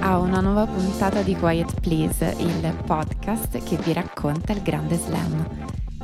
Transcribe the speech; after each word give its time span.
a 0.00 0.18
una 0.18 0.40
nuova 0.40 0.66
puntata 0.66 1.20
di 1.20 1.36
Quiet 1.36 1.80
Please, 1.80 2.34
il 2.38 2.74
podcast 2.86 3.62
che 3.62 3.76
vi 3.76 3.92
racconta 3.92 4.52
il 4.52 4.62
grande 4.62 4.96
slam. 4.96 5.46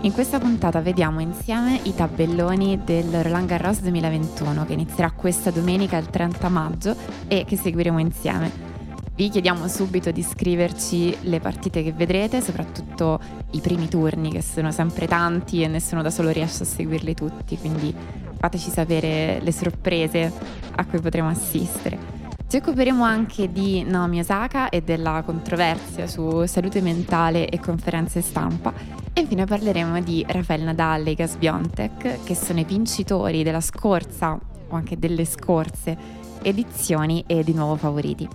In 0.03 0.13
questa 0.13 0.39
puntata 0.39 0.81
vediamo 0.81 1.21
insieme 1.21 1.81
i 1.85 1.95
tabelloni 1.95 2.83
del 2.85 3.23
Roland 3.23 3.47
Garros 3.49 3.81
2021 3.81 4.67
che 4.67 4.75
inizierà 4.75 5.11
questa 5.13 5.51
domenica 5.51 5.97
il 5.97 6.09
30 6.11 6.49
maggio 6.51 6.95
e 7.27 7.45
che 7.47 7.57
seguiremo 7.57 7.99
insieme. 7.99 8.75
Vi 9.15 9.31
chiediamo 9.31 9.67
subito 9.67 10.11
di 10.11 10.23
scriverci 10.23 11.17
le 11.23 11.41
partite 11.41 11.83
che 11.83 11.93
vedrete, 11.93 12.43
soprattutto 12.43 13.19
i 13.53 13.61
primi 13.61 13.89
turni 13.89 14.31
che 14.31 14.43
sono 14.43 14.73
sempre 14.73 15.07
tanti 15.07 15.63
e 15.63 15.69
nessuno 15.69 16.03
da 16.03 16.11
solo 16.11 16.31
riesce 16.31 16.65
a 16.65 16.67
seguirli 16.67 17.15
tutti, 17.15 17.57
quindi 17.57 17.95
fateci 18.39 18.69
sapere 18.69 19.41
le 19.41 19.53
sorprese 19.53 20.31
a 20.75 20.85
cui 20.85 21.01
potremo 21.01 21.29
assistere. 21.31 22.16
Ci 22.49 22.59
occuperemo 22.59 23.03
anche 23.03 23.51
di 23.51 23.83
Naomi 23.83 24.21
Osaka 24.21 24.69
e 24.69 24.81
della 24.81 25.23
controversia 25.25 26.07
su 26.07 26.47
salute 26.47 26.81
mentale 26.81 27.49
e 27.49 27.59
conferenze 27.59 28.21
stampa 28.21 28.73
e 29.13 29.21
infine 29.21 29.45
parleremo 29.45 30.01
di 30.01 30.25
Rafael 30.29 30.63
Nadal 30.63 31.05
e 31.09 31.15
Gas 31.15 31.35
Biontech 31.35 32.23
che 32.23 32.35
sono 32.37 32.61
i 32.61 32.65
vincitori 32.65 33.43
della 33.43 33.61
scorsa 33.61 34.39
o 34.69 34.77
anche 34.77 34.97
delle 34.97 35.25
scorse 35.25 35.97
edizioni 36.41 37.25
e 37.27 37.43
di 37.43 37.53
nuovo 37.53 37.75
favoriti. 37.75 38.29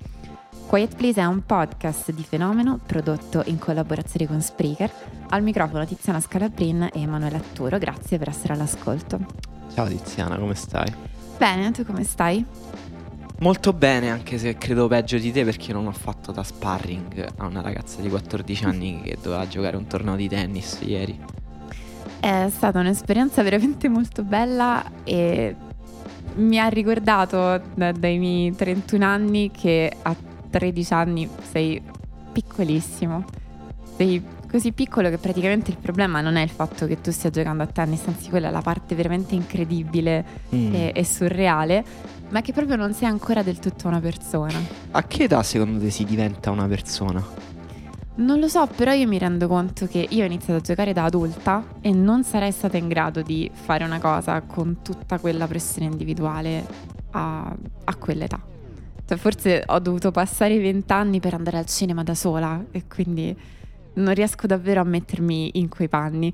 Quiet 0.67 0.93
Please 0.97 1.21
è 1.21 1.25
un 1.25 1.45
podcast 1.45 2.11
di 2.11 2.23
fenomeno 2.23 2.79
prodotto 2.85 3.43
in 3.45 3.59
collaborazione 3.59 4.27
con 4.27 4.41
Spreaker. 4.41 4.91
Al 5.29 5.41
microfono 5.41 5.85
Tiziana 5.85 6.19
Scalabrin 6.19 6.89
e 6.93 7.01
Emanuele 7.01 7.37
Atturo, 7.37 7.77
grazie 7.77 8.17
per 8.17 8.27
essere 8.27 8.53
all'ascolto. 8.53 9.19
Ciao 9.73 9.87
Tiziana, 9.87 10.37
come 10.37 10.55
stai? 10.55 10.93
Bene, 11.37 11.71
tu 11.71 11.85
come 11.85 12.03
stai? 12.03 12.45
Molto 13.41 13.73
bene, 13.73 14.11
anche 14.11 14.37
se 14.37 14.55
credo 14.55 14.87
peggio 14.87 15.17
di 15.17 15.31
te 15.31 15.43
perché 15.43 15.73
non 15.73 15.87
ho 15.87 15.91
fatto 15.91 16.31
da 16.31 16.43
sparring 16.43 17.27
a 17.37 17.47
una 17.47 17.61
ragazza 17.61 17.99
di 17.99 18.07
14 18.07 18.65
anni 18.65 19.01
che 19.01 19.17
doveva 19.19 19.47
giocare 19.47 19.77
un 19.77 19.87
torneo 19.87 20.15
di 20.15 20.29
tennis 20.29 20.77
ieri. 20.81 21.19
È 22.19 22.47
stata 22.51 22.79
un'esperienza 22.79 23.41
veramente 23.41 23.89
molto 23.89 24.23
bella 24.23 24.83
e 25.03 25.55
mi 26.35 26.59
ha 26.59 26.67
ricordato 26.67 27.59
da, 27.73 27.91
dai 27.91 28.19
miei 28.19 28.55
31 28.55 29.03
anni 29.03 29.49
che 29.49 29.91
a 30.03 30.15
13 30.51 30.93
anni 30.93 31.27
sei 31.41 31.81
piccolissimo. 32.31 33.25
Sei 33.97 34.23
così 34.47 34.71
piccolo 34.71 35.09
che 35.09 35.17
praticamente 35.17 35.71
il 35.71 35.77
problema 35.77 36.21
non 36.21 36.35
è 36.35 36.43
il 36.43 36.49
fatto 36.49 36.85
che 36.85 37.01
tu 37.01 37.09
stia 37.09 37.31
giocando 37.31 37.63
a 37.63 37.67
tennis, 37.67 38.05
anzi 38.05 38.29
quella 38.29 38.49
è 38.49 38.51
la 38.51 38.61
parte 38.61 38.93
veramente 38.93 39.33
incredibile 39.33 40.23
mm. 40.53 40.75
e, 40.75 40.91
e 40.93 41.03
surreale 41.03 41.83
ma 42.31 42.41
che 42.41 42.51
proprio 42.51 42.75
non 42.75 42.93
sei 42.93 43.07
ancora 43.07 43.43
del 43.43 43.59
tutto 43.59 43.87
una 43.87 43.99
persona. 43.99 44.59
A 44.91 45.03
che 45.03 45.23
età 45.23 45.43
secondo 45.43 45.79
te 45.79 45.89
si 45.89 46.03
diventa 46.03 46.49
una 46.51 46.67
persona? 46.67 47.23
Non 48.13 48.39
lo 48.39 48.47
so, 48.47 48.67
però 48.67 48.91
io 48.91 49.07
mi 49.07 49.17
rendo 49.17 49.47
conto 49.47 49.87
che 49.87 50.05
io 50.09 50.23
ho 50.23 50.25
iniziato 50.25 50.59
a 50.59 50.61
giocare 50.61 50.93
da 50.93 51.05
adulta 51.05 51.63
e 51.79 51.91
non 51.91 52.23
sarei 52.23 52.51
stata 52.51 52.77
in 52.77 52.87
grado 52.87 53.21
di 53.21 53.49
fare 53.53 53.83
una 53.83 53.99
cosa 53.99 54.41
con 54.41 54.81
tutta 54.81 55.17
quella 55.17 55.47
pressione 55.47 55.87
individuale 55.87 56.65
a, 57.11 57.55
a 57.83 57.95
quell'età. 57.95 58.39
Cioè, 59.05 59.17
forse 59.17 59.63
ho 59.65 59.79
dovuto 59.79 60.11
passare 60.11 60.53
i 60.53 60.59
vent'anni 60.59 61.19
per 61.19 61.33
andare 61.33 61.57
al 61.57 61.65
cinema 61.65 62.03
da 62.03 62.13
sola 62.13 62.63
e 62.71 62.83
quindi 62.87 63.35
non 63.93 64.13
riesco 64.13 64.47
davvero 64.47 64.81
a 64.81 64.85
mettermi 64.85 65.51
in 65.53 65.67
quei 65.69 65.89
panni. 65.89 66.33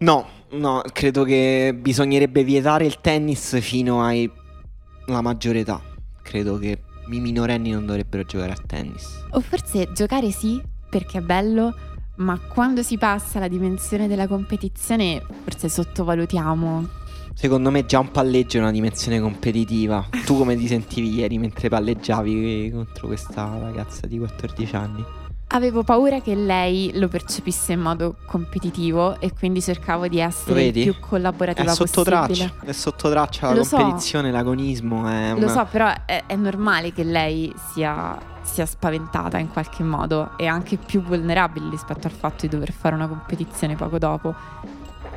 No, 0.00 0.26
no, 0.52 0.82
credo 0.94 1.24
che 1.24 1.76
bisognerebbe 1.78 2.42
vietare 2.42 2.86
il 2.86 3.02
tennis 3.02 3.60
fino 3.60 4.02
alla 4.02 5.20
maggiore 5.20 5.60
età. 5.60 5.78
Credo 6.22 6.56
che 6.56 6.80
i 7.10 7.20
minorenni 7.20 7.70
non 7.70 7.84
dovrebbero 7.84 8.22
giocare 8.24 8.52
a 8.52 8.56
tennis. 8.66 9.26
O 9.32 9.40
forse 9.40 9.92
giocare 9.92 10.30
sì, 10.30 10.58
perché 10.88 11.18
è 11.18 11.20
bello, 11.20 11.74
ma 12.16 12.38
quando 12.38 12.82
si 12.82 12.96
passa 12.96 13.36
alla 13.36 13.48
dimensione 13.48 14.08
della 14.08 14.26
competizione 14.26 15.22
forse 15.42 15.68
sottovalutiamo. 15.68 16.88
Secondo 17.34 17.70
me 17.70 17.84
già 17.84 17.98
un 17.98 18.10
palleggio 18.10 18.56
è 18.56 18.60
una 18.60 18.70
dimensione 18.70 19.20
competitiva. 19.20 20.08
tu 20.24 20.34
come 20.34 20.56
ti 20.56 20.66
sentivi 20.66 21.12
ieri 21.12 21.36
mentre 21.36 21.68
palleggiavi 21.68 22.70
contro 22.72 23.06
questa 23.06 23.58
ragazza 23.58 24.06
di 24.06 24.16
14 24.16 24.76
anni? 24.76 25.04
Avevo 25.52 25.82
paura 25.82 26.20
che 26.20 26.34
lei 26.34 26.92
lo 26.94 27.08
percepisse 27.08 27.72
in 27.72 27.80
modo 27.80 28.16
competitivo 28.26 29.18
e 29.20 29.32
quindi 29.32 29.60
cercavo 29.60 30.06
di 30.06 30.20
essere 30.20 30.66
il 30.66 30.72
più 30.72 30.94
collaborativa 31.00 31.72
è 31.72 31.74
sotto 31.74 32.04
possibile. 32.04 32.50
Traccia, 32.50 32.66
è 32.66 32.72
sotto 32.72 33.10
traccia 33.10 33.48
la 33.48 33.54
lo 33.54 33.66
competizione, 33.66 34.28
so. 34.28 34.36
l'agonismo. 34.36 35.08
È 35.08 35.32
una... 35.32 35.40
Lo 35.40 35.48
so, 35.48 35.66
però 35.70 35.92
è, 36.06 36.24
è 36.26 36.36
normale 36.36 36.92
che 36.92 37.02
lei 37.02 37.52
sia, 37.72 38.16
sia, 38.42 38.66
spaventata 38.66 39.38
in 39.38 39.50
qualche 39.50 39.82
modo 39.82 40.36
e 40.36 40.46
anche 40.46 40.76
più 40.76 41.02
vulnerabile 41.02 41.68
rispetto 41.68 42.06
al 42.06 42.12
fatto 42.12 42.42
di 42.42 42.48
dover 42.48 42.70
fare 42.70 42.94
una 42.94 43.08
competizione 43.08 43.74
poco 43.74 43.98
dopo. 43.98 44.34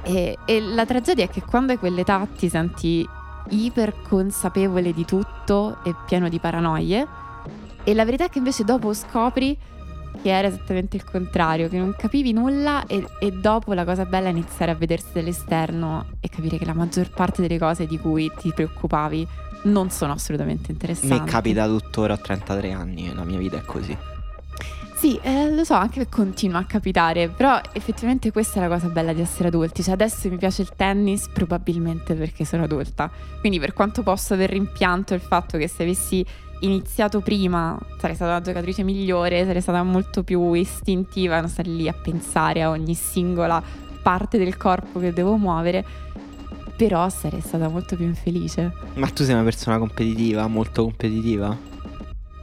E, 0.01 0.37
e 0.45 0.61
la 0.61 0.85
tragedia 0.85 1.25
è 1.25 1.29
che 1.29 1.41
quando 1.41 1.73
hai 1.73 1.77
quell'età 1.77 2.27
ti 2.35 2.49
senti 2.49 3.07
iper 3.49 4.01
consapevole 4.07 4.93
di 4.93 5.05
tutto 5.05 5.77
e 5.83 5.93
pieno 6.05 6.27
di 6.27 6.39
paranoie 6.39 7.07
e 7.83 7.93
la 7.93 8.05
verità 8.05 8.25
è 8.25 8.29
che 8.29 8.37
invece 8.37 8.63
dopo 8.63 8.93
scopri 8.93 9.57
che 10.21 10.29
era 10.29 10.47
esattamente 10.47 10.95
il 10.95 11.03
contrario, 11.03 11.69
che 11.69 11.77
non 11.77 11.95
capivi 11.97 12.33
nulla 12.33 12.85
e, 12.85 13.05
e, 13.19 13.31
dopo 13.31 13.73
la 13.73 13.85
cosa 13.85 14.05
bella 14.05 14.27
è 14.27 14.31
iniziare 14.31 14.71
a 14.71 14.75
vedersi 14.75 15.09
dall'esterno 15.13 16.05
e 16.19 16.29
capire 16.29 16.57
che 16.57 16.65
la 16.65 16.73
maggior 16.73 17.09
parte 17.09 17.41
delle 17.41 17.57
cose 17.57 17.85
di 17.85 17.97
cui 17.97 18.31
ti 18.37 18.51
preoccupavi 18.53 19.27
non 19.63 19.89
sono 19.89 20.13
assolutamente 20.13 20.71
interessanti. 20.71 21.23
Mi 21.23 21.29
capita 21.29 21.65
tuttora 21.67 22.13
a 22.13 22.17
33 22.17 22.71
anni 22.71 23.13
la 23.13 23.23
mia 23.23 23.37
vita 23.37 23.57
è 23.57 23.61
così. 23.61 23.97
Sì, 25.03 25.19
eh, 25.21 25.53
lo 25.53 25.65
so, 25.65 25.73
anche 25.73 26.07
continua 26.07 26.59
a 26.59 26.63
capitare, 26.63 27.27
però 27.27 27.59
effettivamente 27.73 28.31
questa 28.31 28.59
è 28.59 28.61
la 28.61 28.73
cosa 28.73 28.87
bella 28.87 29.11
di 29.11 29.19
essere 29.19 29.49
adulti. 29.49 29.83
Cioè 29.83 29.95
adesso 29.95 30.29
mi 30.29 30.37
piace 30.37 30.61
il 30.61 30.71
tennis 30.77 31.27
probabilmente 31.27 32.13
perché 32.13 32.45
sono 32.45 32.63
adulta. 32.63 33.11
Quindi 33.41 33.59
per 33.59 33.73
quanto 33.73 34.01
posso 34.01 34.33
aver 34.33 34.51
rimpianto 34.51 35.13
il 35.13 35.19
fatto 35.19 35.57
che 35.57 35.67
se 35.67 35.83
avessi 35.83 36.25
iniziato 36.63 37.21
prima 37.21 37.77
sarei 37.97 38.15
stata 38.15 38.31
una 38.31 38.41
giocatrice 38.41 38.83
migliore, 38.83 39.45
sarei 39.45 39.61
stata 39.61 39.83
molto 39.83 40.23
più 40.23 40.53
istintiva, 40.53 41.39
non 41.39 41.49
stare 41.49 41.69
lì 41.69 41.87
a 41.87 41.93
pensare 41.93 42.61
a 42.61 42.69
ogni 42.69 42.95
singola 42.95 43.61
parte 44.01 44.37
del 44.37 44.57
corpo 44.57 44.99
che 44.99 45.13
devo 45.13 45.37
muovere. 45.37 45.85
Però 46.75 47.07
sarei 47.09 47.41
stata 47.41 47.69
molto 47.69 47.95
più 47.95 48.05
infelice. 48.05 48.73
Ma 48.95 49.07
tu 49.07 49.23
sei 49.23 49.35
una 49.35 49.43
persona 49.43 49.77
competitiva, 49.77 50.47
molto 50.47 50.83
competitiva? 50.83 51.55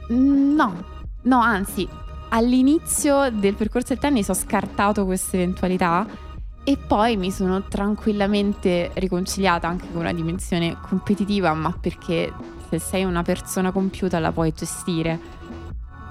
No, 0.07 0.83
no, 1.23 1.39
anzi, 1.39 1.87
all'inizio 2.29 3.29
del 3.29 3.55
percorso 3.55 3.89
del 3.89 3.99
tennis 3.99 4.29
ho 4.29 4.33
scartato 4.33 5.05
questa 5.05 5.35
eventualità 5.35 6.07
e 6.63 6.77
poi 6.77 7.17
mi 7.17 7.31
sono 7.31 7.63
tranquillamente 7.63 8.91
riconciliata 8.93 9.67
anche 9.67 9.87
con 9.91 10.01
una 10.01 10.13
dimensione 10.13 10.77
competitiva, 10.79 11.53
ma 11.53 11.75
perché 11.79 12.31
se 12.71 12.79
sei 12.79 13.03
una 13.03 13.21
persona 13.21 13.71
compiuta 13.71 14.17
la 14.19 14.31
puoi 14.31 14.53
gestire. 14.55 15.19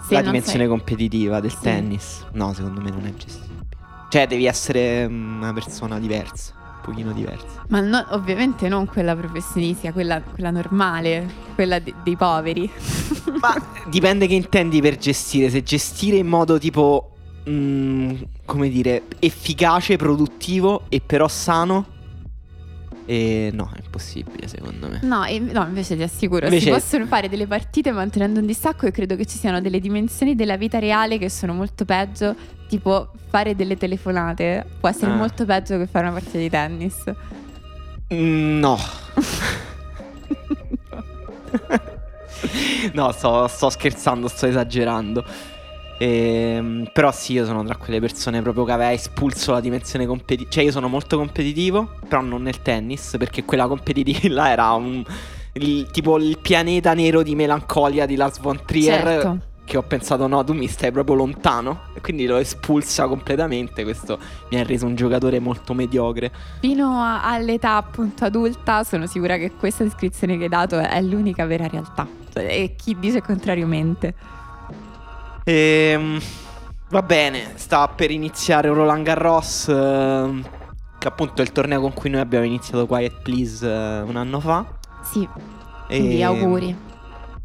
Se 0.06 0.14
la 0.14 0.20
dimensione 0.20 0.58
sei... 0.58 0.68
competitiva 0.68 1.40
del 1.40 1.52
sì. 1.52 1.60
tennis, 1.62 2.26
no, 2.32 2.52
secondo 2.52 2.82
me 2.82 2.90
non 2.90 3.06
è 3.06 3.14
gestibile. 3.14 3.66
Cioè, 4.10 4.26
devi 4.26 4.44
essere 4.44 5.08
mm, 5.08 5.40
una 5.40 5.52
persona 5.54 5.98
diversa, 5.98 6.52
un 6.54 6.80
pochino 6.82 7.12
diversa. 7.12 7.64
Ma 7.68 7.80
no, 7.80 8.04
ovviamente 8.10 8.68
non 8.68 8.84
quella 8.86 9.16
professionistica, 9.16 9.92
quella, 9.92 10.20
quella 10.20 10.50
normale, 10.50 11.26
quella 11.54 11.78
de- 11.78 11.94
dei 12.02 12.16
poveri. 12.16 12.70
Ma 13.40 13.54
dipende 13.88 14.26
che 14.26 14.34
intendi 14.34 14.82
per 14.82 14.98
gestire. 14.98 15.48
Se 15.48 15.62
gestire 15.62 16.16
in 16.16 16.26
modo 16.26 16.58
tipo, 16.58 17.16
mm, 17.48 18.16
come 18.44 18.68
dire, 18.68 19.04
efficace, 19.18 19.96
produttivo 19.96 20.82
e 20.90 21.00
però 21.00 21.26
sano 21.26 21.98
e 23.10 23.50
no, 23.52 23.68
è 23.74 23.80
impossibile 23.82 24.46
secondo 24.46 24.88
me. 24.88 25.00
No, 25.02 25.24
e, 25.24 25.40
no 25.40 25.66
invece 25.66 25.96
ti 25.96 26.02
assicuro, 26.04 26.44
invece... 26.44 26.66
si 26.66 26.70
possono 26.70 27.06
fare 27.06 27.28
delle 27.28 27.48
partite 27.48 27.90
mantenendo 27.90 28.38
un 28.38 28.46
distacco 28.46 28.86
e 28.86 28.92
credo 28.92 29.16
che 29.16 29.26
ci 29.26 29.36
siano 29.36 29.60
delle 29.60 29.80
dimensioni 29.80 30.36
della 30.36 30.56
vita 30.56 30.78
reale 30.78 31.18
che 31.18 31.28
sono 31.28 31.52
molto 31.52 31.84
peggio, 31.84 32.36
tipo 32.68 33.10
fare 33.28 33.56
delle 33.56 33.76
telefonate 33.76 34.64
può 34.78 34.88
essere 34.88 35.10
ah. 35.10 35.16
molto 35.16 35.44
peggio 35.44 35.76
che 35.76 35.88
fare 35.88 36.06
una 36.06 36.14
partita 36.14 36.38
di 36.38 36.48
tennis. 36.48 37.02
Mm, 38.14 38.60
no. 38.60 38.78
no, 42.94 43.10
sto, 43.10 43.48
sto 43.48 43.70
scherzando, 43.70 44.28
sto 44.28 44.46
esagerando. 44.46 45.24
Ehm, 46.02 46.88
però 46.94 47.12
sì, 47.12 47.34
io 47.34 47.44
sono 47.44 47.62
tra 47.62 47.76
quelle 47.76 48.00
persone 48.00 48.40
proprio 48.40 48.64
che 48.64 48.72
aveva 48.72 48.92
espulso 48.92 49.52
la 49.52 49.60
dimensione 49.60 50.06
competitiva. 50.06 50.50
Cioè, 50.50 50.64
io 50.64 50.70
sono 50.70 50.88
molto 50.88 51.18
competitivo, 51.18 51.90
però 52.08 52.22
non 52.22 52.42
nel 52.42 52.62
tennis, 52.62 53.16
perché 53.18 53.44
quella 53.44 53.66
competitiva 53.66 54.48
era 54.50 54.72
un. 54.72 55.04
Il, 55.52 55.90
tipo 55.90 56.16
il 56.16 56.38
pianeta 56.38 56.94
nero 56.94 57.22
di 57.22 57.34
melancolia 57.34 58.06
di 58.06 58.16
Lars 58.16 58.38
von 58.40 58.60
Trier. 58.64 59.02
Certo. 59.02 59.38
che 59.64 59.76
ho 59.76 59.82
pensato 59.82 60.26
no, 60.26 60.42
tu 60.42 60.52
mi 60.52 60.68
stai 60.68 60.90
proprio 60.90 61.16
lontano 61.16 61.82
e 61.94 62.00
quindi 62.00 62.26
l'ho 62.26 62.38
espulsa 62.38 63.06
completamente, 63.06 63.84
questo 63.84 64.18
mi 64.50 64.58
ha 64.58 64.64
reso 64.64 64.86
un 64.86 64.94
giocatore 64.94 65.38
molto 65.38 65.74
mediocre. 65.74 66.32
Fino 66.60 67.00
a, 67.00 67.22
all'età 67.22 67.76
appunto 67.76 68.24
adulta 68.24 68.82
sono 68.84 69.06
sicura 69.06 69.36
che 69.36 69.52
questa 69.52 69.84
descrizione 69.84 70.36
che 70.38 70.44
hai 70.44 70.48
dato 70.48 70.78
è 70.78 71.00
l'unica 71.02 71.46
vera 71.46 71.68
realtà 71.68 72.06
e 72.34 72.74
chi 72.76 72.96
dice 72.98 73.20
contrariamente. 73.22 74.14
Ehm, 75.44 76.20
va 76.90 77.02
bene, 77.02 77.52
sta 77.56 77.88
per 77.88 78.10
iniziare 78.10 78.68
Roland 78.68 79.04
Garros, 79.04 79.68
eh, 79.68 80.42
che 80.98 81.08
appunto 81.08 81.40
è 81.40 81.44
il 81.44 81.52
torneo 81.52 81.80
con 81.80 81.92
cui 81.92 82.10
noi 82.10 82.20
abbiamo 82.20 82.44
iniziato 82.44 82.86
Quiet 82.86 83.22
Please 83.22 83.66
eh, 83.66 84.00
un 84.02 84.16
anno 84.16 84.40
fa. 84.40 84.64
Sì, 85.02 85.26
quindi 85.86 86.18
E- 86.20 86.24
auguri. 86.24 86.76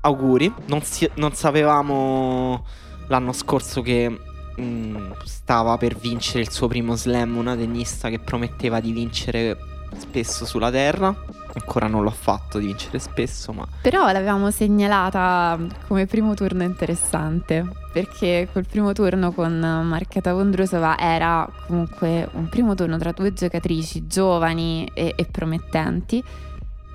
Auguri, 0.02 0.54
non, 0.68 0.82
si- 0.84 1.10
non 1.16 1.34
sapevamo 1.34 2.64
l'anno 3.08 3.32
scorso 3.34 3.82
che 3.82 4.20
mm, 4.62 5.12
stava 5.24 5.78
per 5.78 5.96
vincere 5.96 6.42
il 6.42 6.52
suo 6.52 6.68
primo 6.68 6.96
slam, 6.96 7.38
una 7.38 7.56
tennista 7.56 8.10
che 8.10 8.20
prometteva 8.20 8.80
di 8.80 8.92
vincere 8.92 9.58
spesso 9.98 10.46
sulla 10.46 10.72
terra. 10.72 11.14
Ancora 11.58 11.88
non 11.88 12.04
l'ho 12.04 12.12
fatto 12.12 12.60
di 12.60 12.66
vincere 12.66 13.00
spesso, 13.00 13.54
ma 13.54 13.66
Però 13.82 14.12
l'avevamo 14.12 14.52
segnalata 14.52 15.58
come 15.88 16.06
primo 16.06 16.34
turno 16.34 16.64
interessante, 16.64 17.66
perché 17.94 18.50
quel 18.52 18.66
primo 18.68 18.92
turno 18.92 19.32
con 19.32 19.58
Marchetta 19.58 20.34
Vondrusova 20.34 21.00
era 21.00 21.50
comunque 21.66 22.28
un 22.34 22.50
primo 22.50 22.76
turno 22.76 22.98
tra 22.98 23.14
due 23.14 23.32
giocatrici 23.32 24.06
giovani 24.06 24.90
e, 24.94 25.14
e 25.16 25.26
promettenti. 25.26 26.22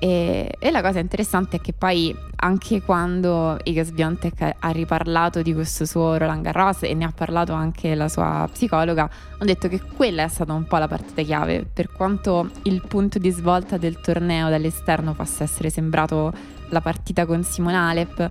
E, 0.03 0.57
e 0.59 0.71
la 0.71 0.81
cosa 0.81 0.99
interessante 0.99 1.59
è 1.59 1.61
che 1.61 1.75
poi 1.75 2.17
anche 2.37 2.81
quando 2.81 3.59
Iga 3.63 3.85
Swiatek 3.85 4.57
ha- 4.59 4.71
riparlato 4.71 5.43
di 5.43 5.53
questo 5.53 5.85
suo 5.85 6.17
Roland 6.17 6.43
Garros 6.43 6.85
e 6.85 6.95
ne 6.95 7.05
ha 7.05 7.13
parlato 7.15 7.53
anche 7.53 7.95
la 7.95 8.09
sua 8.09 8.49
psicologa, 8.51 9.03
hanno 9.03 9.45
detto 9.45 9.69
che 9.69 9.83
quella 9.83 10.23
è 10.23 10.29
stata 10.29 10.55
un 10.55 10.65
po' 10.65 10.79
la 10.79 10.89
partita 10.89 11.21
chiave, 11.21 11.67
per 11.71 11.93
quanto 11.93 12.51
il 12.63 12.83
punto 12.89 13.19
di 13.19 13.29
svolta 13.29 13.77
del 13.77 14.01
torneo 14.01 14.49
dall'esterno 14.49 15.13
possa 15.13 15.45
essere 15.45 15.69
sembrato 15.69 16.33
la 16.71 16.81
partita 16.81 17.27
con 17.27 17.45
Simone 17.45 17.77
Alep, 17.77 18.31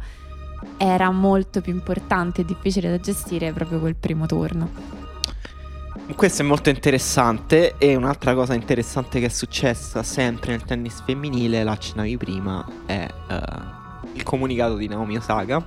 era 0.75 1.11
molto 1.11 1.61
più 1.61 1.71
importante 1.71 2.41
e 2.41 2.45
difficile 2.45 2.89
da 2.89 2.99
gestire 2.99 3.53
proprio 3.53 3.79
quel 3.79 3.95
primo 3.95 4.25
turno. 4.25 4.98
Questo 6.15 6.41
è 6.41 6.45
molto 6.45 6.69
interessante 6.69 7.75
e 7.77 7.95
un'altra 7.95 8.33
cosa 8.33 8.53
interessante 8.53 9.19
che 9.19 9.27
è 9.27 9.29
successa 9.29 10.03
sempre 10.03 10.51
nel 10.51 10.63
tennis 10.63 11.01
femminile, 11.05 11.63
la 11.63 11.71
accennavi 11.71 12.17
prima, 12.17 12.65
è 12.85 13.07
eh, 13.29 13.41
il 14.13 14.23
comunicato 14.23 14.75
di 14.75 14.87
Naomi 14.87 15.15
Osaka. 15.15 15.65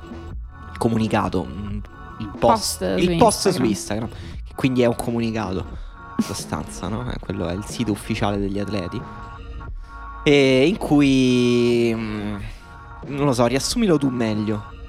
Il 0.73 0.79
comunicato, 0.79 1.45
mm, 1.45 1.79
il 2.19 2.31
post, 2.39 2.81
Post 2.81 2.99
il 2.99 3.11
su 3.13 3.17
post 3.17 3.47
Instagram. 3.47 3.53
su 3.53 3.65
Instagram, 3.65 4.09
che 4.45 4.55
quindi 4.55 4.83
è 4.83 4.87
un 4.87 4.97
comunicato 4.97 5.65
in 6.19 6.25
sostanza, 6.25 6.89
no? 6.89 7.11
Eh, 7.11 7.19
quello 7.19 7.49
è 7.49 7.55
il 7.55 7.65
sito 7.65 7.93
ufficiale 7.93 8.39
degli 8.39 8.59
atleti. 8.59 9.01
E 10.23 10.67
in 10.67 10.77
cui... 10.77 11.95
mm, 11.95 12.37
non 13.07 13.27
lo 13.27 13.33
so, 13.33 13.47
riassumilo 13.47 13.97
tu 13.97 14.09
meglio. 14.11 14.81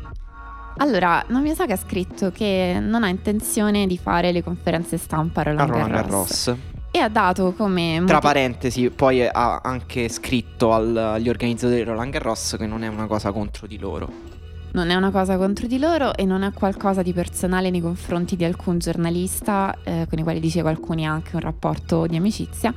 Allora, 0.78 1.24
Naomi 1.28 1.52
Osaka 1.52 1.74
ha 1.74 1.78
scritto 1.78 2.32
che 2.32 2.78
non 2.82 3.04
ha 3.04 3.08
intenzione 3.08 3.86
di 3.88 3.98
fare 3.98 4.32
le 4.32 4.44
conferenze 4.44 4.98
stampa 4.98 5.42
a 5.42 5.44
A 5.44 5.48
Roland 5.52 5.70
Roland 5.70 5.92
Garros. 5.92 6.46
Garros. 6.46 6.60
e 6.92 7.00
ha 7.00 7.10
dato 7.10 7.54
come 7.54 7.94
Tra 8.06 8.16
motiv- 8.16 8.22
parentesi, 8.22 8.90
poi 8.90 9.26
ha 9.26 9.62
anche 9.64 10.10
scritto 10.10 10.74
al- 10.74 10.96
agli 10.98 11.30
organizzatori 11.30 11.80
di 11.84 11.84
Roland 11.90 12.12
Garros 12.12 12.56
che 12.58 12.66
non 12.68 12.84
è 12.84 12.88
una 12.88 13.06
cosa 13.08 13.32
contro 13.32 13.68
di 13.68 13.78
loro. 13.78 14.32
non 14.74 14.90
è 14.90 14.96
una 14.96 15.12
cosa 15.12 15.38
contro 15.38 15.68
di 15.68 15.78
loro 15.78 16.16
e 16.16 16.26
non 16.26 16.42
è 16.42 16.52
qualcosa 16.52 17.04
di 17.04 17.14
personale 17.14 17.70
nei 17.70 17.80
confronti 17.80 18.36
di 18.36 18.44
alcun 18.44 18.80
giornalista 18.80 19.76
eh, 19.84 20.08
con 20.10 20.18
i 20.18 20.24
quali 20.24 20.40
diceva 20.40 20.72
alcuni 20.72 21.06
ha 21.06 21.12
anche 21.12 21.36
un 21.36 21.42
rapporto 21.42 22.08
di 22.08 22.16
amicizia 22.16 22.74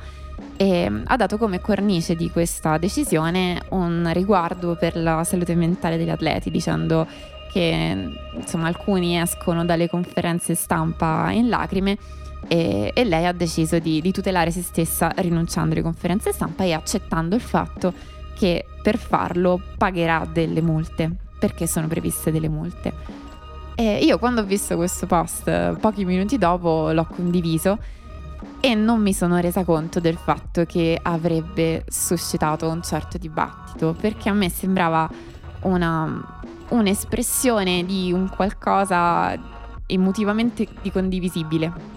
e 0.55 0.87
mm, 0.87 1.01
ha 1.07 1.15
dato 1.15 1.39
come 1.39 1.59
cornice 1.59 2.15
di 2.15 2.29
questa 2.29 2.77
decisione 2.77 3.59
un 3.69 4.07
riguardo 4.13 4.75
per 4.79 4.95
la 4.95 5.23
salute 5.23 5.55
mentale 5.55 5.97
degli 5.97 6.11
atleti 6.11 6.51
dicendo 6.51 7.07
che 7.57 7.95
mm, 7.95 8.13
insomma 8.35 8.67
alcuni 8.67 9.19
escono 9.19 9.65
dalle 9.65 9.89
conferenze 9.89 10.53
stampa 10.53 11.31
in 11.31 11.49
lacrime 11.49 11.97
e, 12.47 12.91
e 12.93 13.03
lei 13.03 13.25
ha 13.25 13.31
deciso 13.31 13.79
di, 13.79 13.99
di 13.99 14.11
tutelare 14.11 14.51
se 14.51 14.61
stessa 14.61 15.11
rinunciando 15.15 15.73
alle 15.73 15.81
conferenze 15.81 16.31
stampa 16.31 16.63
e 16.63 16.73
accettando 16.73 17.33
il 17.33 17.41
fatto 17.41 17.91
che 18.35 18.63
per 18.83 18.99
farlo 18.99 19.59
pagherà 19.75 20.27
delle 20.31 20.61
multe, 20.61 21.11
perché 21.39 21.65
sono 21.65 21.87
previste 21.87 22.31
delle 22.31 22.47
multe. 22.47 22.93
E 23.73 24.03
io 24.03 24.19
quando 24.19 24.41
ho 24.41 24.43
visto 24.43 24.75
questo 24.75 25.07
post, 25.07 25.73
pochi 25.79 26.05
minuti 26.05 26.37
dopo 26.37 26.91
l'ho 26.91 27.05
condiviso 27.05 27.79
e 28.59 28.75
non 28.75 29.01
mi 29.01 29.13
sono 29.13 29.39
resa 29.39 29.63
conto 29.63 29.99
del 29.99 30.17
fatto 30.17 30.65
che 30.65 30.99
avrebbe 31.01 31.85
suscitato 31.87 32.69
un 32.69 32.83
certo 32.83 33.17
dibattito, 33.17 33.95
perché 33.99 34.29
a 34.29 34.33
me 34.33 34.49
sembrava 34.49 35.09
una, 35.61 36.37
un'espressione 36.69 37.85
di 37.85 38.11
un 38.11 38.29
qualcosa 38.29 39.37
emotivamente 39.85 40.67
di 40.81 40.91
condivisibile. 40.91 41.95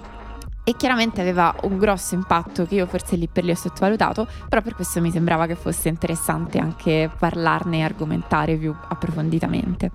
E 0.62 0.76
chiaramente 0.76 1.20
aveva 1.20 1.54
un 1.62 1.78
grosso 1.78 2.14
impatto 2.14 2.66
che 2.66 2.76
io 2.76 2.86
forse 2.86 3.16
lì 3.16 3.26
per 3.26 3.44
lì 3.44 3.50
ho 3.50 3.56
sottovalutato, 3.56 4.28
però 4.48 4.62
per 4.62 4.74
questo 4.74 5.00
mi 5.00 5.10
sembrava 5.10 5.46
che 5.46 5.56
fosse 5.56 5.88
interessante 5.88 6.58
anche 6.58 7.10
parlarne 7.18 7.78
e 7.78 7.82
argomentare 7.82 8.56
più 8.56 8.74
approfonditamente. 8.88 9.90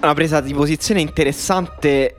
Una 0.00 0.14
presa 0.14 0.40
di 0.40 0.52
posizione 0.52 1.00
interessante 1.00 2.16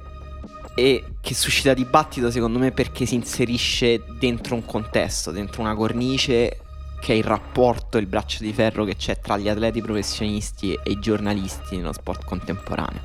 e 0.76 1.04
che 1.20 1.34
suscita 1.34 1.74
dibattito 1.74 2.32
secondo 2.32 2.60
me 2.60 2.72
perché 2.72 3.06
si 3.06 3.16
inserisce 3.16 4.04
dentro 4.18 4.56
un 4.56 4.66
contesto, 4.66 5.32
dentro 5.32 5.62
una 5.62 5.76
cornice 5.76 6.63
che 7.04 7.12
è 7.12 7.18
il 7.18 7.26
rapporto, 7.26 7.98
il 7.98 8.06
braccio 8.06 8.46
di 8.46 8.54
ferro 8.54 8.86
che 8.86 8.96
c'è 8.96 9.20
tra 9.20 9.36
gli 9.38 9.50
atleti 9.50 9.82
professionisti 9.82 10.74
e 10.74 10.92
i 10.92 11.00
giornalisti 11.02 11.76
nello 11.76 11.92
sport 11.92 12.24
contemporaneo. 12.24 13.02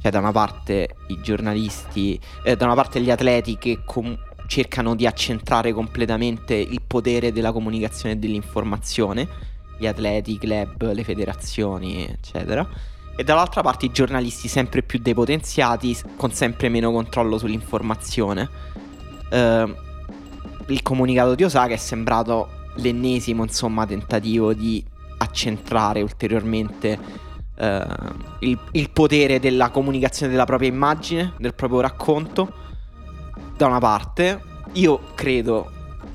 Cioè 0.00 0.10
da 0.10 0.20
una 0.20 0.32
parte 0.32 0.96
i 1.08 1.20
giornalisti, 1.20 2.18
eh, 2.42 2.56
da 2.56 2.64
una 2.64 2.74
parte 2.74 2.98
gli 3.02 3.10
atleti 3.10 3.58
che 3.58 3.80
com- 3.84 4.18
cercano 4.46 4.94
di 4.94 5.06
accentrare 5.06 5.74
completamente 5.74 6.54
il 6.54 6.80
potere 6.86 7.30
della 7.30 7.52
comunicazione 7.52 8.14
e 8.14 8.18
dell'informazione, 8.18 9.28
gli 9.76 9.86
atleti, 9.86 10.32
i 10.32 10.38
club, 10.38 10.90
le 10.90 11.04
federazioni, 11.04 12.08
eccetera. 12.08 12.66
E 13.14 13.22
dall'altra 13.22 13.60
parte 13.60 13.84
i 13.84 13.92
giornalisti 13.92 14.48
sempre 14.48 14.80
più 14.80 14.98
depotenziati, 14.98 15.94
con 16.16 16.32
sempre 16.32 16.70
meno 16.70 16.90
controllo 16.90 17.36
sull'informazione. 17.36 18.48
Eh, 19.28 19.74
il 20.68 20.82
comunicato 20.82 21.34
di 21.34 21.44
Osaka 21.44 21.74
è 21.74 21.76
sembrato 21.76 22.64
l'ennesimo, 22.76 23.42
insomma, 23.42 23.86
tentativo 23.86 24.52
di 24.52 24.84
accentrare 25.18 26.02
ulteriormente 26.02 26.98
eh, 27.56 27.86
il, 28.40 28.58
il 28.72 28.90
potere 28.90 29.40
della 29.40 29.70
comunicazione 29.70 30.30
della 30.30 30.44
propria 30.44 30.68
immagine, 30.68 31.32
del 31.38 31.54
proprio 31.54 31.80
racconto. 31.80 32.64
Da 33.56 33.66
una 33.66 33.78
parte, 33.78 34.42
io 34.72 35.00
credo 35.14 35.70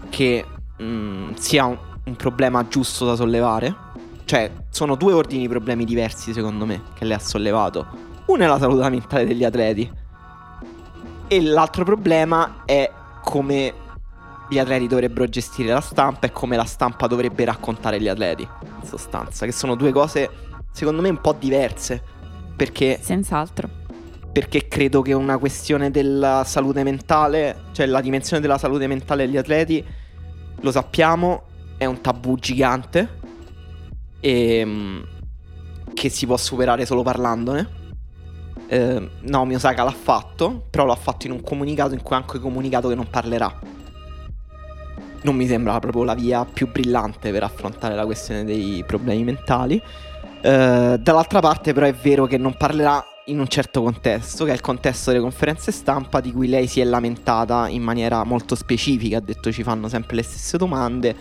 che 0.09 0.45
mm, 0.81 1.31
sia 1.33 1.65
un, 1.65 1.77
un 2.05 2.15
problema 2.15 2.67
giusto 2.67 3.05
da 3.05 3.15
sollevare. 3.15 3.89
Cioè, 4.25 4.51
sono 4.69 4.95
due 4.95 5.13
ordini 5.13 5.41
di 5.41 5.47
problemi 5.47 5.83
diversi, 5.83 6.31
secondo 6.31 6.65
me, 6.65 6.81
che 6.93 7.05
lei 7.05 7.15
ha 7.15 7.19
sollevato. 7.19 7.85
Uno 8.25 8.43
è 8.43 8.47
la 8.47 8.59
salute 8.59 8.89
mentale 8.89 9.25
degli 9.25 9.43
atleti. 9.43 9.91
E 11.27 11.41
l'altro 11.41 11.83
problema 11.83 12.63
è 12.65 12.89
come 13.23 13.73
gli 14.51 14.59
atleti 14.59 14.85
dovrebbero 14.85 15.29
gestire 15.29 15.71
la 15.71 15.79
stampa 15.79 16.27
e 16.27 16.31
come 16.33 16.57
la 16.57 16.65
stampa 16.65 17.07
dovrebbe 17.07 17.45
raccontare 17.45 18.01
gli 18.01 18.09
atleti, 18.09 18.41
in 18.41 18.85
sostanza. 18.85 19.45
Che 19.45 19.53
sono 19.53 19.75
due 19.75 19.93
cose, 19.93 20.29
secondo 20.73 21.01
me, 21.01 21.07
un 21.07 21.21
po' 21.21 21.31
diverse. 21.31 22.03
Perché 22.53 22.99
Senz'altro. 23.01 23.69
perché 24.33 24.67
credo 24.67 25.01
che 25.01 25.13
una 25.13 25.37
questione 25.37 25.89
della 25.89 26.43
salute 26.45 26.83
mentale, 26.83 27.61
cioè 27.71 27.85
la 27.85 28.01
dimensione 28.01 28.41
della 28.41 28.57
salute 28.57 28.87
mentale 28.87 29.25
degli 29.25 29.37
atleti, 29.37 29.85
lo 30.59 30.71
sappiamo, 30.71 31.43
è 31.77 31.85
un 31.85 32.01
tabù 32.01 32.35
gigante 32.35 33.19
e 34.19 34.63
mm, 34.65 35.01
che 35.93 36.09
si 36.09 36.25
può 36.25 36.35
superare 36.35 36.85
solo 36.85 37.03
parlandone. 37.03 37.79
Eh, 38.67 39.09
Naomi 39.21 39.55
Osaka 39.55 39.83
l'ha 39.83 39.91
fatto, 39.91 40.67
però 40.69 40.85
l'ha 40.85 40.95
fatto 40.95 41.25
in 41.25 41.31
un 41.31 41.41
comunicato 41.41 41.93
in 41.93 42.01
cui 42.01 42.17
ha 42.17 42.19
anche 42.19 42.37
comunicato 42.39 42.89
che 42.89 42.95
non 42.95 43.07
parlerà. 43.09 43.79
Non 45.23 45.35
mi 45.35 45.45
sembra 45.45 45.77
proprio 45.79 46.03
la 46.03 46.15
via 46.15 46.45
più 46.45 46.67
brillante 46.71 47.31
per 47.31 47.43
affrontare 47.43 47.93
la 47.93 48.05
questione 48.05 48.43
dei 48.43 48.83
problemi 48.85 49.23
mentali. 49.23 49.81
Eh, 50.41 50.97
dall'altra 50.99 51.39
parte, 51.39 51.73
però, 51.73 51.85
è 51.85 51.93
vero 51.93 52.25
che 52.25 52.37
non 52.37 52.55
parlerà 52.57 53.05
in 53.25 53.39
un 53.39 53.47
certo 53.47 53.83
contesto, 53.83 54.45
che 54.45 54.51
è 54.51 54.53
il 54.55 54.61
contesto 54.61 55.11
delle 55.11 55.21
conferenze 55.21 55.71
stampa, 55.71 56.21
di 56.21 56.31
cui 56.31 56.47
lei 56.47 56.65
si 56.65 56.81
è 56.81 56.83
lamentata 56.83 57.67
in 57.67 57.83
maniera 57.83 58.23
molto 58.23 58.55
specifica. 58.55 59.17
Ha 59.17 59.21
detto 59.21 59.51
ci 59.51 59.61
fanno 59.61 59.87
sempre 59.87 60.15
le 60.15 60.23
stesse 60.23 60.57
domande. 60.57 61.15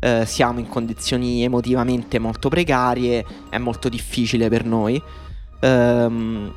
eh, 0.00 0.24
siamo 0.24 0.58
in 0.58 0.68
condizioni 0.68 1.44
emotivamente 1.44 2.18
molto 2.18 2.48
precarie, 2.48 3.24
è 3.50 3.58
molto 3.58 3.88
difficile 3.88 4.48
per 4.48 4.64
noi. 4.64 5.00
Ehm, 5.60 6.52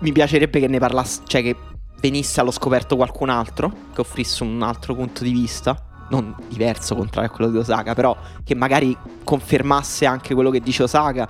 mi 0.00 0.12
piacerebbe 0.12 0.58
che 0.58 0.66
ne 0.66 0.78
parlasse, 0.78 1.20
cioè 1.26 1.42
che 1.42 1.56
venisse 2.02 2.40
allo 2.40 2.50
scoperto 2.50 2.96
qualcun 2.96 3.30
altro, 3.30 3.72
che 3.94 4.00
offrisse 4.00 4.42
un 4.42 4.60
altro 4.60 4.94
punto 4.96 5.22
di 5.22 5.30
vista 5.30 5.86
non 6.10 6.34
diverso 6.48 6.94
contrario 6.94 7.30
a 7.30 7.32
quello 7.32 7.50
di 7.50 7.56
Osaka, 7.56 7.94
però 7.94 8.14
che 8.44 8.54
magari 8.54 8.94
confermasse 9.24 10.04
anche 10.04 10.34
quello 10.34 10.50
che 10.50 10.60
dice 10.60 10.82
Osaka, 10.82 11.26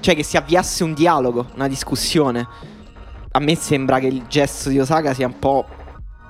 cioè 0.00 0.14
che 0.14 0.24
si 0.24 0.36
avviasse 0.36 0.84
un 0.84 0.92
dialogo, 0.92 1.46
una 1.54 1.68
discussione. 1.68 2.46
A 3.30 3.38
me 3.38 3.54
sembra 3.54 3.98
che 3.98 4.08
il 4.08 4.26
gesto 4.26 4.68
di 4.68 4.78
Osaka 4.78 5.14
sia 5.14 5.26
un 5.26 5.38
po' 5.38 5.64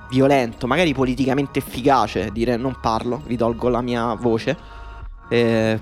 violento, 0.09 0.67
magari 0.67 0.93
politicamente 0.93 1.59
efficace, 1.59 2.29
dire 2.31 2.55
non 2.55 2.77
parlo, 2.79 3.21
vi 3.25 3.35
tolgo 3.35 3.67
la 3.67 3.81
mia 3.81 4.13
voce. 4.13 4.55
Eh, 5.29 5.79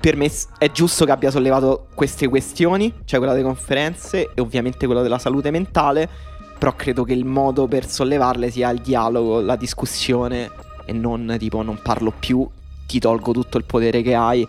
per 0.00 0.16
me 0.16 0.30
è 0.58 0.70
giusto 0.70 1.04
che 1.04 1.12
abbia 1.12 1.30
sollevato 1.30 1.86
queste 1.94 2.28
questioni, 2.28 2.92
cioè 3.04 3.18
quella 3.18 3.32
delle 3.34 3.46
conferenze 3.46 4.32
e 4.34 4.40
ovviamente 4.40 4.86
quella 4.86 5.02
della 5.02 5.18
salute 5.18 5.50
mentale, 5.50 6.33
però 6.64 6.76
credo 6.76 7.04
che 7.04 7.12
il 7.12 7.26
modo 7.26 7.66
per 7.66 7.86
sollevarle 7.86 8.50
sia 8.50 8.70
il 8.70 8.80
dialogo, 8.80 9.42
la 9.42 9.54
discussione 9.54 10.50
e 10.86 10.94
non 10.94 11.36
tipo 11.38 11.60
non 11.60 11.78
parlo 11.82 12.10
più, 12.18 12.48
ti 12.86 12.98
tolgo 12.98 13.32
tutto 13.32 13.58
il 13.58 13.64
potere 13.64 14.00
che 14.00 14.14
hai. 14.14 14.48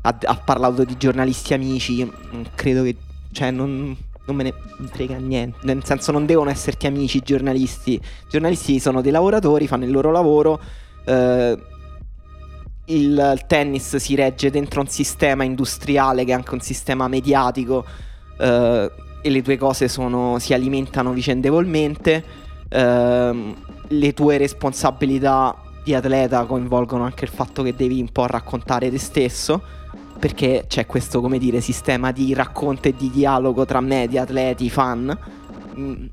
Ha, 0.00 0.18
ha 0.24 0.36
parlato 0.36 0.84
di 0.84 0.96
giornalisti 0.96 1.52
amici, 1.52 2.10
credo 2.54 2.82
che... 2.82 2.96
Cioè 3.30 3.50
non, 3.50 3.94
non 4.24 4.36
me 4.36 4.44
ne 4.44 4.54
frega 4.90 5.18
niente. 5.18 5.58
Nel 5.64 5.84
senso, 5.84 6.12
non 6.12 6.24
devono 6.24 6.48
esserti 6.48 6.86
amici 6.86 7.18
i 7.18 7.22
giornalisti. 7.22 7.92
I 7.92 8.00
giornalisti 8.30 8.80
sono 8.80 9.02
dei 9.02 9.12
lavoratori, 9.12 9.66
fanno 9.66 9.84
il 9.84 9.90
loro 9.90 10.10
lavoro. 10.10 10.58
Eh, 11.04 11.58
il, 12.86 13.44
tennis 13.46 13.96
si 13.96 14.14
regge 14.14 14.50
dentro 14.50 14.80
un 14.80 14.88
sistema 14.88 15.44
industriale 15.44 16.24
che 16.24 16.30
è 16.30 16.34
anche 16.34 16.54
un 16.54 16.60
sistema 16.60 17.06
mediatico. 17.06 17.84
Eh, 18.38 18.90
e 19.22 19.30
le 19.30 19.42
tue 19.42 19.56
cose 19.56 19.88
sono, 19.88 20.38
si 20.38 20.54
alimentano 20.54 21.12
vicendevolmente. 21.12 22.24
Eh, 22.68 23.54
le 23.88 24.12
tue 24.14 24.36
responsabilità 24.36 25.56
di 25.82 25.94
atleta 25.94 26.44
coinvolgono 26.44 27.04
anche 27.04 27.24
il 27.24 27.30
fatto 27.30 27.62
che 27.62 27.74
devi 27.74 28.00
un 28.00 28.10
po' 28.10 28.26
raccontare 28.26 28.90
te 28.90 28.98
stesso, 28.98 29.60
perché 30.18 30.64
c'è 30.68 30.86
questo, 30.86 31.20
come 31.20 31.38
dire, 31.38 31.60
sistema 31.60 32.12
di 32.12 32.32
racconto 32.34 32.88
e 32.88 32.94
di 32.96 33.10
dialogo 33.10 33.64
tra 33.64 33.80
media, 33.80 34.22
atleti, 34.22 34.70
fan. 34.70 35.18
Mm, 35.78 36.06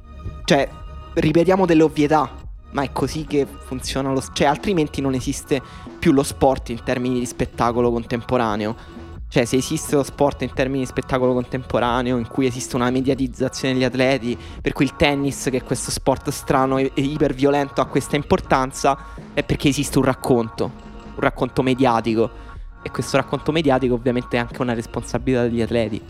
cioè, 0.46 0.68
ripetiamo 1.14 1.66
delle 1.66 1.84
ovvietà, 1.84 2.30
ma 2.72 2.82
è 2.84 2.92
così 2.92 3.26
che 3.26 3.46
funziona 3.46 4.12
lo... 4.12 4.24
Cioè, 4.34 4.48
altrimenti 4.48 5.02
non 5.02 5.14
esiste 5.14 5.62
più 6.00 6.12
lo 6.12 6.24
sport 6.24 6.70
in 6.70 6.84
termini 6.84 7.20
di 7.20 7.26
spettacolo 7.26 7.92
contemporaneo 7.92 8.97
cioè, 9.30 9.44
se 9.44 9.58
esiste 9.58 9.96
lo 9.96 10.04
sport 10.04 10.44
in 10.44 10.54
termini 10.54 10.80
di 10.80 10.86
spettacolo 10.86 11.34
contemporaneo, 11.34 12.18
in 12.18 12.28
cui 12.28 12.46
esiste 12.46 12.78
una 12.78 12.90
mediatizzazione 12.90 13.74
degli 13.74 13.84
atleti, 13.84 14.38
per 14.62 14.72
cui 14.72 14.86
il 14.86 14.96
tennis, 14.96 15.50
che 15.52 15.58
è 15.58 15.64
questo 15.64 15.92
sport 15.92 16.30
strano 16.30 16.78
e, 16.78 16.92
iperviolento, 16.96 17.82
ha 17.82 17.88
questa 17.88 18.16
importanza, 18.16 18.98
è 19.34 19.44
perché 19.44 19.68
esiste 19.68 19.98
un 19.98 20.06
racconto, 20.06 20.72
un 21.14 21.20
racconto 21.20 21.62
mediatico. 21.62 22.46
E 22.82 22.90
questo 22.90 23.18
racconto 23.18 23.52
mediatico 23.52 23.96
ovviamente 23.96 24.38
è 24.38 24.40
anche 24.40 24.62
una 24.62 24.74
responsabilità 24.74 25.42
degli 25.42 25.62
atleti. 25.62 26.02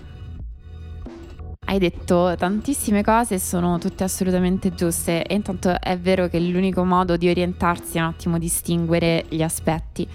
Hai 1.65 1.79
detto 1.79 2.35
tantissime 2.37 3.03
cose, 3.03 3.39
sono 3.39 3.79
tutte 3.79 4.03
assolutamente 4.03 4.73
giuste 4.73 5.23
e 5.23 5.33
intanto 5.33 5.75
è 5.81 5.97
vero 5.97 6.27
che 6.27 6.39
l'unico 6.39 6.85
modo 6.85 7.17
di 7.17 7.27
orientarsi 7.27 7.97
è 7.97 8.01
un 8.01 8.07
attimo 8.07 8.37
distinguere 8.37 9.25
gli 9.27 9.41
aspetti. 9.41 10.07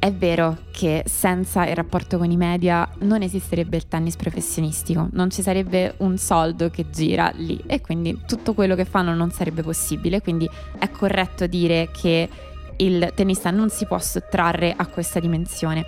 È 0.00 0.12
vero 0.12 0.58
che 0.70 1.02
senza 1.06 1.66
il 1.66 1.74
rapporto 1.74 2.18
con 2.18 2.30
i 2.30 2.36
media 2.36 2.88
non 3.00 3.22
esisterebbe 3.22 3.76
il 3.76 3.88
tennis 3.88 4.14
professionistico, 4.14 5.08
non 5.10 5.28
ci 5.28 5.42
sarebbe 5.42 5.94
un 5.98 6.16
soldo 6.18 6.70
che 6.70 6.88
gira 6.88 7.32
lì 7.34 7.60
e 7.66 7.80
quindi 7.80 8.20
tutto 8.24 8.54
quello 8.54 8.76
che 8.76 8.84
fanno 8.84 9.12
non 9.12 9.32
sarebbe 9.32 9.62
possibile, 9.62 10.22
quindi 10.22 10.48
è 10.78 10.88
corretto 10.90 11.48
dire 11.48 11.90
che 11.90 12.28
il 12.76 13.10
tennista 13.12 13.50
non 13.50 13.70
si 13.70 13.86
può 13.86 13.98
sottrarre 13.98 14.72
a 14.76 14.86
questa 14.86 15.18
dimensione. 15.18 15.84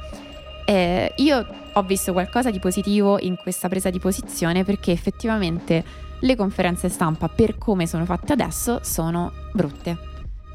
Eh, 0.66 1.12
io 1.18 1.46
ho 1.72 1.82
visto 1.82 2.12
qualcosa 2.12 2.50
di 2.50 2.58
positivo 2.58 3.16
in 3.20 3.36
questa 3.36 3.68
presa 3.68 3.90
di 3.90 4.00
posizione 4.00 4.64
perché 4.64 4.90
effettivamente 4.90 5.84
le 6.18 6.34
conferenze 6.34 6.88
stampa 6.88 7.28
per 7.28 7.58
come 7.58 7.86
sono 7.86 8.04
fatte 8.04 8.32
adesso 8.32 8.80
sono 8.82 9.32
brutte 9.52 10.09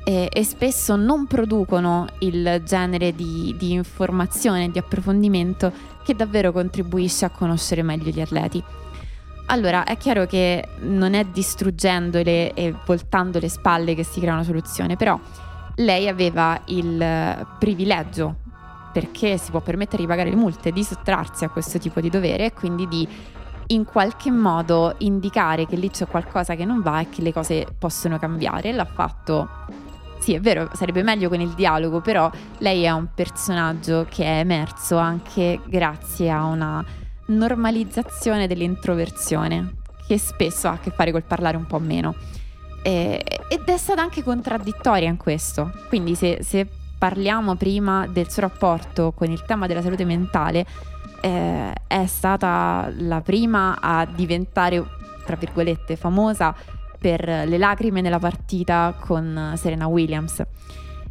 e, 0.05 0.29
e 0.31 0.43
spesso 0.43 0.95
non 0.95 1.25
producono 1.25 2.05
il 2.19 2.61
genere 2.63 3.13
di, 3.15 3.55
di 3.57 3.73
informazione, 3.73 4.69
di 4.69 4.77
approfondimento 4.77 5.73
che 6.03 6.15
davvero 6.15 6.51
contribuisce 6.51 7.25
a 7.25 7.29
conoscere 7.29 7.81
meglio 7.81 8.11
gli 8.11 8.21
atleti. 8.21 8.63
Allora, 9.47 9.83
è 9.83 9.97
chiaro 9.97 10.27
che 10.27 10.63
non 10.81 11.15
è 11.15 11.25
distruggendole 11.25 12.53
e 12.53 12.73
voltando 12.85 13.39
le 13.39 13.49
spalle 13.49 13.95
che 13.95 14.03
si 14.03 14.19
crea 14.19 14.33
una 14.33 14.43
soluzione, 14.43 14.95
però 14.95 15.19
lei 15.77 16.07
aveva 16.07 16.61
il 16.65 17.45
privilegio, 17.59 18.35
perché 18.93 19.37
si 19.37 19.51
può 19.51 19.59
permettere 19.59 20.03
di 20.03 20.07
pagare 20.07 20.29
le 20.29 20.35
multe, 20.35 20.71
di 20.71 20.83
sottrarsi 20.83 21.43
a 21.43 21.49
questo 21.49 21.79
tipo 21.79 21.99
di 21.99 22.09
dovere 22.09 22.45
e 22.45 22.53
quindi 22.53 22.87
di 22.87 23.07
in 23.67 23.83
qualche 23.83 24.29
modo 24.29 24.93
indicare 24.99 25.65
che 25.65 25.75
lì 25.75 25.89
c'è 25.89 26.05
qualcosa 26.05 26.53
che 26.53 26.65
non 26.65 26.81
va 26.83 26.99
e 26.99 27.09
che 27.09 27.23
le 27.23 27.33
cose 27.33 27.65
possono 27.77 28.19
cambiare. 28.19 28.71
L'ha 28.71 28.85
fatto 28.85 29.47
sì, 30.25 30.33
è 30.33 30.39
vero, 30.39 30.71
sarebbe 30.73 31.03
meglio 31.03 31.29
con 31.29 31.39
il 31.39 31.53
dialogo, 31.53 32.01
però 32.01 32.31
lei 32.57 32.81
è 32.81 32.89
un 32.89 33.09
personaggio 33.13 34.07
che 34.09 34.23
è 34.23 34.39
emerso 34.39 34.97
anche 34.97 35.59
grazie 35.67 36.31
a 36.31 36.45
una 36.45 36.83
normalizzazione 37.27 38.47
dell'introversione, 38.47 39.75
che 40.07 40.17
spesso 40.17 40.67
ha 40.67 40.71
a 40.71 40.79
che 40.79 40.89
fare 40.89 41.11
col 41.11 41.21
parlare 41.21 41.57
un 41.57 41.67
po' 41.67 41.77
meno. 41.77 42.15
E, 42.81 43.23
ed 43.47 43.65
è 43.65 43.77
stata 43.77 44.01
anche 44.01 44.23
contraddittoria 44.23 45.07
in 45.07 45.17
questo. 45.17 45.71
Quindi 45.89 46.15
se, 46.15 46.39
se, 46.41 46.67
parliamo 46.97 47.53
prima 47.53 48.07
del 48.07 48.31
suo 48.31 48.41
rapporto 48.41 49.11
con 49.11 49.29
il 49.29 49.43
tema 49.45 49.67
della 49.67 49.83
salute 49.83 50.05
mentale, 50.05 50.65
eh, 51.21 51.71
è 51.85 52.05
stata 52.07 52.91
la 52.97 53.21
prima 53.21 53.77
a 53.79 54.07
diventare, 54.07 54.83
tra 55.23 55.35
virgolette, 55.35 55.95
famosa 55.95 56.55
per 56.97 57.25
le 57.25 57.57
lacrime 57.57 58.01
nella 58.01 58.19
partita 58.19 58.95
con 58.99 59.53
Serena 59.55 59.87
Williams. 59.87 60.43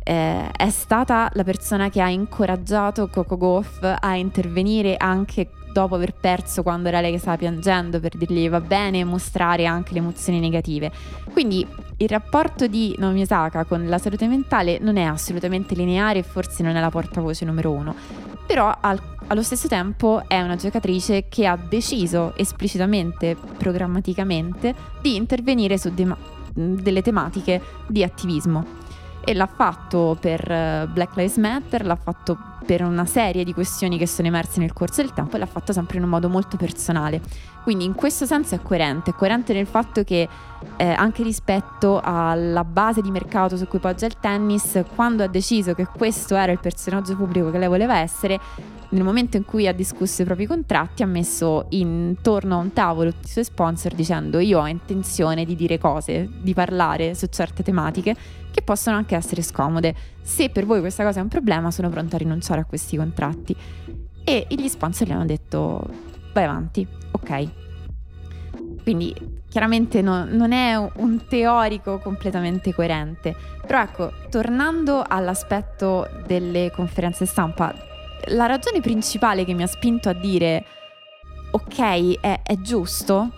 Eh, 0.07 0.51
è 0.51 0.69
stata 0.69 1.31
la 1.33 1.45
persona 1.45 1.89
che 1.89 2.03
ha 2.03 2.11
incoraggiato 2.11 3.09
Coco 3.09 3.39
Goff 3.39 3.83
a 3.83 4.17
intervenire 4.17 4.97
anche 4.99 5.49
dopo 5.75 5.97
aver 5.97 6.15
perso 6.15 6.63
quando 6.63 6.89
era 6.89 7.01
lei 7.01 7.11
che 7.11 7.19
stava 7.19 7.37
piangendo 7.37 7.99
per 7.99 8.17
dirgli 8.17 8.49
va 8.49 8.61
bene 8.61 9.03
mostrare 9.03 9.67
anche 9.67 9.93
le 9.93 9.99
emozioni 9.99 10.39
negative. 10.39 10.93
Quindi 11.33 11.67
il 11.97 12.09
rapporto 12.09 12.69
di 12.69 12.95
Naomi 12.99 13.23
Osaka 13.23 13.65
con 13.65 13.89
la 13.89 13.99
salute 13.99 14.29
mentale 14.29 14.79
non 14.79 14.97
è 14.97 15.03
assolutamente 15.03 15.75
lineare 15.75 16.21
e 16.21 16.23
forse 16.23 16.63
non 16.63 16.77
è 16.77 16.81
la 16.81 16.91
portavoce 16.91 17.45
numero 17.45 17.73
uno, 17.73 17.95
però 18.47 18.73
al 18.81 19.14
allo 19.27 19.43
stesso 19.43 19.69
tempo 19.69 20.23
è 20.27 20.41
una 20.41 20.57
giocatrice 20.57 21.29
che 21.29 21.47
ha 21.47 21.57
deciso 21.57 22.35
esplicitamente, 22.37 23.37
programmaticamente, 23.57 24.75
di 25.01 25.17
intervenire 25.17 25.79
su 25.79 25.93
de- 25.93 26.17
delle 26.53 27.03
tematiche 27.03 27.61
di 27.87 28.03
attivismo. 28.03 28.83
E 29.25 29.33
l'ha 29.33 29.47
fatto 29.47 30.17
per 30.21 30.51
eh, 30.51 30.87
Black 30.93 31.17
Lives 31.17 31.37
Matter, 31.39 31.87
l'ha 31.87 31.97
fatto 31.97 32.37
per 32.65 32.83
una 32.83 33.05
serie 33.05 33.45
di 33.45 33.53
questioni 33.53 33.99
che 33.99 34.07
sono 34.07 34.29
emerse 34.29 34.61
nel 34.61 34.73
corso 34.73 35.03
del 35.03 35.13
tempo 35.13 35.37
e 35.37 35.39
l'ha 35.39 35.47
fatto 35.47 35.73
sempre 35.73 35.99
in 35.99 36.05
un 36.05 36.11
modo 36.11 36.29
molto 36.29 36.57
personale. 36.57 37.21
Quindi 37.63 37.85
in 37.85 37.95
questo 37.95 38.27
senso 38.27 38.55
è 38.55 38.61
coerente, 38.63 39.11
è 39.11 39.15
coerente 39.15 39.53
nel 39.53 39.67
fatto 39.67 40.03
che 40.05 40.29
eh, 40.77 40.85
anche 40.85 41.23
rispetto 41.23 42.01
alla 42.03 42.65
base 42.65 43.01
di 43.01 43.11
mercato 43.11 43.57
su 43.57 43.67
cui 43.67 43.79
poggia 43.79 44.07
il 44.07 44.19
tennis, 44.19 44.83
quando 44.95 45.23
ha 45.23 45.29
deciso 45.29 45.75
che 45.75 45.87
questo 45.87 46.37
era 46.37 46.53
il 46.53 46.59
personaggio 46.61 47.17
pubblico 47.17 47.51
che 47.51 47.59
lei 47.59 47.69
voleva 47.69 47.99
essere, 47.99 48.41
nel 48.95 49.03
momento 49.03 49.37
in 49.37 49.45
cui 49.45 49.67
ha 49.67 49.73
discusso 49.73 50.23
i 50.23 50.25
propri 50.25 50.47
contratti 50.47 51.03
ha 51.03 51.07
messo 51.07 51.67
intorno 51.71 52.55
a 52.55 52.59
un 52.59 52.73
tavolo 52.73 53.11
tutti 53.11 53.27
i 53.27 53.31
suoi 53.31 53.45
sponsor 53.45 53.93
dicendo 53.93 54.39
io 54.39 54.61
ho 54.61 54.69
intenzione 54.69 55.45
di 55.45 55.57
dire 55.57 55.79
cose, 55.79 56.29
di 56.41 56.55
parlare 56.55 57.15
su 57.15 57.27
certe 57.27 57.63
tematiche 57.63 58.15
che 58.53 58.63
possono 58.63 58.97
anche 58.97 59.17
essere 59.17 59.43
scomode. 59.43 59.95
Se 60.23 60.49
per 60.49 60.65
voi 60.65 60.79
questa 60.79 61.03
cosa 61.03 61.19
è 61.19 61.23
un 61.23 61.29
problema 61.29 61.73
sono 61.73 61.89
pronta 61.89 62.15
a 62.15 62.19
rinunciare 62.21 62.54
a 62.61 62.65
questi 62.65 62.97
contratti. 62.97 63.55
E 64.25 64.47
gli 64.49 64.69
sponsor 64.69 65.07
gli 65.07 65.13
hanno 65.13 65.27
detto 65.27 65.83
vai 66.33 66.45
avanti, 66.45 66.87
ok. 67.11 67.49
Quindi 68.83 69.15
chiaramente 69.49 70.03
no, 70.03 70.25
non 70.25 70.53
è 70.53 70.77
un 70.77 71.27
teorico 71.29 71.99
completamente 71.99 72.75
coerente. 72.75 73.35
Però 73.67 73.81
ecco, 73.81 74.13
tornando 74.31 75.05
all'aspetto 75.07 76.09
delle 76.27 76.71
conferenze 76.75 77.25
stampa, 77.25 77.75
la 78.29 78.47
ragione 78.47 78.81
principale 78.81 79.45
che 79.45 79.55
mi 79.55 79.63
ha 79.63 79.67
spinto 79.67 80.09
a 80.09 80.13
dire 80.13 80.65
ok, 81.51 82.21
è, 82.21 82.41
è 82.43 82.57
giusto, 82.57 83.31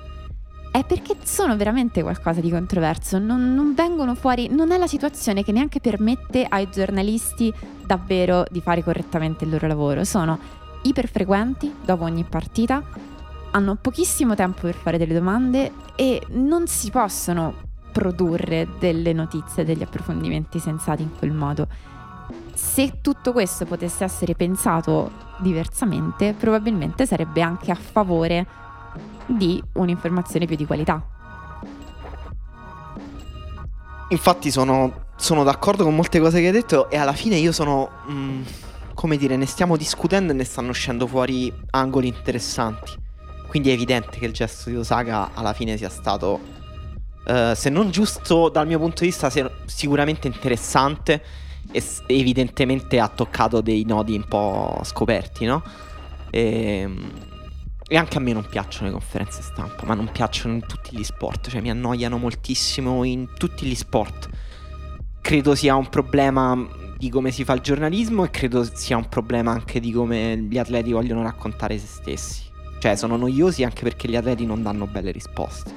è 0.77 0.85
perché 0.85 1.17
sono 1.23 1.57
veramente 1.57 2.03
qualcosa 2.03 2.41
di 2.43 2.51
controverso, 2.51 3.19
non, 3.19 3.55
non, 3.55 3.73
vengono 3.75 4.15
fuori, 4.15 4.49
non 4.49 4.73
è 4.73 4.77
la 4.77 4.87
situazione 4.87 5.43
che 5.43 5.51
neanche 5.51 5.81
permette 5.81 6.45
ai 6.47 6.69
giornalisti 6.71 7.51
davvero 7.83 8.45
di 8.51 8.61
fare 8.61 8.83
correttamente 8.83 9.45
il 9.45 9.51
loro 9.51 9.67
lavoro, 9.67 10.05
sono 10.05 10.39
iperfrequenti 10.83 11.77
dopo 11.83 12.05
ogni 12.05 12.25
partita, 12.25 12.83
hanno 13.53 13.79
pochissimo 13.81 14.35
tempo 14.35 14.63
per 14.63 14.75
fare 14.75 14.99
delle 14.99 15.15
domande 15.15 15.73
e 15.97 16.21
non 16.33 16.67
si 16.67 16.91
possono 16.91 17.55
produrre 17.91 18.69
delle 18.79 19.15
notizie, 19.15 19.65
degli 19.65 19.83
approfondimenti 19.83 20.59
sensati 20.59 21.03
in 21.03 21.17
quel 21.17 21.33
modo. 21.33 21.69
Se 22.53 22.99
tutto 23.01 23.33
questo 23.33 23.65
potesse 23.65 24.05
essere 24.05 24.35
pensato 24.35 25.11
diversamente, 25.39 26.35
probabilmente 26.35 27.07
sarebbe 27.07 27.41
anche 27.41 27.71
a 27.71 27.75
favore 27.77 28.66
di 29.27 29.63
un'informazione 29.75 30.47
più 30.47 30.57
di 30.57 30.67
qualità. 30.67 31.05
Infatti 34.09 34.51
sono, 34.51 35.07
sono 35.17 35.43
d'accordo 35.43 35.85
con 35.85 35.95
molte 35.95 36.21
cose 36.21 36.41
che 36.41 36.47
hai 36.47 36.53
detto 36.53 36.89
e 36.91 36.97
alla 36.97 37.13
fine 37.13 37.37
io 37.37 37.53
sono... 37.53 37.91
Mh, 38.07 38.13
mm, 38.13 38.43
come 38.97 39.19
dire, 39.19 39.37
ne 39.37 39.47
stiamo 39.47 39.77
discutendo 39.77 40.33
e 40.33 40.35
ne 40.35 40.43
stanno 40.43 40.71
uscendo 40.71 41.07
fuori 41.07 41.53
angoli 41.71 42.09
interessanti. 42.09 42.93
Quindi 43.47 43.69
è 43.69 43.73
evidente 43.75 44.19
che 44.19 44.25
il 44.25 44.33
gesto 44.33 44.71
di 44.71 44.77
Osaka 44.77 45.31
alla 45.35 45.53
fine 45.53 45.77
sia 45.77 45.91
stato, 45.91 46.41
uh, 47.27 47.55
se 47.55 47.69
non 47.69 47.91
giusto 47.91 48.49
dal 48.49 48.67
mio 48.67 48.79
punto 48.79 49.03
di 49.03 49.09
vista, 49.09 49.31
sicuramente 49.67 50.27
interessante 50.27 51.23
e 51.71 51.83
evidentemente 52.07 52.99
ha 52.99 53.09
toccato 53.09 53.61
dei 53.61 53.85
nodi 53.85 54.17
un 54.17 54.25
po' 54.25 54.81
scoperti, 54.83 55.45
no? 55.45 55.63
Ehm, 56.31 57.11
e 57.89 57.97
anche 57.97 58.17
a 58.19 58.21
me 58.21 58.33
non 58.33 58.47
piacciono 58.49 58.87
le 58.87 58.93
conferenze 58.93 59.43
stampa, 59.43 59.87
ma 59.87 59.95
non 59.95 60.11
piacciono 60.11 60.55
in 60.55 60.67
tutti 60.67 60.97
gli 60.97 61.05
sport, 61.05 61.51
cioè 61.51 61.61
mi 61.61 61.71
annoiano 61.71 62.19
moltissimo 62.19 63.05
in 63.05 63.29
tutti 63.37 63.65
gli 63.65 63.75
sport. 63.75 64.29
Credo 65.21 65.55
sia 65.55 65.77
un 65.77 65.89
problema 65.89 66.69
di 66.97 67.11
come 67.11 67.31
si 67.31 67.45
fa 67.45 67.53
il 67.53 67.61
giornalismo 67.61 68.25
e 68.25 68.31
credo 68.31 68.65
sia 68.65 68.97
un 68.97 69.09
problema 69.09 69.53
anche 69.53 69.79
di 69.81 69.93
come 69.93 70.37
gli 70.37 70.59
atleti 70.59 70.93
vogliono 70.93 71.23
raccontare 71.23 71.79
se 71.79 71.87
stessi. 71.87 72.43
Cioè 72.79 72.97
sono 72.97 73.17
noiosi 73.17 73.63
anche 73.63 73.83
perché 73.83 74.09
gli 74.09 74.17
atleti 74.17 74.45
non 74.45 74.63
danno 74.63 74.87
belle 74.87 75.13
risposte. 75.13 75.73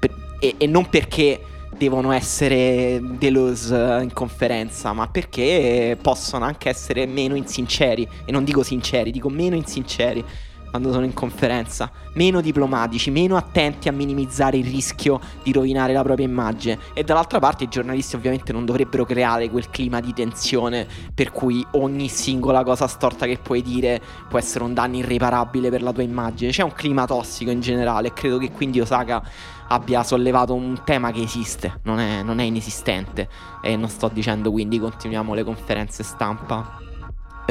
Per, 0.00 0.36
e, 0.40 0.54
e, 0.58 0.66
non 0.66 0.88
perché 0.88 1.40
devono 1.76 2.10
essere 2.10 3.00
delusi 3.18 3.72
in 3.72 4.10
conferenza, 4.12 4.92
ma 4.92 5.08
perché 5.08 5.96
possono 6.00 6.44
anche 6.44 6.68
essere 6.68 7.06
meno 7.06 7.36
insinceri. 7.36 8.06
E 8.24 8.32
non 8.32 8.42
dico 8.42 8.64
sinceri, 8.64 9.12
dico 9.12 9.28
meno 9.28 9.54
insinceri 9.54 10.24
quando 10.70 10.92
sono 10.92 11.04
in 11.04 11.12
conferenza, 11.12 11.90
meno 12.14 12.40
diplomatici, 12.40 13.10
meno 13.10 13.36
attenti 13.36 13.88
a 13.88 13.92
minimizzare 13.92 14.56
il 14.56 14.64
rischio 14.64 15.20
di 15.42 15.52
rovinare 15.52 15.92
la 15.92 16.02
propria 16.02 16.26
immagine. 16.26 16.78
E 16.94 17.02
dall'altra 17.02 17.38
parte 17.40 17.64
i 17.64 17.68
giornalisti 17.68 18.14
ovviamente 18.16 18.52
non 18.52 18.64
dovrebbero 18.64 19.04
creare 19.04 19.50
quel 19.50 19.68
clima 19.68 20.00
di 20.00 20.12
tensione 20.14 20.86
per 21.12 21.32
cui 21.32 21.64
ogni 21.72 22.08
singola 22.08 22.62
cosa 22.62 22.86
storta 22.86 23.26
che 23.26 23.38
puoi 23.42 23.62
dire 23.62 24.00
può 24.28 24.38
essere 24.38 24.64
un 24.64 24.72
danno 24.72 24.96
irreparabile 24.96 25.70
per 25.70 25.82
la 25.82 25.92
tua 25.92 26.02
immagine. 26.02 26.52
C'è 26.52 26.62
un 26.62 26.72
clima 26.72 27.04
tossico 27.04 27.50
in 27.50 27.60
generale 27.60 28.08
e 28.08 28.12
credo 28.12 28.38
che 28.38 28.52
quindi 28.52 28.80
Osaka 28.80 29.22
abbia 29.68 30.02
sollevato 30.02 30.54
un 30.54 30.80
tema 30.84 31.12
che 31.12 31.22
esiste, 31.22 31.80
non 31.84 31.98
è, 31.98 32.22
non 32.22 32.38
è 32.38 32.44
inesistente. 32.44 33.28
E 33.60 33.76
non 33.76 33.88
sto 33.88 34.08
dicendo 34.08 34.50
quindi 34.50 34.78
continuiamo 34.78 35.34
le 35.34 35.44
conferenze 35.44 36.02
stampa 36.02 36.88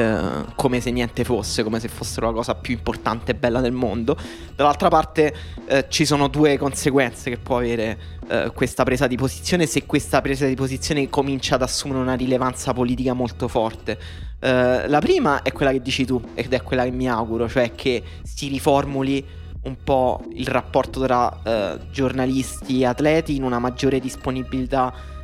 eh, 0.00 0.44
come 0.54 0.80
se 0.80 0.90
niente 0.90 1.24
fosse, 1.24 1.62
come 1.62 1.78
se 1.78 1.88
fossero 1.88 2.26
la 2.26 2.32
cosa 2.32 2.54
più 2.54 2.74
importante 2.74 3.32
e 3.32 3.34
bella 3.34 3.60
del 3.60 3.72
mondo. 3.72 4.16
Dall'altra 4.56 4.88
parte 4.88 5.34
eh, 5.66 5.86
ci 5.88 6.04
sono 6.04 6.28
due 6.28 6.56
conseguenze 6.56 7.30
che 7.30 7.36
può 7.36 7.58
avere 7.58 7.98
eh, 8.28 8.50
questa 8.54 8.82
presa 8.82 9.06
di 9.06 9.16
posizione 9.16 9.66
se 9.66 9.84
questa 9.84 10.20
presa 10.20 10.46
di 10.46 10.54
posizione 10.54 11.08
comincia 11.08 11.56
ad 11.56 11.62
assumere 11.62 12.00
una 12.00 12.14
rilevanza 12.14 12.72
politica 12.72 13.12
molto 13.12 13.46
forte. 13.48 13.98
Eh, 14.40 14.88
la 14.88 15.00
prima 15.00 15.42
è 15.42 15.52
quella 15.52 15.72
che 15.72 15.82
dici 15.82 16.06
tu 16.06 16.20
ed 16.34 16.52
è 16.52 16.62
quella 16.62 16.84
che 16.84 16.90
mi 16.90 17.08
auguro, 17.08 17.48
cioè 17.48 17.74
che 17.74 18.02
si 18.22 18.48
riformuli 18.48 19.38
un 19.62 19.76
po' 19.84 20.24
il 20.32 20.46
rapporto 20.46 21.00
tra 21.02 21.42
eh, 21.42 21.78
giornalisti 21.90 22.80
e 22.80 22.86
atleti 22.86 23.36
in 23.36 23.42
una 23.42 23.58
maggiore 23.58 24.00
disponibilità 24.00 25.18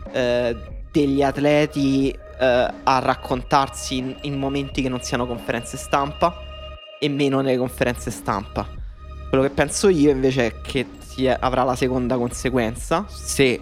degli 0.90 1.20
atleti 1.20 2.16
eh, 2.38 2.74
a 2.82 2.98
raccontarsi 2.98 3.96
in, 3.96 4.16
in, 4.22 4.38
momenti 4.38 4.82
che 4.82 4.88
non 4.88 5.02
siano 5.02 5.26
conferenze 5.26 5.76
stampa 5.76 6.34
e 6.98 7.08
meno 7.08 7.40
nelle 7.40 7.56
conferenze 7.56 8.10
stampa. 8.10 8.66
Quello 9.28 9.42
che 9.42 9.50
penso 9.50 9.88
io 9.88 10.10
invece 10.10 10.46
è 10.46 10.60
che 10.60 10.86
è, 11.16 11.36
avrà 11.38 11.62
la 11.62 11.76
seconda 11.76 12.16
conseguenza, 12.16 13.06
se 13.08 13.60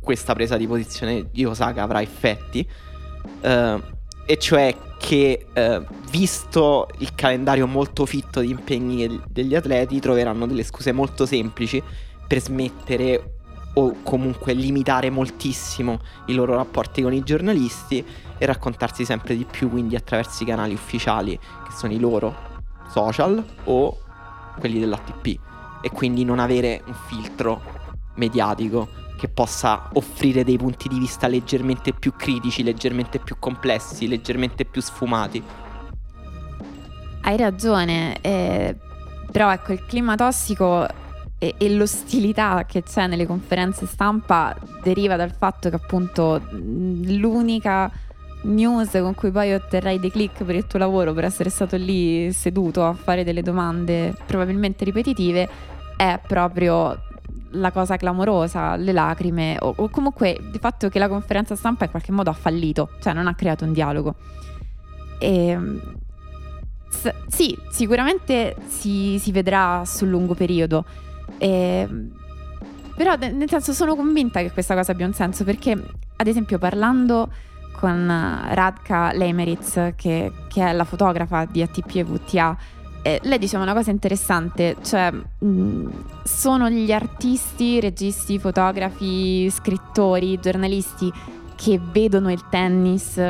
questa 0.00 0.34
presa 0.34 0.56
di 0.56 0.66
posizione 0.66 1.28
di 1.30 1.44
Osaka 1.44 1.82
avrà 1.82 2.00
effetti, 2.00 2.68
eh, 3.40 3.82
e 4.26 4.38
cioè 4.38 4.74
che 4.98 5.46
eh, 5.52 5.82
visto 6.10 6.88
il 6.98 7.14
calendario 7.14 7.66
molto 7.66 8.04
fitto 8.04 8.40
di 8.40 8.50
impegni 8.50 9.20
degli 9.28 9.54
atleti 9.54 10.00
troveranno 10.00 10.46
delle 10.46 10.64
scuse 10.64 10.92
molto 10.92 11.24
semplici 11.24 11.82
per 12.26 12.40
smettere 12.40 13.37
o 13.78 13.94
comunque 14.02 14.54
limitare 14.54 15.08
moltissimo 15.08 16.00
i 16.26 16.34
loro 16.34 16.56
rapporti 16.56 17.00
con 17.00 17.12
i 17.12 17.22
giornalisti 17.22 18.04
e 18.36 18.46
raccontarsi 18.46 19.04
sempre 19.04 19.36
di 19.36 19.44
più 19.44 19.70
quindi 19.70 19.94
attraverso 19.94 20.42
i 20.42 20.46
canali 20.46 20.74
ufficiali 20.74 21.38
che 21.38 21.72
sono 21.72 21.92
i 21.92 22.00
loro 22.00 22.34
social 22.88 23.44
o 23.64 23.98
quelli 24.58 24.80
dell'ATP 24.80 25.26
e 25.80 25.90
quindi 25.90 26.24
non 26.24 26.40
avere 26.40 26.82
un 26.86 26.94
filtro 27.06 27.62
mediatico 28.16 28.88
che 29.16 29.28
possa 29.28 29.90
offrire 29.92 30.42
dei 30.42 30.56
punti 30.56 30.88
di 30.88 30.98
vista 30.98 31.28
leggermente 31.28 31.92
più 31.92 32.12
critici, 32.16 32.64
leggermente 32.64 33.18
più 33.18 33.36
complessi, 33.38 34.08
leggermente 34.08 34.64
più 34.64 34.80
sfumati. 34.80 35.42
Hai 37.22 37.36
ragione, 37.36 38.20
eh, 38.20 38.76
però 39.30 39.52
ecco 39.52 39.72
il 39.72 39.84
clima 39.86 40.14
tossico 40.14 40.86
e, 41.38 41.54
e, 41.56 41.70
l'ostilità 41.70 42.64
che 42.66 42.82
c'è 42.82 43.06
nelle 43.06 43.26
conferenze 43.26 43.86
stampa 43.86 44.56
deriva 44.82 45.16
dal 45.16 45.32
fatto 45.32 45.70
che 45.70 45.76
appunto 45.76 46.42
l'unica 46.50 47.90
news 48.42 48.90
con 48.90 49.14
cui 49.14 49.30
poi 49.30 49.52
otterrai 49.54 49.98
dei 49.98 50.10
click 50.10 50.44
per 50.44 50.54
il 50.54 50.66
tuo 50.66 50.78
lavoro, 50.78 51.12
per 51.12 51.24
essere 51.24 51.50
stato 51.50 51.76
lì 51.76 52.32
seduto 52.32 52.84
a 52.84 52.92
fare 52.92 53.24
delle 53.24 53.42
domande 53.42 54.14
probabilmente 54.26 54.84
ripetitive, 54.84 55.48
è 55.96 56.20
proprio 56.26 57.06
la 57.52 57.70
cosa 57.70 57.96
clamorosa, 57.96 58.76
le 58.76 58.92
lacrime 58.92 59.56
o, 59.60 59.72
o 59.76 59.88
comunque 59.88 60.30
il 60.30 60.58
fatto 60.60 60.88
che 60.88 60.98
la 60.98 61.08
conferenza 61.08 61.56
stampa 61.56 61.84
in 61.84 61.90
qualche 61.90 62.12
modo 62.12 62.30
ha 62.30 62.34
fallito, 62.34 62.90
cioè 63.00 63.12
non 63.12 63.26
ha 63.26 63.34
creato 63.34 63.64
un 63.64 63.72
dialogo. 63.72 64.14
E, 65.18 65.46
ehm, 65.46 65.80
s- 66.88 67.14
sì, 67.28 67.56
sicuramente 67.70 68.56
si, 68.66 69.18
si 69.18 69.32
vedrà 69.32 69.84
sul 69.84 70.08
lungo 70.08 70.34
periodo 70.34 70.84
e, 71.38 71.88
però 72.94 73.16
nel 73.16 73.48
senso 73.48 73.72
sono 73.72 73.94
convinta 73.94 74.40
che 74.40 74.50
questa 74.50 74.74
cosa 74.74 74.92
abbia 74.92 75.06
un 75.06 75.14
senso 75.14 75.44
perché 75.44 75.72
ad 76.16 76.26
esempio 76.26 76.58
parlando 76.58 77.30
con 77.72 78.06
Radka 78.50 79.12
Lemeritz 79.12 79.92
che, 79.94 80.32
che 80.48 80.66
è 80.66 80.72
la 80.72 80.84
fotografa 80.84 81.44
di 81.44 81.62
ATP 81.62 81.94
e 81.94 82.04
VTA 82.04 82.56
eh, 83.02 83.20
lei 83.22 83.38
diceva 83.38 83.62
una 83.62 83.72
cosa 83.72 83.90
interessante, 83.90 84.76
cioè 84.82 85.10
mh, 85.10 85.88
sono 86.24 86.68
gli 86.68 86.92
artisti, 86.92 87.80
registi, 87.80 88.38
fotografi, 88.38 89.48
scrittori, 89.50 90.38
giornalisti 90.40 91.10
che 91.54 91.80
vedono 91.80 92.30
il 92.30 92.42
tennis 92.50 93.20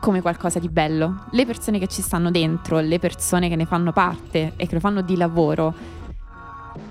come 0.00 0.20
qualcosa 0.20 0.58
di 0.58 0.68
bello. 0.68 1.24
Le 1.32 1.46
persone 1.46 1.78
che 1.78 1.88
ci 1.88 2.02
stanno 2.02 2.30
dentro, 2.30 2.78
le 2.80 2.98
persone 2.98 3.48
che 3.48 3.56
ne 3.56 3.66
fanno 3.66 3.92
parte 3.92 4.52
e 4.56 4.66
che 4.66 4.74
lo 4.74 4.80
fanno 4.80 5.00
di 5.00 5.16
lavoro, 5.16 5.74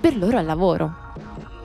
per 0.00 0.16
loro 0.16 0.38
è 0.38 0.42
lavoro. 0.42 1.06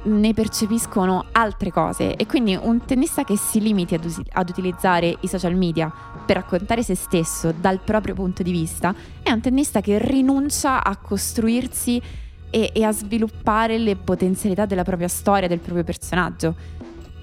Ne 0.03 0.33
percepiscono 0.33 1.25
altre 1.31 1.71
cose 1.71 2.15
e 2.15 2.25
quindi 2.25 2.57
un 2.61 2.83
tennista 2.83 3.23
che 3.23 3.37
si 3.37 3.61
limiti 3.61 3.95
ad, 3.95 4.03
us- 4.03 4.21
ad, 4.31 4.49
utilizzare 4.49 5.15
i 5.21 5.27
social 5.27 5.55
media 5.55 5.91
per 6.25 6.35
raccontare 6.37 6.83
se 6.83 6.95
stesso 6.95 7.53
dal 7.57 7.79
proprio 7.79 8.13
punto 8.13 8.43
di 8.43 8.51
vista 8.51 8.93
è 9.21 9.31
un 9.31 9.39
tennista 9.39 9.79
che 9.79 9.99
rinuncia 9.99 10.83
a 10.83 10.97
costruirsi 10.97 12.01
e, 12.49 12.71
e 12.73 12.83
a 12.83 12.91
sviluppare 12.91 13.77
le 13.77 13.95
potenzialità 13.95 14.65
della 14.65 14.83
propria 14.83 15.07
storia, 15.07 15.47
del 15.47 15.59
proprio 15.59 15.83
personaggio. 15.83 16.55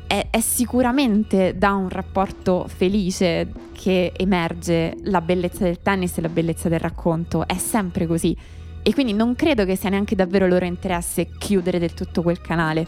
È, 0.06 0.26
è 0.30 0.40
sicuramente 0.40 1.56
da 1.56 1.74
un 1.74 1.88
rapporto 1.88 2.66
felice 2.66 3.52
che 3.72 4.12
emerge 4.16 4.96
la 5.04 5.20
bellezza 5.20 5.64
del 5.64 5.80
tennis 5.82 6.18
e 6.18 6.22
la 6.22 6.28
bellezza 6.28 6.68
del 6.68 6.80
racconto, 6.80 7.46
è 7.46 7.56
sempre 7.58 8.06
così 8.06 8.36
e 8.82 8.92
quindi 8.92 9.12
non 9.12 9.34
credo 9.34 9.64
che 9.64 9.76
sia 9.76 9.90
neanche 9.90 10.14
davvero 10.14 10.46
loro 10.46 10.64
interesse 10.64 11.28
chiudere 11.38 11.78
del 11.78 11.94
tutto 11.94 12.22
quel 12.22 12.40
canale. 12.40 12.86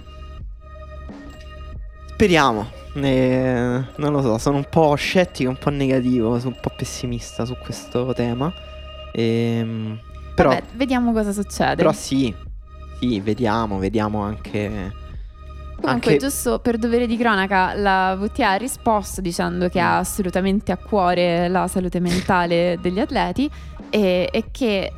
Speriamo. 2.06 2.80
Eh, 2.94 3.84
non 3.96 4.12
lo 4.12 4.20
so, 4.20 4.38
sono 4.38 4.56
un 4.58 4.66
po' 4.68 4.94
scettico, 4.94 5.48
un 5.48 5.58
po' 5.58 5.70
negativo, 5.70 6.38
sono 6.38 6.54
un 6.54 6.60
po' 6.60 6.72
pessimista 6.76 7.44
su 7.44 7.56
questo 7.62 8.12
tema. 8.12 8.52
Ehm, 9.12 9.98
però, 10.34 10.50
Vabbè, 10.50 10.62
vediamo 10.74 11.12
cosa 11.12 11.32
succede. 11.32 11.76
Però 11.76 11.92
sì, 11.92 12.34
sì, 12.98 13.20
vediamo, 13.20 13.78
vediamo 13.78 14.20
anche 14.20 15.00
Comunque, 15.82 16.12
Anche- 16.12 16.16
giusto 16.16 16.60
per 16.60 16.78
dovere 16.78 17.08
di 17.08 17.16
cronaca, 17.16 17.74
la 17.74 18.14
VTA 18.14 18.50
ha 18.50 18.54
risposto 18.54 19.20
dicendo 19.20 19.68
che 19.68 19.80
ha 19.80 19.98
assolutamente 19.98 20.70
a 20.70 20.76
cuore 20.76 21.48
la 21.48 21.66
salute 21.66 21.98
mentale 21.98 22.78
degli 22.80 23.00
atleti 23.00 23.50
e, 23.90 24.28
e 24.30 24.44
che 24.52 24.92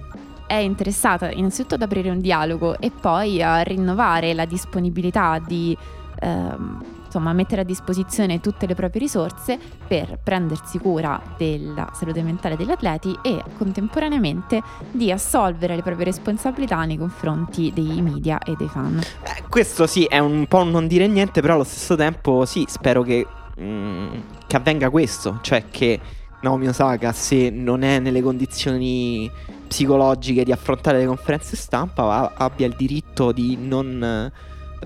è 0.54 0.62
interessata 0.62 1.30
innanzitutto 1.30 1.74
ad 1.74 1.82
aprire 1.82 2.10
un 2.10 2.20
dialogo 2.20 2.78
e 2.78 2.90
poi 2.90 3.42
a 3.42 3.60
rinnovare 3.62 4.34
la 4.34 4.44
disponibilità 4.44 5.40
di 5.44 5.76
ehm, 6.20 6.82
insomma, 7.14 7.32
mettere 7.32 7.60
a 7.60 7.64
disposizione 7.64 8.40
tutte 8.40 8.66
le 8.66 8.74
proprie 8.74 9.00
risorse 9.00 9.58
per 9.86 10.18
prendersi 10.22 10.78
cura 10.78 11.20
della 11.36 11.90
salute 11.94 12.22
mentale 12.22 12.56
degli 12.56 12.70
atleti 12.70 13.16
e 13.22 13.42
contemporaneamente 13.56 14.62
di 14.90 15.12
assolvere 15.12 15.76
le 15.76 15.82
proprie 15.82 16.06
responsabilità 16.06 16.84
nei 16.84 16.98
confronti 16.98 17.72
dei 17.72 18.00
media 18.02 18.38
e 18.38 18.54
dei 18.56 18.68
fan. 18.68 19.00
Eh, 19.22 19.44
questo 19.48 19.86
sì, 19.86 20.04
è 20.04 20.18
un 20.18 20.46
po' 20.48 20.64
non 20.64 20.86
dire 20.86 21.06
niente, 21.06 21.40
però 21.40 21.54
allo 21.54 21.64
stesso 21.64 21.94
tempo 21.94 22.44
sì, 22.44 22.64
spero 22.68 23.02
che, 23.02 23.26
mm, 23.60 24.14
che 24.46 24.56
avvenga 24.56 24.90
questo, 24.90 25.38
cioè 25.42 25.64
che 25.70 26.00
Naomi 26.40 26.68
Osaka, 26.68 27.12
se 27.12 27.48
non 27.50 27.82
è 27.82 27.98
nelle 28.00 28.20
condizioni 28.20 29.30
psicologiche 29.74 30.44
di 30.44 30.52
affrontare 30.52 30.98
le 30.98 31.06
conferenze 31.06 31.56
stampa, 31.56 32.34
abbia 32.36 32.64
il 32.64 32.76
diritto 32.76 33.32
di 33.32 33.56
non 33.56 34.00
eh, 34.00 34.30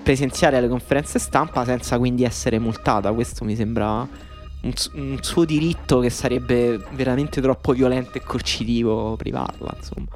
presenziare 0.00 0.56
alle 0.56 0.68
conferenze 0.68 1.18
stampa 1.18 1.62
senza 1.66 1.98
quindi 1.98 2.24
essere 2.24 2.58
multata. 2.58 3.12
Questo 3.12 3.44
mi 3.44 3.54
sembra 3.54 3.98
un, 3.98 4.72
un 4.94 5.18
suo 5.20 5.44
diritto 5.44 5.98
che 5.98 6.08
sarebbe 6.08 6.80
veramente 6.92 7.42
troppo 7.42 7.74
violento 7.74 8.16
e 8.16 8.22
coercitivo 8.22 9.14
privarla, 9.16 9.74
insomma. 9.76 10.08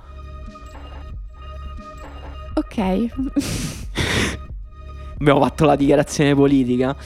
Ok. 2.54 2.78
Abbiamo 5.20 5.42
fatto 5.42 5.66
la 5.66 5.76
dichiarazione 5.76 6.34
politica. 6.34 6.96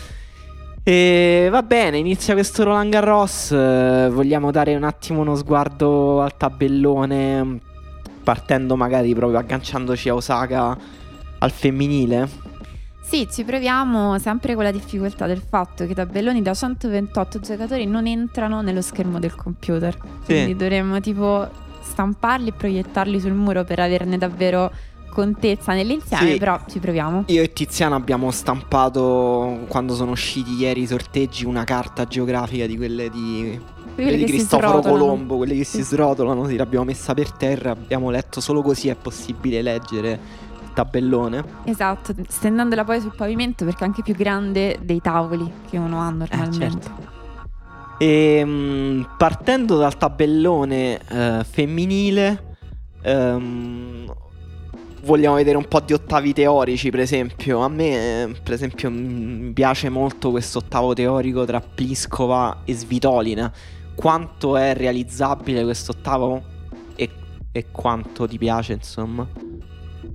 E 0.88 1.49
va 1.51 1.64
bene, 1.64 1.99
inizia 1.99 2.35
questo 2.35 2.62
Roland 2.62 2.92
Garros. 2.92 3.51
eh, 3.51 4.09
vogliamo 4.09 4.53
dare 4.53 4.77
un 4.77 4.85
attimo 4.85 5.22
uno 5.22 5.35
sguardo 5.35 6.22
al 6.22 6.37
tabellone, 6.37 7.59
partendo 8.22 8.77
magari 8.77 9.12
proprio 9.12 9.40
agganciandoci 9.40 10.09
a 10.09 10.14
Osaka 10.14 10.79
al 11.40 11.51
femminile. 11.51 12.29
Sì, 13.03 13.27
ci 13.29 13.42
proviamo 13.42 14.16
sempre 14.20 14.55
con 14.55 14.62
la 14.62 14.70
difficoltà 14.70 15.27
del 15.27 15.42
fatto 15.42 15.85
che 15.87 15.90
i 15.90 15.94
tabelloni 15.96 16.40
da 16.40 16.55
128 16.55 17.40
giocatori 17.40 17.85
non 17.85 18.07
entrano 18.07 18.62
nello 18.62 18.81
schermo 18.81 19.18
del 19.18 19.35
computer. 19.35 19.99
Quindi 20.25 20.55
dovremmo 20.55 21.01
tipo 21.01 21.49
stamparli 21.81 22.51
e 22.51 22.53
proiettarli 22.53 23.18
sul 23.18 23.33
muro 23.33 23.64
per 23.64 23.81
averne 23.81 24.18
davvero 24.18 24.70
contezza 25.17 25.73
nell'insieme, 25.73 26.33
Sì. 26.33 26.37
però 26.37 26.61
ci 26.69 26.79
proviamo. 26.79 27.25
Io 27.29 27.43
e 27.43 27.51
Tiziano 27.55 27.95
abbiamo 27.95 28.31
stampato, 28.31 29.65
quando 29.67 29.95
sono 29.95 30.11
usciti 30.11 30.53
ieri 30.57 30.83
i 30.83 30.87
sorteggi, 30.87 31.47
una 31.47 31.65
carta 31.65 32.05
geografica 32.05 32.67
di 32.67 32.77
quelle 32.77 33.09
di, 33.09 33.59
quelle 33.95 34.17
di 34.19 34.25
Cristoforo. 34.27 34.81
Colombo, 34.81 35.39
quelle 35.39 35.55
che 35.55 35.65
si 35.65 35.81
srotolano. 35.81 36.47
Sì, 36.47 36.57
l'abbiamo 36.57 36.85
messa 36.85 37.15
per 37.15 37.33
terra. 37.33 37.71
Abbiamo 37.71 38.11
letto 38.11 38.43
solo 38.43 38.61
così 38.61 38.89
è 38.89 38.95
possibile 38.95 39.63
leggere 39.63 40.11
il 40.63 40.73
tabellone. 40.75 41.43
Esatto, 41.65 42.15
stendendola 42.29 42.85
poi 42.85 43.01
sul 43.01 43.15
pavimento 43.17 43.65
perché 43.65 43.85
è 43.85 43.87
anche 43.87 44.03
più 44.03 44.15
grande 44.15 44.79
dei 44.83 45.01
tavoli 45.01 45.51
che 45.71 45.79
uno 45.79 45.99
ha 45.99 46.11
normalmente. 46.11 46.59
certo. 46.59 47.15
E 47.99 48.43
mm, 48.45 49.03
partendo 49.17 49.79
dal 49.79 49.97
tabellone 49.97 51.01
eh, 51.09 51.45
femminile, 51.51 52.57
ehm, 53.01 54.13
vogliamo 55.07 55.37
vedere 55.37 55.57
un 55.57 55.66
po' 55.66 55.81
di 55.81 55.92
ottavi 55.92 56.33
teorici, 56.33 56.90
per 56.90 57.01
esempio. 57.01 57.61
A 57.61 57.69
me, 57.69 58.35
per 58.42 58.53
esempio, 58.53 58.90
mi 58.90 59.53
piace 59.53 59.88
molto 59.88 60.31
questo 60.33 60.59
ottavo 60.59 60.92
teorico 60.92 61.45
tra 61.45 61.61
Pliskova 61.61 62.62
e 62.64 62.75
Svitolina. 62.75 63.51
Quanto 63.95 64.57
è 64.57 64.75
realizzabile 64.75 65.62
questo 65.62 65.92
ottavo 65.92 66.42
e, 66.97 67.09
e 67.53 67.66
quanto 67.71 68.27
ti 68.27 68.37
piace, 68.37 68.75
insomma? 68.75 69.27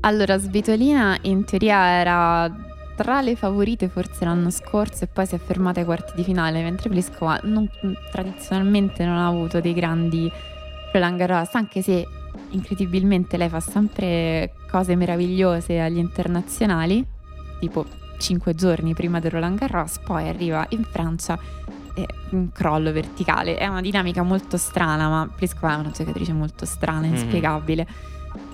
Allora, 0.01 0.37
Svitolina 0.37 1.17
in 1.21 1.45
teoria 1.45 1.87
era 1.87 2.69
tra 2.95 3.21
le 3.21 3.35
favorite 3.35 3.87
forse 3.87 4.25
l'anno 4.25 4.51
scorso 4.51 5.05
e 5.05 5.07
poi 5.07 5.25
si 5.25 5.33
è 5.33 5.39
fermata 5.39 5.79
ai 5.79 5.85
quarti 5.85 6.11
di 6.15 6.23
finale, 6.23 6.61
mentre 6.61 6.89
Pliskova 6.89 7.39
non- 7.43 7.69
tradizionalmente 8.11 9.05
non 9.05 9.17
ha 9.17 9.27
avuto 9.27 9.61
dei 9.61 9.73
grandi 9.73 10.29
Roland 10.91 11.17
Garros, 11.17 11.55
anche 11.55 11.81
se 11.81 12.05
incredibilmente 12.51 13.37
lei 13.37 13.49
fa 13.49 13.59
sempre 13.59 14.53
cose 14.69 14.95
meravigliose 14.95 15.79
agli 15.79 15.97
internazionali, 15.97 17.05
tipo 17.59 17.85
5 18.17 18.53
giorni 18.55 18.93
prima 18.93 19.19
del 19.19 19.31
Roland 19.31 19.57
Garros, 19.57 19.99
poi 19.99 20.27
arriva 20.29 20.65
in 20.69 20.83
Francia 20.83 21.37
e 21.93 22.05
un 22.31 22.51
crollo 22.51 22.91
verticale. 22.91 23.57
È 23.57 23.67
una 23.67 23.81
dinamica 23.81 24.21
molto 24.23 24.57
strana, 24.57 25.09
ma 25.09 25.29
Pliskova 25.35 25.73
è 25.73 25.77
una 25.77 25.91
giocatrice 25.91 26.31
molto 26.33 26.65
strana, 26.65 27.07
Mhm. 27.07 27.13
inspiegabile. 27.13 27.87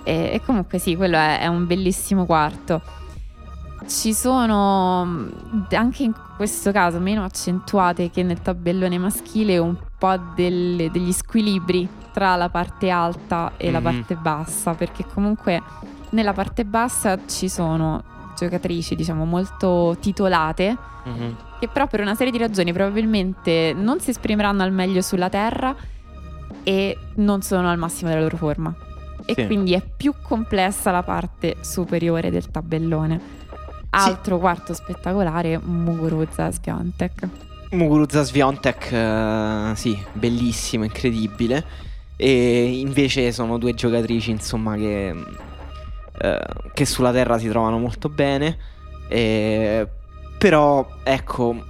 E, 0.02 0.30
e 0.34 0.40
comunque 0.44 0.78
sì, 0.78 0.96
quello 0.96 1.16
è, 1.16 1.40
è 1.40 1.46
un 1.46 1.66
bellissimo 1.66 2.24
quarto. 2.24 2.80
Ci 3.86 4.12
sono 4.12 5.28
anche 5.70 6.02
in 6.02 6.12
questo 6.36 6.72
caso 6.72 6.98
meno 6.98 7.24
accentuate 7.24 8.10
che 8.10 8.22
nel 8.22 8.40
tabellone 8.42 8.98
maschile 8.98 9.56
un 9.58 9.76
po' 9.98 10.16
delle- 10.34 10.90
degli 10.90 11.12
squilibri 11.12 11.88
tra 12.12 12.36
la 12.36 12.48
parte 12.48 12.90
alta 12.90 13.52
e 13.56 13.70
la 13.70 13.78
Mhm. 13.78 13.84
parte 13.84 14.14
bassa, 14.16 14.74
perché 14.74 15.04
comunque 15.06 15.62
nella 16.10 16.32
parte 16.32 16.64
bassa 16.64 17.18
ci 17.26 17.48
sono 17.48 18.02
giocatrici, 18.36 18.94
diciamo, 18.94 19.24
molto 19.24 19.96
titolate, 20.00 20.76
Mhm. 21.04 21.36
che 21.60 21.68
però 21.68 21.86
per 21.86 22.00
una 22.00 22.14
serie 22.14 22.32
di 22.32 22.38
ragioni 22.38 22.72
probabilmente 22.72 23.72
non 23.76 24.00
si 24.00 24.10
esprimeranno 24.10 24.62
al 24.62 24.72
meglio 24.72 25.00
sulla 25.00 25.28
terra 25.28 25.74
e 26.62 26.96
non 27.16 27.42
sono 27.42 27.70
al 27.70 27.78
massimo 27.78 28.10
della 28.10 28.22
loro 28.22 28.36
forma. 28.36 28.74
E 29.24 29.34
Sì. 29.34 29.46
quindi 29.46 29.72
è 29.72 29.82
più 29.96 30.14
complessa 30.22 30.90
la 30.90 31.02
parte 31.02 31.56
superiore 31.60 32.30
del 32.30 32.50
tabellone. 32.50 33.36
Altro 33.90 34.38
quarto 34.38 34.74
spettacolare, 34.74 35.58
Muguruza 35.58 36.50
Sviantek. 36.50 37.28
Muguruza 37.70 38.22
Sviontek, 38.22 38.92
eh, 38.92 39.72
sì, 39.74 39.98
bellissimo, 40.12 40.84
incredibile. 40.84 41.64
E 42.16 42.80
invece 42.80 43.30
sono 43.32 43.58
due 43.58 43.74
giocatrici, 43.74 44.30
insomma, 44.30 44.74
che, 44.76 45.14
eh, 46.18 46.40
che 46.72 46.84
sulla 46.86 47.12
terra 47.12 47.38
si 47.38 47.48
trovano 47.48 47.78
molto 47.78 48.08
bene. 48.08 48.56
E- 49.08 49.86
però, 50.38 50.86
ecco, 51.02 51.64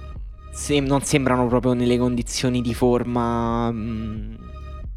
se- 0.51 0.79
non 0.79 1.01
sembrano 1.01 1.47
proprio 1.47 1.73
nelle 1.73 1.97
condizioni 1.97 2.61
di 2.61 2.73
forma 2.73 3.69
mh, 3.71 4.37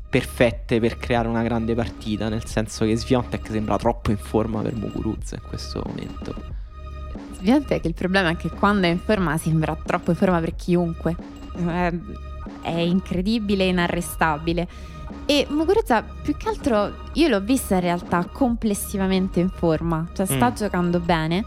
perfette 0.08 0.78
per 0.78 0.98
creare 0.98 1.26
una 1.28 1.42
grande 1.42 1.74
partita. 1.74 2.28
Nel 2.28 2.46
senso 2.46 2.84
che 2.84 2.96
Sviontek 2.96 3.48
sembra 3.50 3.76
troppo 3.76 4.10
in 4.12 4.18
forma 4.18 4.62
per 4.62 4.74
Muguruza 4.74 5.34
in 5.34 5.42
questo 5.48 5.82
momento. 5.84 6.60
Sviantek 7.42 7.84
il 7.86 7.94
problema 7.94 8.30
è 8.30 8.36
che 8.36 8.48
quando 8.50 8.86
è 8.86 8.90
in 8.90 9.00
forma 9.00 9.36
sembra 9.36 9.76
troppo 9.84 10.10
in 10.12 10.16
forma 10.16 10.38
per 10.38 10.54
chiunque. 10.54 11.16
È, 11.66 11.92
è 12.62 12.70
incredibile 12.70 13.64
e 13.64 13.68
inarrestabile. 13.68 14.68
E 15.26 15.46
Muguruza 15.50 16.02
più 16.02 16.36
che 16.36 16.48
altro 16.48 16.92
io 17.14 17.28
l'ho 17.28 17.40
vista 17.40 17.74
in 17.74 17.80
realtà 17.80 18.24
complessivamente 18.30 19.40
in 19.40 19.50
forma, 19.50 20.06
cioè 20.14 20.24
sta 20.26 20.50
Mm. 20.50 20.54
giocando 20.54 21.00
bene 21.00 21.44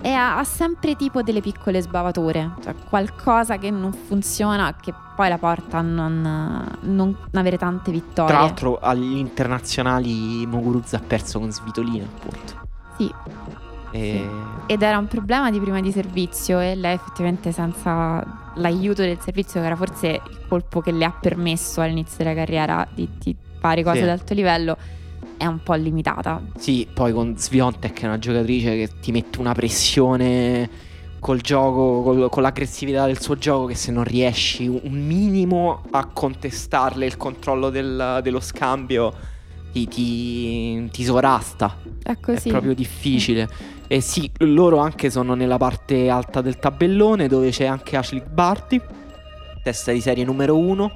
e 0.00 0.12
ha, 0.12 0.38
ha 0.38 0.44
sempre 0.44 0.94
tipo 0.94 1.22
delle 1.22 1.40
piccole 1.40 1.80
sbavature, 1.80 2.52
cioè 2.62 2.74
qualcosa 2.88 3.56
che 3.56 3.70
non 3.70 3.92
funziona 3.92 4.76
che 4.80 4.94
poi 5.16 5.28
la 5.28 5.38
porta 5.38 5.78
a 5.78 5.82
non, 5.82 6.78
non 6.82 7.16
avere 7.32 7.56
tante 7.58 7.90
vittorie. 7.90 8.32
Tra 8.32 8.42
l'altro, 8.42 8.78
agli 8.78 9.16
internazionali 9.16 10.46
Muguruza 10.46 10.98
ha 10.98 11.02
perso 11.04 11.40
con 11.40 11.50
Svitolina, 11.50 12.04
appunto. 12.04 12.66
Sì, 12.96 13.12
E... 13.90 14.28
ed 14.66 14.82
era 14.82 14.98
un 14.98 15.06
problema 15.08 15.50
di 15.50 15.58
prima 15.60 15.80
di 15.80 15.90
servizio 15.92 16.60
e 16.60 16.74
lei 16.74 16.94
effettivamente 16.94 17.52
senza 17.52 18.50
l'aiuto 18.56 19.02
del 19.02 19.18
servizio 19.20 19.60
che 19.60 19.66
era 19.66 19.76
forse 19.76 20.06
il 20.28 20.40
colpo 20.48 20.80
che 20.80 20.92
le 20.92 21.04
ha 21.04 21.12
permesso 21.12 21.80
all'inizio 21.80 22.16
della 22.18 22.34
carriera 22.34 22.86
di, 22.92 23.08
di 23.18 23.34
fare 23.60 23.82
cose 23.82 23.98
Sì. 23.98 24.02
ad 24.02 24.08
alto 24.10 24.34
livello 24.34 24.76
è 25.36 25.46
un 25.46 25.62
po' 25.62 25.74
limitata. 25.74 26.40
Sì, 26.56 26.86
poi 26.92 27.12
con 27.12 27.36
Sviontek 27.38 27.92
che 27.92 28.02
è 28.02 28.06
una 28.06 28.18
giocatrice 28.18 28.76
che 28.76 28.90
ti 29.00 29.12
mette 29.12 29.38
una 29.38 29.52
pressione 29.52 30.68
col 31.20 31.40
gioco, 31.40 32.02
col- 32.02 32.28
con 32.28 32.42
l'aggressività 32.42 33.06
del 33.06 33.20
suo 33.20 33.36
gioco 33.36 33.66
che 33.66 33.74
se 33.74 33.90
non 33.90 34.04
riesci 34.04 34.66
un 34.66 35.04
minimo 35.06 35.82
a 35.90 36.04
contestarle 36.06 37.06
il 37.06 37.16
controllo 37.16 37.70
del- 37.70 38.20
dello 38.22 38.40
scambio 38.40 39.12
ti, 39.72 39.86
ti, 39.86 40.88
ti 40.90 41.04
sovrasta. 41.04 41.76
È 42.02 42.18
così. 42.20 42.48
È 42.48 42.50
proprio 42.50 42.74
difficile. 42.74 43.48
E 43.90 44.02
sì, 44.02 44.30
loro 44.40 44.76
anche 44.78 45.08
sono 45.08 45.32
nella 45.32 45.56
parte 45.56 46.10
alta 46.10 46.42
del 46.42 46.58
tabellone 46.58 47.26
dove 47.26 47.48
c'è 47.48 47.64
anche 47.64 47.96
Ashley 47.96 48.22
Barty, 48.22 48.78
testa 49.62 49.92
di 49.92 50.02
serie 50.02 50.24
numero 50.24 50.58
uno. 50.58 50.92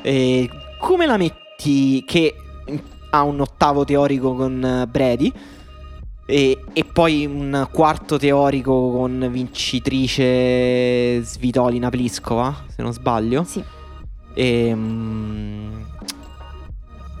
E 0.00 0.48
come 0.78 1.04
la 1.04 1.18
metti 1.18 2.02
che 2.06 2.34
ha 3.10 3.22
un 3.22 3.40
ottavo 3.40 3.84
teorico 3.84 4.34
con 4.34 4.64
eh, 4.64 4.86
Brady? 4.86 5.30
E, 6.26 6.58
e, 6.72 6.84
poi 6.84 7.26
un 7.26 7.68
quarto 7.70 8.16
teorico 8.16 8.90
con 8.90 9.28
vincitrice 9.30 11.22
Svitolina 11.22 11.90
Pliskova, 11.90 12.64
se 12.68 12.80
non 12.80 12.94
sbaglio. 12.94 13.44
Sì. 13.44 13.62
E, 14.32 14.72
um, 14.72 15.86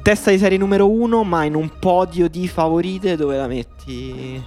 testa 0.02 0.30
di 0.30 0.38
serie 0.38 0.56
numero 0.56 0.90
uno, 0.90 1.24
ma 1.24 1.44
in 1.44 1.54
un 1.54 1.70
podio 1.78 2.26
di 2.28 2.48
favorite 2.48 3.16
dove 3.16 3.36
la 3.36 3.46
metti? 3.46 4.42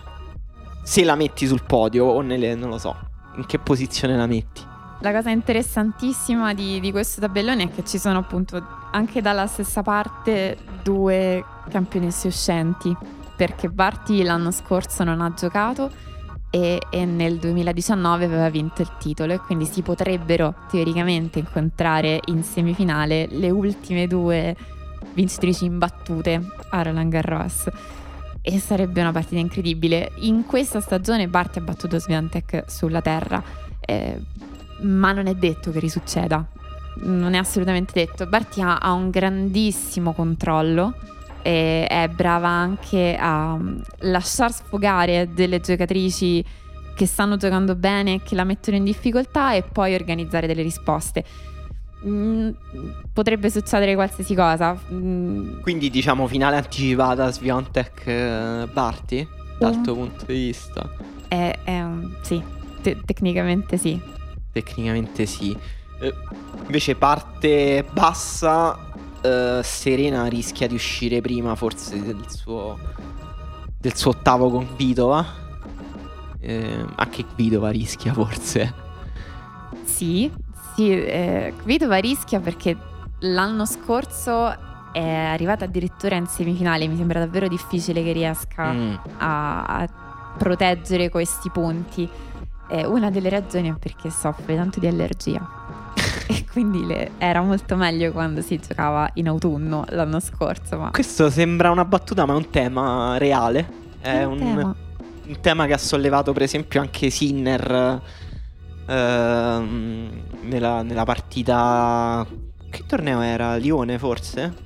Se 0.87 1.03
la 1.03 1.15
metti 1.15 1.45
sul 1.45 1.63
podio 1.65 2.05
o 2.05 2.21
nelle, 2.21 2.55
non 2.55 2.69
lo 2.69 2.77
so, 2.77 2.95
in 3.35 3.45
che 3.45 3.59
posizione 3.59 4.15
la 4.15 4.25
metti? 4.25 4.61
La 5.01 5.11
cosa 5.11 5.31
interessantissima 5.31 6.53
di, 6.53 6.79
di 6.79 6.91
questo 6.91 7.19
tabellone 7.19 7.63
è 7.63 7.69
che 7.69 7.83
ci 7.83 7.99
sono 7.99 8.19
appunto 8.19 8.65
anche 8.91 9.21
dalla 9.21 9.47
stessa 9.47 9.81
parte 9.81 10.57
due 10.83 11.43
campionesse 11.69 12.27
uscenti 12.27 12.95
perché 13.35 13.67
Barty 13.67 14.23
l'anno 14.23 14.49
scorso 14.51 15.03
non 15.03 15.19
ha 15.19 15.33
giocato 15.33 15.91
e, 16.49 16.79
e, 16.89 17.05
nel 17.05 17.37
2019 17.37 18.23
aveva 18.23 18.49
vinto 18.49 18.81
il 18.81 18.91
titolo 18.97 19.33
e 19.33 19.39
quindi 19.39 19.65
si 19.65 19.81
potrebbero 19.81 20.55
teoricamente 20.69 21.39
incontrare 21.39 22.21
in 22.27 22.43
semifinale 22.43 23.27
le 23.29 23.49
ultime 23.49 24.07
due 24.07 24.55
vincitrici 25.13 25.65
imbattute 25.65 26.41
a 26.69 26.81
Roland 26.81 27.11
Garros 27.11 27.69
e 28.49 28.59
sarebbe 28.59 29.01
una 29.01 29.11
partita 29.11 29.41
incredibile. 29.41 30.13
In 30.19 30.45
questa 30.45 30.79
stagione 30.79 31.27
Barty 31.27 31.59
ha 31.59 31.63
battuto 31.63 31.99
Sviantec 31.99 32.63
sulla 32.67 33.01
terra, 33.01 33.43
eh, 33.81 34.17
ma 34.83 35.11
non 35.11 35.27
è 35.27 35.35
detto 35.35 35.69
che 35.69 35.79
risucceda, 35.79 36.47
non 37.01 37.33
è 37.33 37.37
assolutamente 37.37 37.91
detto. 37.93 38.25
Barty 38.25 38.61
ha, 38.61 38.77
ha 38.77 38.93
un 38.93 39.09
grandissimo 39.09 40.13
controllo 40.13 40.95
e 41.41 41.87
è 41.87 42.07
brava 42.07 42.47
anche 42.47 43.17
a 43.19 43.57
mm, 43.57 43.79
lasciar 43.99 44.53
sfogare 44.53 45.27
delle 45.33 45.59
giocatrici 45.59 46.41
che 46.95 47.05
stanno 47.05 47.35
giocando 47.35 47.75
bene, 47.75 48.21
che 48.23 48.33
la 48.33 48.45
mettono 48.45 48.77
in 48.77 48.85
difficoltà 48.85 49.55
e 49.55 49.63
poi 49.63 49.93
organizzare 49.93 50.47
delle 50.47 50.61
risposte. 50.61 51.25
Mm, 52.05 52.51
potrebbe 53.11 53.49
succedere 53.49 53.95
qualsiasi 53.95 54.35
cosa. 54.35 54.77
Mm. 54.91 55.61
Quindi 55.61 55.89
diciamo 55.89 56.27
finale 56.27 56.57
anticipata 56.57 57.31
Sviontek 57.31 58.03
eh, 58.05 58.67
Barty 58.71 59.27
dal 59.57 59.81
tuo 59.81 59.95
punto 59.95 60.25
di 60.25 60.33
vista? 60.33 60.89
È, 61.27 61.59
è 61.63 61.81
un, 61.81 62.15
sì, 62.21 62.41
te- 62.81 63.01
tecnicamente 63.03 63.77
sì. 63.77 63.99
Tecnicamente 64.51 65.25
sì. 65.25 65.57
Eh, 65.99 66.13
invece 66.65 66.95
parte 66.95 67.83
bassa 67.91 68.77
uh, 69.23 69.61
Serena 69.63 70.25
rischia 70.27 70.67
di 70.67 70.75
uscire 70.75 71.21
prima 71.21 71.55
forse 71.55 72.01
del 72.01 72.23
suo, 72.27 72.77
del 73.79 73.95
suo 73.95 74.11
ottavo 74.11 74.51
con 74.51 74.67
Vitova. 74.75 75.25
Eh, 76.39 76.85
anche 76.95 77.25
Vitova 77.35 77.69
rischia 77.69 78.13
forse. 78.13 78.85
Sì, 79.83 80.31
sì, 80.77 80.91
eh, 80.91 81.53
Vitova 81.63 81.97
rischia 81.97 82.39
perché 82.39 82.77
l'anno 83.21 83.65
scorso 83.65 84.55
è 84.91 85.09
arrivata 85.09 85.65
addirittura 85.65 86.15
in 86.17 86.27
semifinale. 86.27 86.85
Mi 86.87 86.95
sembra 86.95 87.17
davvero 87.17 87.47
difficile 87.47 88.03
che 88.03 88.11
riesca 88.11 88.71
mm. 88.71 88.93
a, 89.17 89.63
a, 89.63 89.89
proteggere 90.37 91.09
questi 91.09 91.49
punti. 91.49 92.07
Eh, 92.69 92.85
una 92.85 93.09
delle 93.09 93.29
ragioni 93.29 93.71
è 93.71 93.73
perché 93.73 94.11
soffre 94.11 94.55
tanto 94.55 94.79
di 94.79 94.85
allergia. 94.85 95.41
e 96.29 96.45
quindi 96.51 96.85
le, 96.85 97.13
era 97.17 97.41
molto 97.41 97.75
meglio 97.75 98.11
quando 98.11 98.41
si 98.41 98.59
giocava 98.59 99.09
in 99.15 99.27
autunno 99.29 99.83
l'anno 99.89 100.19
scorso. 100.19 100.77
Ma... 100.77 100.91
Questo 100.91 101.31
sembra 101.31 101.71
una 101.71 101.85
battuta, 101.85 102.23
ma 102.27 102.33
è 102.33 102.35
un 102.35 102.51
tema 102.51 103.17
reale. 103.17 103.67
È, 103.99 104.09
è 104.09 104.23
un, 104.25 104.33
un, 104.33 104.37
tema. 104.37 104.75
un, 105.25 105.41
tema. 105.41 105.65
che 105.65 105.73
ha 105.73 105.79
sollevato, 105.79 106.33
per 106.33 106.43
esempio, 106.43 106.79
anche 106.81 107.09
Sinner 107.09 108.01
nella, 108.93 110.81
nella 110.81 111.03
partita. 111.03 112.25
Che 112.69 112.83
torneo 112.85 113.21
era? 113.21 113.55
Lione, 113.55 113.97
forse? 113.97 114.65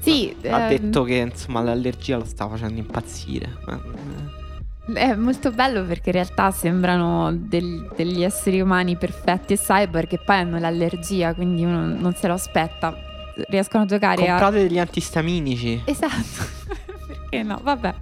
Sì. 0.00 0.34
Ha 0.44 0.62
ehm... 0.62 0.68
detto 0.68 1.04
che 1.04 1.14
insomma 1.16 1.62
l'allergia 1.62 2.16
lo 2.16 2.24
sta 2.24 2.48
facendo 2.48 2.80
impazzire. 2.80 3.58
È 4.92 5.14
molto 5.14 5.52
bello 5.52 5.84
perché 5.84 6.10
in 6.10 6.16
realtà 6.16 6.50
sembrano 6.50 7.32
del, 7.32 7.88
degli 7.96 8.24
esseri 8.24 8.60
umani 8.60 8.96
perfetti 8.96 9.52
e 9.52 9.58
cyber 9.58 10.08
che 10.08 10.18
poi 10.18 10.36
hanno 10.36 10.58
l'allergia, 10.58 11.34
quindi 11.34 11.64
uno 11.64 11.86
non 11.86 12.14
se 12.14 12.26
lo 12.26 12.34
aspetta. 12.34 12.94
Riescono 13.48 13.84
a 13.84 13.86
giocare 13.86 14.26
Comprate 14.26 14.58
a... 14.58 14.62
degli 14.62 14.78
antistaminici. 14.78 15.82
Esatto. 15.84 16.60
perché 17.32 17.42
no? 17.42 17.60
Vabbè. 17.62 17.94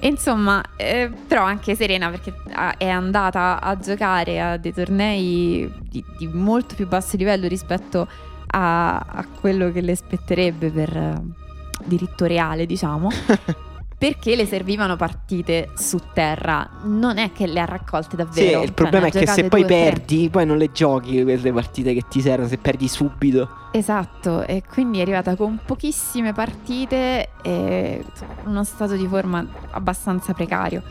Insomma, 0.00 0.62
eh, 0.76 1.10
però 1.26 1.42
anche 1.42 1.74
Serena 1.74 2.10
perché 2.10 2.34
è 2.76 2.88
andata 2.88 3.60
a 3.60 3.76
giocare 3.78 4.40
a 4.40 4.56
dei 4.56 4.72
tornei 4.72 5.70
di, 5.88 6.04
di 6.18 6.28
molto 6.28 6.74
più 6.74 6.86
basso 6.86 7.16
livello 7.16 7.48
rispetto 7.48 8.06
a, 8.48 8.96
a 8.96 9.26
quello 9.40 9.72
che 9.72 9.80
le 9.80 9.96
spetterebbe 9.96 10.70
per 10.70 10.96
eh, 10.96 11.22
diritto 11.84 12.26
reale, 12.26 12.66
diciamo. 12.66 13.08
perché 13.98 14.36
le 14.36 14.46
servivano 14.46 14.96
partite 14.96 15.70
su 15.74 15.98
terra. 16.12 16.68
Non 16.84 17.18
è 17.18 17.32
che 17.32 17.46
le 17.46 17.60
ha 17.60 17.64
raccolte 17.64 18.16
davvero. 18.16 18.58
Sì, 18.58 18.62
il 18.62 18.66
cioè, 18.66 18.72
problema 18.72 19.06
è 19.06 19.10
che 19.10 19.26
se 19.26 19.44
poi 19.48 19.64
perdi, 19.64 20.28
poi 20.30 20.44
non 20.44 20.58
le 20.58 20.70
giochi 20.70 21.22
quelle 21.22 21.52
partite 21.52 21.94
che 21.94 22.02
ti 22.08 22.20
servono, 22.20 22.48
se 22.48 22.58
perdi 22.58 22.88
subito. 22.88 23.48
Esatto, 23.72 24.42
e 24.42 24.62
quindi 24.68 24.98
è 24.98 25.02
arrivata 25.02 25.34
con 25.36 25.58
pochissime 25.64 26.32
partite 26.32 27.30
e 27.42 28.04
uno 28.44 28.64
stato 28.64 28.94
di 28.94 29.06
forma 29.06 29.46
abbastanza 29.70 30.32
precario. 30.32 30.82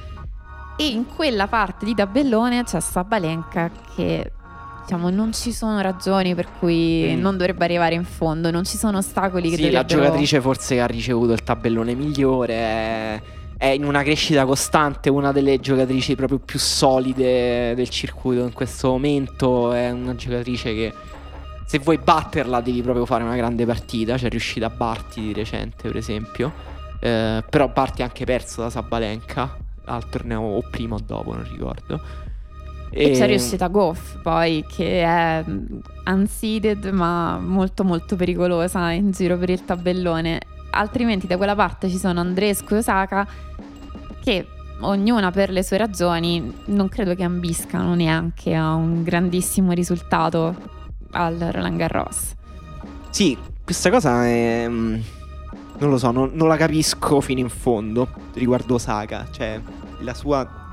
E 0.78 0.88
in 0.88 1.06
quella 1.06 1.48
parte 1.48 1.86
di 1.86 1.96
tabellone 1.96 2.64
c'è 2.64 2.80
Sabalenka 2.80 3.72
che 3.96 4.32
diciamo, 4.86 5.10
non 5.10 5.34
ci 5.34 5.52
sono 5.52 5.82
ragioni 5.82 6.36
per 6.36 6.48
cui 6.60 7.16
mm. 7.16 7.20
non 7.20 7.38
dovrebbe 7.38 7.66
arrivare 7.66 7.96
in 7.96 8.06
fondo, 8.06 8.52
non 8.52 8.64
ci 8.64 8.78
sono 8.78 9.00
ostacoli 9.00 9.50
che 9.50 9.56
sì, 9.56 9.64
dovrebbero... 9.64 10.00
la 10.00 10.06
giocatrice 10.06 10.40
forse 10.42 10.80
ha 10.80 10.86
ricevuto 10.86 11.34
il 11.34 11.44
tabellone 11.44 11.96
migliore, 11.96 13.22
è, 13.58 13.68
in 13.68 13.84
una 13.84 14.04
crescita 14.04 14.46
costante, 14.46 15.10
una 15.10 15.32
delle 15.32 15.60
giocatrici 15.60 16.16
proprio 16.16 16.40
più 16.40 16.60
solide 16.60 17.74
del 17.76 17.90
circuito 17.90 18.44
in 18.44 18.54
questo 18.54 18.90
momento, 18.90 19.74
è 19.74 19.92
una 19.92 20.16
giocatrice 20.16 20.74
che 20.74 20.94
se 21.66 21.80
vuoi 21.80 21.98
batterla 21.98 22.62
devi 22.62 22.82
proprio 22.84 23.06
fare 23.06 23.24
una 23.24 23.36
grande 23.36 23.66
partita, 23.66 24.16
c'è 24.16 24.30
riuscita 24.30 24.68
a 24.68 24.70
Barti 24.70 25.20
di 25.22 25.34
recente 25.34 25.88
per 25.88 25.98
esempio, 25.98 26.54
eh, 27.00 27.44
però 27.50 27.68
Barti 27.70 28.04
ha 28.04 28.06
anche 28.06 28.24
perso 28.24 28.62
da 28.62 28.70
Sabalenka 28.70 29.58
al 29.86 30.08
torneo 30.10 30.42
o 30.42 30.62
prima 30.70 30.96
o 30.96 31.00
dopo, 31.04 31.34
non 31.34 31.48
ricordo. 31.50 32.25
E, 32.90 33.12
e 33.12 33.12
c'è 33.12 33.28
riuscita 33.28 33.68
Goff 33.68 34.22
poi 34.22 34.64
che 34.68 35.04
è 35.04 35.44
unseeded 36.06 36.86
ma 36.86 37.38
molto 37.40 37.84
molto 37.84 38.16
pericolosa 38.16 38.92
in 38.92 39.12
giro 39.12 39.38
per 39.38 39.50
il 39.50 39.66
tabellone. 39.66 40.40
Altrimenti 40.72 41.28
da 41.28 41.38
quella 41.38 41.56
parte 41.56 41.90
ci 41.90 41.98
sono 41.98 42.20
Andrescu 42.20 42.74
e 42.74 42.78
Osaka 42.78 43.28
che 44.22 44.48
ognuna 44.80 45.32
per 45.32 45.50
le 45.50 45.64
sue 45.64 45.78
ragioni 45.78 46.54
non 46.66 46.90
credo 46.90 47.16
che 47.16 47.24
ambiscano 47.24 47.96
neanche 47.96 48.54
a 48.54 48.74
un 48.74 49.04
grandissimo 49.04 49.72
risultato 49.72 50.56
al 51.12 51.38
Roland 51.38 51.78
Garros. 51.78 52.34
Sì, 53.10 53.38
questa 53.64 53.90
cosa 53.90 54.26
è... 54.26 54.66
Mm, 54.68 55.00
non 55.78 55.90
lo 55.90 55.98
so, 55.98 56.12
non, 56.12 56.32
non 56.34 56.48
la 56.48 56.58
capisco 56.58 57.22
fino 57.22 57.40
in 57.40 57.50
fondo 57.50 58.08
riguardo 58.34 58.76
Osaka. 58.76 59.28
Cioè, 59.32 59.60
la 60.00 60.14
sua 60.14 60.65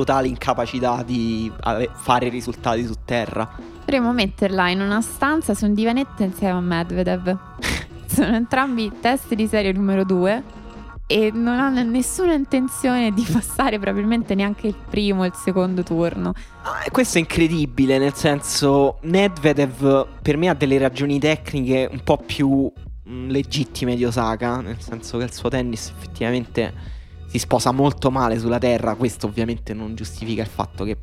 totale 0.00 0.28
incapacità 0.28 1.02
di 1.02 1.50
fare 1.94 2.28
risultati 2.28 2.84
su 2.86 2.94
terra. 3.04 3.48
Potremmo 3.78 4.12
metterla 4.12 4.70
in 4.70 4.80
una 4.80 5.00
stanza 5.00 5.54
su 5.54 5.66
un 5.66 5.74
divanetto 5.74 6.22
insieme 6.22 6.56
a 6.56 6.60
Medvedev. 6.60 7.36
Sono 8.06 8.34
entrambi 8.34 8.90
test 9.00 9.34
di 9.34 9.46
serie 9.46 9.72
numero 9.72 10.04
2 10.04 10.58
e 11.06 11.30
non 11.32 11.58
hanno 11.58 11.82
nessuna 11.82 12.34
intenzione 12.34 13.12
di 13.12 13.26
passare 13.30 13.78
probabilmente 13.78 14.34
neanche 14.34 14.68
il 14.68 14.76
primo 14.88 15.22
o 15.22 15.26
il 15.26 15.34
secondo 15.34 15.82
turno. 15.82 16.32
Ah, 16.62 16.84
questo 16.90 17.18
è 17.18 17.20
incredibile, 17.20 17.98
nel 17.98 18.14
senso 18.14 18.98
Medvedev 19.02 20.06
per 20.22 20.36
me 20.36 20.48
ha 20.48 20.54
delle 20.54 20.78
ragioni 20.78 21.18
tecniche 21.18 21.88
un 21.90 22.00
po' 22.04 22.16
più 22.16 22.70
mh, 23.04 23.12
mm, 23.12 23.28
legittime 23.28 23.96
di 23.96 24.04
Osaka, 24.04 24.60
nel 24.60 24.80
senso 24.80 25.18
che 25.18 25.24
il 25.24 25.32
suo 25.32 25.48
tennis 25.48 25.92
effettivamente 25.96 26.98
si 27.30 27.38
sposa 27.38 27.70
molto 27.70 28.10
male 28.10 28.40
sulla 28.40 28.58
terra. 28.58 28.96
Questo 28.96 29.28
ovviamente 29.28 29.72
non 29.72 29.94
giustifica 29.94 30.42
il 30.42 30.48
fatto 30.48 30.82
che 30.82 30.96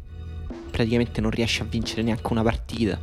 praticamente 0.70 1.22
non 1.22 1.32
riesce 1.32 1.64
a 1.64 1.66
vincere 1.66 2.02
neanche 2.02 2.28
una 2.30 2.44
partita. 2.44 3.00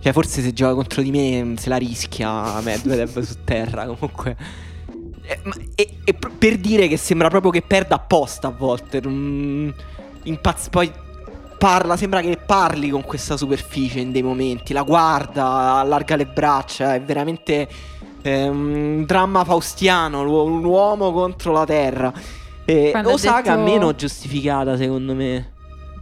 Cioè, 0.00 0.12
forse 0.12 0.42
se 0.42 0.52
gioca 0.52 0.74
contro 0.74 1.00
di 1.00 1.10
me 1.10 1.54
se 1.56 1.70
la 1.70 1.78
rischia 1.78 2.60
Medvedev 2.60 3.20
su 3.24 3.36
terra. 3.42 3.86
Comunque. 3.86 4.36
E, 5.22 5.40
e, 5.74 5.94
e, 6.04 6.14
per 6.14 6.58
dire 6.58 6.88
che 6.88 6.98
sembra 6.98 7.28
proprio 7.28 7.50
che 7.50 7.62
perda 7.62 7.94
apposta 7.94 8.48
a 8.48 8.50
volte. 8.50 9.00
Non... 9.00 9.74
Impazz- 10.24 10.68
poi 10.68 10.92
parla, 11.56 11.96
sembra 11.96 12.20
che 12.20 12.36
parli 12.36 12.90
con 12.90 13.02
questa 13.02 13.38
superficie 13.38 14.00
in 14.00 14.12
dei 14.12 14.22
momenti. 14.22 14.74
La 14.74 14.82
guarda, 14.82 15.76
allarga 15.76 16.16
le 16.16 16.26
braccia. 16.26 16.94
È 16.94 17.00
veramente 17.00 17.66
eh, 18.20 18.46
un 18.46 19.04
dramma 19.06 19.42
faustiano. 19.44 20.20
un 20.20 20.64
uomo 20.64 21.12
contro 21.12 21.52
la 21.52 21.64
terra. 21.64 22.12
E 22.70 22.90
Quando 22.90 23.12
Osaka 23.12 23.56
detto- 23.56 23.70
meno 23.70 23.94
giustificata, 23.94 24.76
secondo 24.76 25.14
me. 25.14 25.52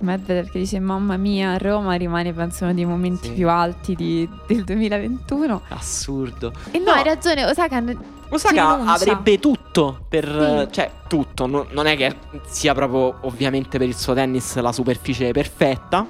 Medvedev 0.01 0.51
che 0.51 0.59
dice 0.59 0.79
mamma 0.81 1.17
mia 1.17 1.57
Roma 1.59 1.95
rimane 1.95 2.33
penso 2.33 2.65
uno 2.65 2.75
dei 2.75 2.85
momenti 2.85 3.29
Sì. 3.29 3.33
più 3.35 3.49
alti 3.49 3.95
di- 3.95 4.29
del 4.47 4.65
2021 4.65 5.63
Assurdo. 5.69 6.53
e 6.73 6.79
no, 6.79 6.87
No. 6.87 6.91
hai 6.91 7.05
ragione 7.05 7.45
Osaka 7.47 7.83
Osaka 8.29 8.79
avrebbe 8.85 9.39
tutto 9.39 10.05
per. 10.09 10.67
Sì. 10.67 10.73
Cioè, 10.75 10.91
tutto. 11.07 11.47
No- 11.47 11.67
non 11.71 11.87
è 11.87 11.97
che 11.97 12.15
sia 12.49 12.75
proprio, 12.75 13.17
ovviamente, 13.23 13.79
per 13.79 13.87
il 13.87 13.95
suo 13.97 14.13
tennis 14.15 14.57
la 14.57 14.73
superficie 14.73 15.31
perfetta. 15.31 16.05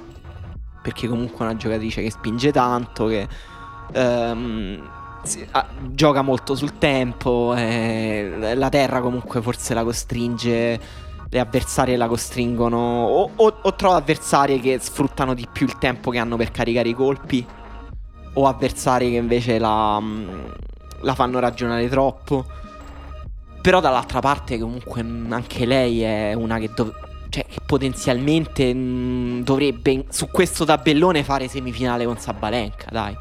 Perché 0.81 1.07
comunque 1.07 1.45
è 1.45 1.49
una 1.49 1.55
giocatrice 1.57 2.01
che 2.01 2.09
spinge 2.09 2.51
tanto, 2.51 3.05
che. 3.05 3.27
ehm, 3.93 4.81
gioca 5.91 6.21
molto 6.21 6.55
sul 6.55 6.77
tempo. 6.77 7.53
eh, 7.55 8.53
la 8.55 8.69
terra 8.69 9.01
comunque 9.01 9.41
forse 9.41 9.73
la 9.73 9.83
costringe. 9.83 10.79
Le 11.29 11.39
avversarie 11.39 11.97
la 11.97 12.07
costringono. 12.07 12.77
O, 12.77 13.29
o, 13.35 13.59
o 13.61 13.75
trova 13.75 13.95
avversarie 13.95 14.59
che 14.59 14.79
sfruttano 14.79 15.33
di 15.33 15.47
più 15.51 15.65
il 15.65 15.77
tempo 15.77 16.09
che 16.11 16.17
hanno 16.19 16.37
per 16.37 16.51
caricare 16.51 16.89
i 16.89 16.93
colpi. 16.93 17.45
O 18.33 18.47
avversari 18.47 19.11
che 19.11 19.17
invece 19.17 19.59
la, 19.59 19.99
mm, 19.99 20.29
la 21.01 21.15
fanno 21.15 21.39
ragionare 21.39 21.89
troppo. 21.89 22.45
Però 23.61 23.79
dall'altra 23.81 24.19
parte 24.21 24.57
comunque 24.57 25.01
anche 25.01 25.65
lei 25.65 26.01
è 26.01 26.33
una 26.33 26.57
che, 26.57 26.69
dov- 26.73 26.93
cioè, 27.29 27.45
che 27.45 27.59
potenzialmente 27.65 28.73
mm, 28.73 29.41
dovrebbe 29.41 30.05
su 30.09 30.29
questo 30.29 30.63
tabellone 30.63 31.23
fare 31.23 31.47
semifinale 31.47 32.05
con 32.05 32.17
Sabalenka, 32.17 32.87
dai. 32.89 33.17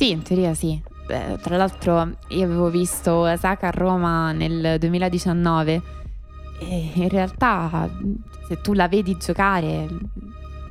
Sì 0.00 0.12
in 0.12 0.22
teoria 0.22 0.54
sì. 0.54 0.80
Eh, 1.08 1.36
tra 1.42 1.58
l'altro 1.58 2.16
io 2.28 2.44
avevo 2.44 2.70
visto 2.70 3.12
Osaka 3.12 3.66
a 3.66 3.70
Roma 3.70 4.32
nel 4.32 4.78
2019 4.78 5.82
e 6.58 6.90
in 6.94 7.08
realtà 7.10 7.86
se 8.46 8.62
tu 8.62 8.72
la 8.72 8.88
vedi 8.88 9.18
giocare 9.18 9.86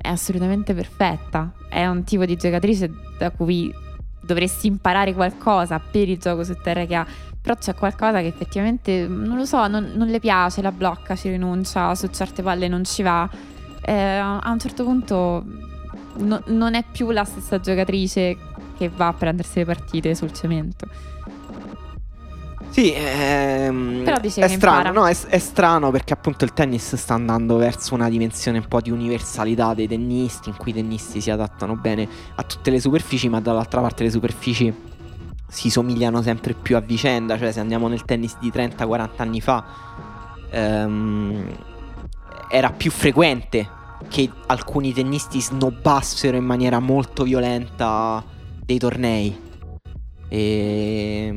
è 0.01 0.07
assolutamente 0.07 0.73
perfetta. 0.73 1.53
È 1.69 1.85
un 1.85 2.03
tipo 2.05 2.25
di 2.25 2.37
giocatrice 2.37 2.91
da 3.19 3.29
cui 3.29 3.71
dovresti 4.19 4.65
imparare 4.65 5.13
qualcosa 5.13 5.77
per 5.79 6.09
il 6.09 6.17
gioco 6.17 6.43
su 6.43 6.55
terra 6.55 6.85
che 6.85 6.95
ha. 6.95 7.05
Però 7.39 7.53
c'è 7.55 7.75
qualcosa 7.75 8.21
che 8.21 8.27
effettivamente 8.27 9.05
non 9.07 9.37
lo 9.37 9.45
so 9.45 9.67
non, 9.67 9.91
non 9.93 10.07
le 10.07 10.19
piace 10.19 10.63
la 10.63 10.71
blocca 10.71 11.15
ci 11.15 11.29
rinuncia 11.29 11.93
su 11.93 12.07
certe 12.07 12.41
palle 12.41 12.67
non 12.67 12.83
ci 12.83 13.03
va. 13.03 13.29
Eh, 13.81 13.93
a 13.93 14.49
un 14.49 14.57
certo 14.57 14.83
punto 14.83 15.45
no- 16.15 16.41
non 16.47 16.73
è 16.73 16.83
più 16.91 17.11
la 17.11 17.25
stessa 17.25 17.59
giocatrice 17.59 18.49
che 18.79 18.89
va 18.89 19.07
a 19.07 19.13
prendersi 19.13 19.59
le 19.59 19.65
partite 19.65 20.15
sul 20.15 20.31
cemento. 20.31 20.87
Sì, 22.69 22.93
ehm, 22.95 24.03
Però 24.05 24.21
è 24.21 24.47
strano, 24.47 24.91
no, 24.93 25.07
è, 25.07 25.17
è 25.27 25.37
strano 25.37 25.91
perché 25.91 26.13
appunto 26.13 26.45
il 26.45 26.53
tennis 26.53 26.95
sta 26.95 27.13
andando 27.13 27.57
verso 27.57 27.93
una 27.93 28.07
dimensione 28.07 28.59
un 28.59 28.67
po' 28.67 28.79
di 28.79 28.89
universalità 28.89 29.73
dei 29.73 29.87
tennisti, 29.87 30.47
in 30.47 30.55
cui 30.55 30.71
i 30.71 30.75
tennisti 30.75 31.19
si 31.19 31.29
adattano 31.29 31.75
bene 31.75 32.07
a 32.35 32.43
tutte 32.43 32.71
le 32.71 32.79
superfici, 32.79 33.27
ma 33.27 33.41
dall'altra 33.41 33.81
parte 33.81 34.03
le 34.03 34.11
superfici 34.11 34.73
si 35.45 35.69
somigliano 35.69 36.21
sempre 36.21 36.53
più 36.53 36.77
a 36.77 36.79
vicenda, 36.79 37.37
cioè 37.37 37.51
se 37.51 37.59
andiamo 37.59 37.89
nel 37.89 38.05
tennis 38.05 38.37
di 38.39 38.49
30-40 38.49 39.09
anni 39.17 39.41
fa, 39.41 39.65
ehm, 40.51 41.57
era 42.49 42.71
più 42.71 42.91
frequente 42.91 43.67
che 44.07 44.29
alcuni 44.45 44.93
tennisti 44.93 45.41
snobbassero 45.41 46.37
in 46.37 46.45
maniera 46.45 46.79
molto 46.79 47.23
violenta 47.23 48.23
dei 48.69 48.77
tornei. 48.77 49.35
E 50.27 51.33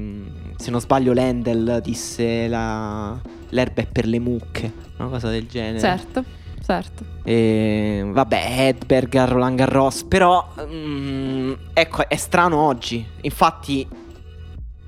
se 0.56 0.70
non 0.70 0.80
sbaglio, 0.80 1.14
Lendl 1.14 1.80
disse 1.80 2.46
la... 2.46 3.18
l'erba 3.48 3.80
è 3.80 3.86
per 3.86 4.06
le 4.06 4.18
mucche, 4.18 4.70
una 4.98 5.08
cosa 5.08 5.30
del 5.30 5.46
genere. 5.46 5.80
certo 5.80 6.40
certo 6.62 7.04
E, 7.24 8.04
vabbè, 8.06 8.68
Edberg 8.68 9.24
Roland 9.24 9.56
Garros, 9.56 10.04
però 10.04 10.46
mm, 10.60 11.52
ecco, 11.72 12.06
è 12.06 12.16
strano 12.16 12.58
oggi. 12.58 13.04
Infatti 13.22 13.88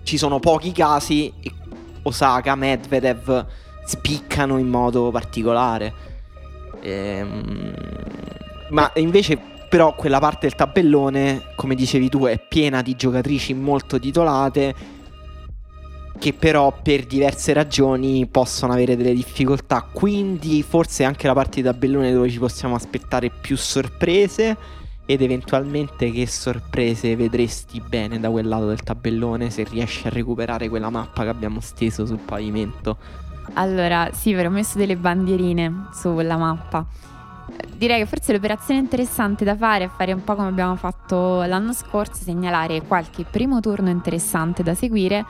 ci 0.02 0.18
sono 0.18 0.38
pochi 0.38 0.70
casi 0.72 1.33
e 1.40 1.50
Osaka, 2.02 2.54
Medvedev 2.54 3.46
spiccano 3.87 4.59
in 4.59 4.68
modo 4.68 5.11
particolare. 5.11 5.92
Ehm, 6.83 7.74
ma 8.68 8.90
invece 8.96 9.54
però 9.75 9.93
quella 9.97 10.21
parte 10.21 10.47
del 10.47 10.55
tabellone, 10.55 11.47
come 11.57 11.75
dicevi 11.75 12.09
tu, 12.09 12.27
è 12.27 12.39
piena 12.39 12.81
di 12.81 12.95
giocatrici 12.95 13.55
molto 13.55 13.99
titolate 13.99 14.73
che 16.17 16.33
però 16.33 16.73
per 16.81 17.07
diverse 17.07 17.53
ragioni 17.53 18.25
possono 18.29 18.73
avere 18.73 18.97
delle 18.97 19.13
difficoltà. 19.13 19.85
Quindi 19.93 20.63
forse 20.63 21.03
anche 21.03 21.27
la 21.27 21.33
parte 21.33 21.57
di 21.57 21.63
tabellone 21.67 22.13
dove 22.13 22.31
ci 22.31 22.39
possiamo 22.39 22.77
aspettare 22.77 23.31
più 23.31 23.57
sorprese 23.57 24.57
ed 25.07 25.21
eventualmente 25.21 26.13
che 26.13 26.25
sorprese 26.29 27.17
vedresti 27.17 27.83
bene 27.85 28.21
da 28.21 28.31
quel 28.31 28.47
lato 28.47 28.69
del 28.69 28.85
tabellone 28.85 29.51
se 29.51 29.65
riesci 29.69 30.07
a 30.07 30.11
recuperare 30.11 30.69
quella 30.69 30.89
mappa 30.89 31.25
che 31.25 31.31
abbiamo 31.31 31.59
steso 31.59 32.07
sul 32.07 32.21
pavimento. 32.25 32.97
Allora, 33.55 34.11
sì, 34.13 34.33
avrò 34.33 34.51
messo 34.51 34.79
delle 34.79 34.97
bandierine 34.97 35.89
sulla 35.93 36.37
mappa. 36.37 36.87
Direi 37.77 38.01
che 38.01 38.07
forse 38.07 38.33
l'operazione 38.33 38.81
interessante 38.81 39.45
da 39.45 39.57
fare 39.57 39.85
è 39.85 39.90
fare 39.95 40.12
un 40.12 40.23
po' 40.23 40.35
come 40.35 40.49
abbiamo 40.49 40.77
fatto 40.77 41.43
l'anno 41.43 41.73
scorso, 41.73 42.23
segnalare 42.23 42.83
qualche 42.83 43.25
primo 43.25 43.61
turno 43.61 43.90
interessante 43.90 44.62
da 44.62 44.75
seguire, 44.75 45.25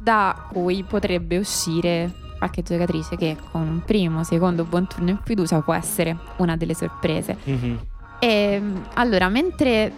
da 0.00 0.48
cui 0.50 0.82
potrebbe 0.82 1.36
uscire 1.36 2.12
qualche 2.38 2.62
giocatrice 2.62 3.16
che 3.16 3.36
con 3.50 3.62
un 3.62 3.82
primo, 3.84 4.24
secondo 4.24 4.64
buon 4.64 4.86
turno 4.86 5.10
in 5.10 5.18
fiducia 5.22 5.60
può 5.60 5.74
essere 5.74 6.16
una 6.38 6.56
delle 6.56 6.74
sorprese. 6.74 7.36
E 8.18 8.60
mm, 8.60 8.76
allora, 8.94 9.28
mentre 9.28 9.92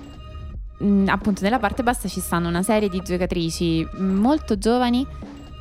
mm, 0.83 1.09
appunto 1.09 1.43
nella 1.43 1.59
parte 1.59 1.83
bassa 1.83 2.09
ci 2.09 2.21
stanno 2.21 2.49
una 2.49 2.63
serie 2.63 2.89
di 2.89 3.01
giocatrici 3.03 3.87
molto 3.99 4.59
giovani 4.59 5.07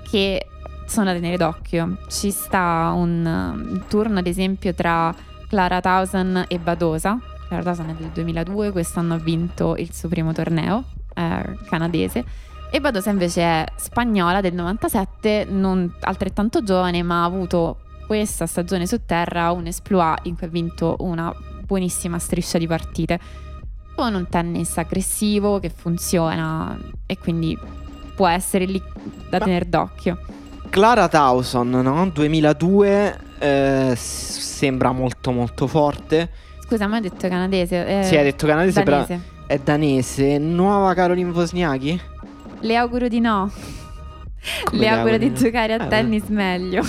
che 0.09 0.47
sono 0.87 1.05
da 1.05 1.13
tenere 1.13 1.37
d'occhio. 1.37 1.97
Ci 2.07 2.31
sta 2.31 2.91
un, 2.95 3.25
um, 3.25 3.85
turno, 3.87 4.19
ad 4.19 4.27
esempio, 4.27 4.73
tra 4.73 5.13
Clara 5.47 5.81
Towson 5.81 6.45
e 6.47 6.59
Badosa. 6.59 7.19
Clara 7.47 7.63
Towson 7.63 7.89
è 7.89 7.93
del 7.93 8.09
2002, 8.09 8.71
quest'anno 8.71 9.15
ha 9.15 9.17
vinto 9.17 9.75
il 9.77 9.93
suo 9.93 10.09
primo 10.09 10.33
torneo 10.33 10.83
eh, 11.13 11.57
canadese. 11.67 12.23
E 12.71 12.81
Badosa 12.81 13.09
invece 13.09 13.41
è 13.41 13.65
spagnola 13.75 14.41
del 14.41 14.53
97, 14.53 15.45
non 15.49 15.93
altrettanto 16.01 16.63
giovane, 16.63 17.03
ma 17.03 17.21
ha 17.21 17.25
avuto 17.25 17.77
questa 18.05 18.45
stagione 18.45 18.85
su 18.85 19.05
terra 19.05 19.51
un 19.51 19.65
exploit 19.65 20.25
in 20.25 20.35
cui 20.35 20.47
ha 20.47 20.49
vinto 20.49 20.95
una 20.99 21.33
buonissima 21.65 22.19
striscia 22.19 22.57
di 22.57 22.67
partite 22.67 23.19
con 23.95 24.13
un 24.13 24.27
tennis 24.27 24.77
aggressivo 24.77 25.59
che 25.59 25.69
funziona 25.69 26.77
e 27.05 27.17
quindi 27.17 27.57
può 28.13 28.27
essere 28.27 28.65
lì 28.65 28.81
da 29.29 29.39
tenere 29.39 29.67
d'occhio. 29.67 30.19
Clara 30.69 31.07
Towson, 31.07 31.69
no? 31.69 32.09
2002, 32.09 33.17
eh, 33.39 33.93
sembra 33.95 34.91
molto 34.91 35.31
molto 35.31 35.67
forte. 35.67 36.29
Scusa, 36.65 36.87
ma 36.87 36.95
hai 36.95 37.01
detto 37.01 37.27
canadese? 37.27 37.99
Eh, 37.99 38.03
si 38.03 38.15
è 38.15 38.23
detto 38.23 38.47
canadese, 38.47 38.83
però 38.83 38.97
danese. 39.05 39.21
è 39.47 39.57
danese. 39.59 40.37
Nuova 40.39 40.93
Caroline 40.93 41.29
Wozniacki? 41.31 42.01
Le 42.61 42.75
auguro 42.75 43.07
di 43.07 43.19
no. 43.19 43.51
Come 44.65 44.79
Le 44.81 44.87
auguro 44.89 45.17
di 45.17 45.33
giocare 45.33 45.73
a 45.73 45.83
Eh, 45.85 45.87
tennis 45.87 46.25
meglio. 46.27 46.83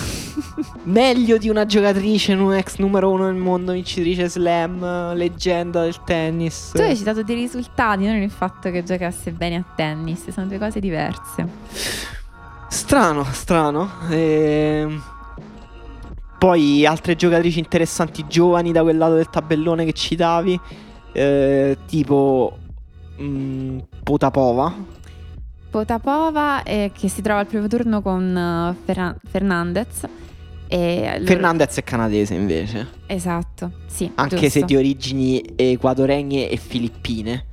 Meglio 0.85 1.39
di 1.39 1.49
una 1.49 1.65
giocatrice, 1.65 2.35
un 2.35 2.55
ex 2.55 2.77
numero 2.77 3.11
uno 3.11 3.25
del 3.27 3.35
mondo, 3.35 3.73
vincitrice 3.73 4.29
slam, 4.29 5.15
leggenda 5.15 5.81
del 5.83 5.97
tennis. 6.05 6.73
tu 6.75 6.83
hai 6.83 6.95
citato 6.97 7.23
dei 7.23 7.35
risultati, 7.35 8.05
non 8.05 8.17
il 8.17 8.31
fatto 8.31 8.71
che 8.71 8.83
giocasse 8.83 9.31
bene 9.33 9.57
a 9.57 9.65
tennis, 9.75 10.29
sono 10.29 10.47
due 10.47 10.59
cose 10.59 10.81
diverse. 10.81 11.47
Strano, 12.69 13.25
strano. 13.25 13.91
Ehm, 14.11 15.03
Poi 16.39 16.85
altre 16.85 17.17
giocatrici 17.17 17.59
interessanti 17.59 18.25
giovani 18.29 18.73
da 18.73 18.83
quel 18.83 18.99
lato 18.99 19.15
del 19.15 19.31
tabellone 19.31 19.85
che 19.85 19.93
citavi, 19.93 20.61
eh, 21.13 21.79
tipo 21.87 22.59
mm, 23.21 23.79
Potapova. 24.03 24.75
Potapova 25.71 26.63
eh, 26.63 26.91
che 26.95 27.09
si 27.09 27.23
trova 27.23 27.41
al 27.41 27.47
primo 27.47 27.67
turno 27.69 28.03
con 28.03 28.37
eh, 28.37 28.77
Ferra- 28.85 29.17
Fernandez. 29.29 30.07
E 30.69 31.21
Fernandez 31.25 31.77
è 31.77 31.85
canadese 31.85 32.35
invece, 32.35 32.89
Esatto, 33.07 33.71
sì. 33.87 34.11
anche 34.17 34.37
giusto. 34.37 34.59
se 34.59 34.65
di 34.65 34.75
origini 34.75 35.43
equadoregne 35.55 36.49
e 36.51 36.57
filippine. 36.57 37.45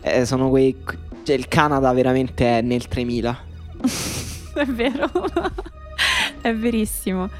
Eh, 0.00 0.26
sono 0.26 0.48
quei... 0.48 0.76
Cioè, 1.22 1.36
il 1.36 1.46
Canada 1.46 1.92
veramente 1.92 2.58
è 2.58 2.60
nel 2.62 2.88
3000. 2.88 3.38
è 4.54 4.64
vero, 4.66 5.08
è 6.42 6.52
verissimo. 6.54 7.30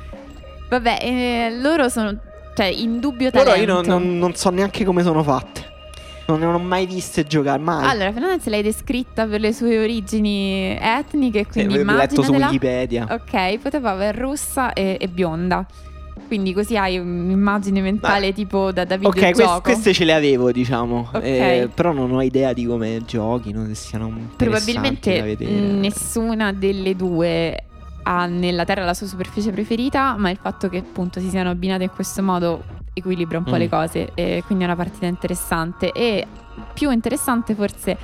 Vabbè, 0.78 0.98
eh, 1.02 1.58
loro 1.60 1.88
sono, 1.90 2.16
cioè, 2.56 2.64
in 2.66 2.98
dubbio 2.98 3.28
Loro 3.32 3.50
talento. 3.50 3.70
io 3.70 3.74
non, 3.74 3.84
non- 3.86 4.18
non 4.18 4.34
so 4.34 4.48
neanche 4.50 4.84
come 4.84 5.02
sono 5.02 5.22
fatte. 5.22 5.70
Non 6.28 6.38
ne 6.38 6.46
ho 6.46 6.58
mai 6.58 6.86
viste 6.86 7.24
giocare 7.24 7.60
mai. 7.60 7.84
Allora, 7.84 8.10
Fernandez 8.12 8.46
l'hai 8.46 8.62
descritta 8.62 9.26
per 9.26 9.40
le 9.40 9.52
sue 9.52 9.78
origini 9.78 10.74
etniche, 10.80 11.44
quindi 11.46 11.74
sì, 11.76 11.82
l'ho 11.84 11.92
letto 11.94 12.22
su 12.22 12.32
immaginatela. 12.32 12.46
Wikipedia. 12.46 13.06
Ok, 13.10 13.58
poteva 13.58 13.90
aver 13.90 14.16
russa 14.16 14.72
e, 14.72 14.96
e 14.98 15.08
bionda. 15.08 15.66
Quindi 16.26 16.54
così 16.54 16.76
hai 16.78 16.96
un'immagine 16.96 17.82
mentale 17.82 18.32
tipo 18.32 18.72
da, 18.72 18.84
da 18.86 18.96
Ok, 19.02 19.32
quest- 19.32 19.60
queste 19.60 19.92
ce 19.92 20.04
le 20.04 20.14
avevo, 20.14 20.50
diciamo. 20.52 21.10
Ok. 21.12 21.22
Eh, 21.22 21.68
però 21.74 21.92
non 21.92 22.10
ho 22.12 22.22
idea 22.22 22.54
di 22.54 22.64
come 22.64 23.02
giochino, 23.04 23.66
se 23.66 23.74
siano 23.74 24.06
interessanti 24.06 24.44
Probabilmente 24.72 25.18
da 25.18 25.24
vedere. 25.24 25.50
mh, 25.50 25.80
nessuna 25.80 26.52
delle 26.54 26.96
due 26.96 27.64
ha 28.04 28.26
nella 28.26 28.64
Terra 28.64 28.84
la 28.84 28.94
sua 28.94 29.06
superficie 29.06 29.50
preferita, 29.52 30.16
ma 30.16 30.30
il 30.30 30.38
fatto 30.40 30.68
che 30.68 30.78
appunto 30.78 31.20
si 31.20 31.28
siano 31.28 31.50
abbinate 31.50 31.84
in 31.84 31.90
questo 31.90 32.22
modo 32.22 32.62
equilibra 32.94 33.38
un 33.38 33.44
po' 33.44 33.54
Mm. 33.54 33.58
le 33.58 33.68
cose 33.68 34.10
e 34.14 34.42
quindi 34.44 34.64
è 34.64 34.66
una 34.66 34.76
partita 34.76 35.06
interessante 35.06 35.92
e 35.92 36.26
più 36.74 36.90
interessante 36.90 37.54
forse 37.54 37.96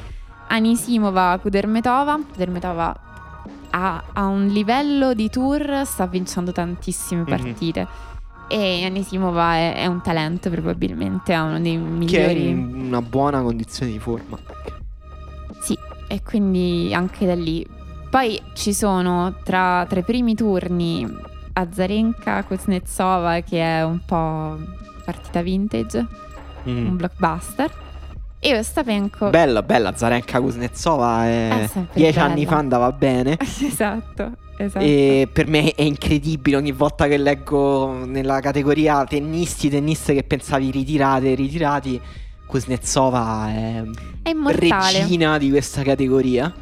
Anisimova 0.48 1.38
Kudermetova. 1.40 2.18
Kudermetova 2.32 3.00
ha, 3.70 4.02
ha 4.14 4.24
un 4.26 4.46
livello 4.46 5.12
di 5.12 5.28
tour, 5.28 5.82
sta 5.84 6.06
vincendo 6.06 6.52
tantissime 6.52 7.20
Mhm. 7.22 7.26
partite. 7.26 7.86
E 8.50 8.84
Anisimova 8.86 9.56
è, 9.56 9.74
è 9.74 9.86
un 9.86 10.00
talento 10.00 10.48
probabilmente, 10.48 11.34
ha 11.34 11.42
uno 11.42 11.60
dei 11.60 11.72
Che 11.74 11.78
è 11.78 12.32
migliori. 12.32 12.48
in 12.48 12.72
una 12.86 13.02
buona 13.02 13.42
condizione 13.42 13.92
di 13.92 13.98
forma. 13.98 14.38
Sì, 15.60 15.76
e 16.08 16.22
quindi 16.22 16.94
anche 16.94 17.26
da 17.26 17.34
lì. 17.34 17.66
Poi 18.10 18.40
ci 18.54 18.72
sono 18.72 19.34
tra, 19.44 19.84
tra 19.88 20.00
i 20.00 20.02
primi 20.02 20.34
turni 20.34 21.06
Azarenka 21.52 22.42
Kuznetsova 22.44 23.40
che 23.40 23.60
è 23.60 23.84
un 23.84 24.00
po' 24.04 24.56
partita 25.04 25.42
vintage, 25.42 26.06
Mm. 26.68 26.86
un 26.88 26.96
blockbuster. 26.96 27.70
E 28.40 28.56
Ostapenko. 28.58 29.30
Bella, 29.30 29.62
bella. 29.62 29.96
Zarenka 29.96 30.40
Kuznetsova. 30.40 31.24
È 31.24 31.48
È... 31.48 31.70
Dieci 31.92 32.18
bella. 32.18 32.30
anni 32.30 32.46
fa 32.46 32.56
andava 32.56 32.92
bene. 32.92 33.36
esatto, 33.40 34.32
esatto. 34.56 34.84
E 34.84 35.28
per 35.32 35.46
me 35.46 35.72
è 35.74 35.82
incredibile 35.82 36.56
ogni 36.56 36.72
volta 36.72 37.06
che 37.06 37.16
leggo 37.16 38.04
nella 38.04 38.40
categoria 38.40 39.04
tennisti, 39.04 39.68
tenniste 39.70 40.14
che 40.14 40.22
pensavi 40.24 40.70
ritirate, 40.70 41.34
ritirati. 41.34 42.00
Kuznetsova 42.46 43.48
è 43.48 43.82
È 44.22 44.28
immortale. 44.30 44.98
regina 45.00 45.38
di 45.38 45.50
questa 45.50 45.82
categoria 45.82 46.52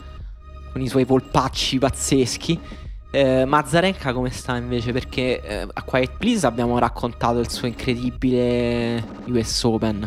con 0.76 0.84
i 0.84 0.88
suoi 0.88 1.06
polpacci 1.06 1.78
pazzeschi. 1.78 2.60
Eh, 3.10 3.46
Mazzarenka 3.46 4.12
come 4.12 4.28
sta 4.28 4.58
invece? 4.58 4.92
Perché 4.92 5.40
eh, 5.40 5.66
a 5.72 5.82
Quiet 5.82 6.18
Please 6.18 6.46
abbiamo 6.46 6.78
raccontato 6.78 7.38
il 7.38 7.48
suo 7.48 7.66
incredibile 7.66 9.02
US 9.28 9.62
Open 9.64 10.06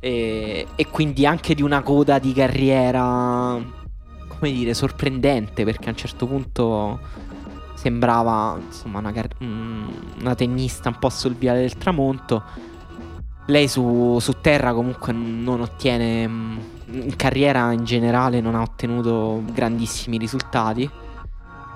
e, 0.00 0.66
e 0.74 0.86
quindi 0.88 1.26
anche 1.26 1.54
di 1.54 1.62
una 1.62 1.82
coda 1.82 2.18
di 2.18 2.32
carriera, 2.32 3.56
come 4.26 4.50
dire, 4.50 4.74
sorprendente 4.74 5.62
perché 5.62 5.86
a 5.86 5.90
un 5.90 5.96
certo 5.96 6.26
punto 6.26 6.98
sembrava 7.74 8.58
insomma 8.60 8.98
una, 8.98 9.12
una 10.18 10.34
tennista 10.34 10.88
un 10.88 10.98
po' 10.98 11.08
sul 11.08 11.36
viale 11.36 11.60
del 11.60 11.76
tramonto. 11.76 12.42
Lei 13.46 13.68
su, 13.68 14.18
su 14.20 14.40
terra 14.40 14.72
comunque 14.72 15.12
non 15.12 15.60
ottiene, 15.60 16.26
mm, 16.26 16.58
in 16.90 17.16
carriera 17.16 17.72
in 17.72 17.84
generale 17.84 18.40
non 18.40 18.54
ha 18.54 18.62
ottenuto 18.62 19.42
grandissimi 19.52 20.16
risultati 20.16 20.88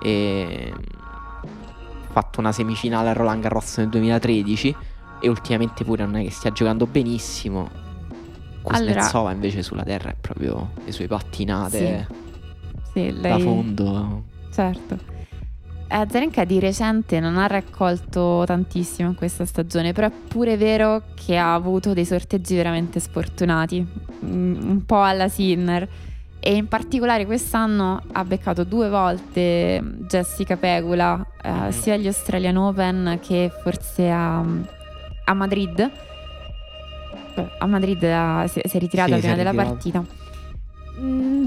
e 0.03 0.73
ha 0.75 2.13
fatto 2.13 2.41
una 2.41 2.53
semifinale 2.53 3.11
a 3.11 3.13
Roland 3.13 3.43
Garros 3.43 3.79
nel 3.79 3.89
2013 3.89 4.77
e 5.21 5.29
ultimamente 5.29 5.85
pure 5.85 6.05
non 6.05 6.17
è 6.17 6.23
che 6.25 6.31
stia 6.31 6.51
giocando 6.51 6.87
benissimo. 6.87 7.71
Kuznetsova 8.63 9.33
invece 9.33 9.63
sulla 9.63 9.83
terra 9.83 10.11
è 10.11 10.17
proprio 10.19 10.71
le 10.85 10.93
sue 10.93 11.07
pattinate 11.07 12.07
Sì, 12.93 13.13
da 13.21 13.37
lei... 13.37 13.43
fondo. 13.43 14.25
Certo. 14.53 14.99
Azarenka 15.95 16.45
di 16.45 16.59
recente 16.59 17.21
non 17.21 17.37
ha 17.37 17.47
raccolto 17.47 18.45
tantissimo 18.47 19.09
in 19.11 19.15
questa 19.15 19.45
stagione, 19.45 19.93
però 19.93 20.07
è 20.07 20.11
pure 20.11 20.57
vero 20.57 21.03
che 21.15 21.37
ha 21.37 21.53
avuto 21.53 21.93
dei 21.93 22.07
sorteggi 22.07 22.55
veramente 22.57 22.99
sfortunati, 22.99 23.87
mm, 24.25 24.69
un 24.71 24.85
po' 24.87 25.03
alla 25.03 25.29
Sinner. 25.29 25.87
E 26.41 26.55
in 26.57 26.67
particolare 26.67 27.25
quest'anno 27.27 28.03
ha 28.11 28.25
beccato 28.25 28.65
due 28.65 28.89
volte 28.89 29.81
Jessica 30.09 30.57
Pegula, 30.57 31.25
eh, 31.43 31.51
Mhm. 31.51 31.71
sia 31.71 31.95
agli 31.95 32.07
Australian 32.07 32.57
Open 32.57 33.19
che 33.23 33.51
forse 33.63 34.11
a, 34.11 34.39
a 35.25 35.35
Madrid. 35.35 35.91
Beh, 37.35 37.49
A 37.59 37.67
Madrid 37.67 38.03
ha- 38.05 38.45
si, 38.49 38.61
si 38.65 38.77
è 38.77 38.81
ritirata 38.81 39.13
Sì, 39.15 39.19
prima 39.21 39.35
è 39.35 39.37
della 39.37 39.51
ritirata. 39.51 39.71
partita. 39.73 40.05
Mm, 41.01 41.45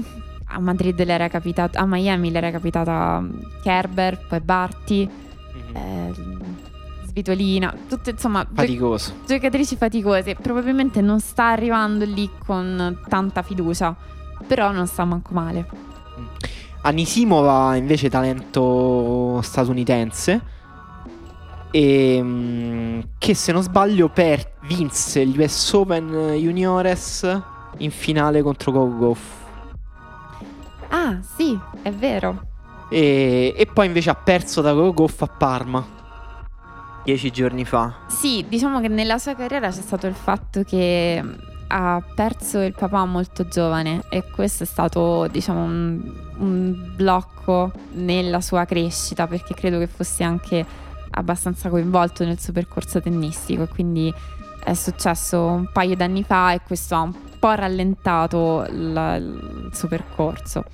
a 0.48 0.60
Madrid 0.60 1.02
le 1.02 1.12
era 1.12 1.28
capitato, 1.28 1.78
a 1.78 1.86
Miami 1.86 2.30
le 2.30 2.38
era 2.38 2.50
capitata 2.50 3.22
Kerber, 3.62 4.26
poi 4.26 4.40
Barty, 4.40 5.08
eh, 5.72 6.12
Svitolina, 7.06 7.74
tutte 7.88 8.10
insomma 8.10 8.44
gio- 8.44 8.54
Faticoso. 8.54 9.14
giocatrici 9.26 9.76
faticose. 9.76 10.34
Probabilmente 10.34 11.00
non 11.00 11.20
sta 11.20 11.50
arrivando 11.50 12.04
lì 12.04 12.30
con 12.44 12.98
tanta 13.08 13.42
fiducia, 13.42 13.94
però 14.46 14.70
non 14.70 14.86
sta 14.86 15.04
manco 15.04 15.32
male. 15.32 15.66
Anisimova 16.82 17.74
invece 17.74 18.08
talento 18.08 19.40
statunitense 19.42 20.54
e 21.72 22.20
mm, 22.22 23.00
che 23.18 23.34
se 23.34 23.50
non 23.50 23.62
sbaglio 23.62 24.08
per 24.08 24.52
vinse 24.62 25.26
gli 25.26 25.38
US 25.42 25.72
Open 25.72 26.34
Juniores 26.38 27.42
in 27.78 27.90
finale 27.90 28.42
contro 28.42 28.70
Coco 28.72 28.96
Gauff. 28.98 29.44
Ah, 30.88 31.18
sì, 31.36 31.58
è 31.82 31.92
vero. 31.92 32.54
E, 32.88 33.54
e 33.56 33.66
poi 33.66 33.86
invece 33.86 34.10
ha 34.10 34.14
perso 34.14 34.60
da 34.60 34.72
Gauff 34.72 35.22
a 35.22 35.26
Parma 35.26 35.94
dieci 37.06 37.30
giorni 37.30 37.64
fa. 37.64 37.94
Sì, 38.08 38.44
diciamo 38.48 38.80
che 38.80 38.88
nella 38.88 39.18
sua 39.18 39.36
carriera 39.36 39.70
c'è 39.70 39.80
stato 39.80 40.08
il 40.08 40.14
fatto 40.14 40.64
che 40.64 41.22
ha 41.68 42.02
perso 42.14 42.60
il 42.60 42.74
papà 42.76 43.04
molto 43.04 43.46
giovane 43.46 44.02
e 44.08 44.24
questo 44.28 44.64
è 44.64 44.66
stato, 44.66 45.28
diciamo, 45.28 45.62
un, 45.62 46.12
un 46.38 46.92
blocco 46.96 47.70
nella 47.92 48.40
sua 48.40 48.64
crescita 48.64 49.28
perché 49.28 49.54
credo 49.54 49.78
che 49.78 49.86
fosse 49.86 50.24
anche 50.24 50.66
abbastanza 51.10 51.68
coinvolto 51.68 52.24
nel 52.24 52.40
suo 52.40 52.52
percorso 52.52 53.00
tennistico 53.00 53.62
e 53.62 53.68
quindi 53.68 54.12
è 54.64 54.74
successo 54.74 55.44
un 55.44 55.70
paio 55.72 55.94
d'anni 55.94 56.24
fa 56.24 56.52
e 56.52 56.60
questo 56.66 56.96
ha 56.96 57.00
un 57.02 57.12
po' 57.46 57.54
rallentato 57.54 58.66
la- 58.70 59.14
il 59.16 59.70
suo 59.72 59.86
percorso. 59.86 60.64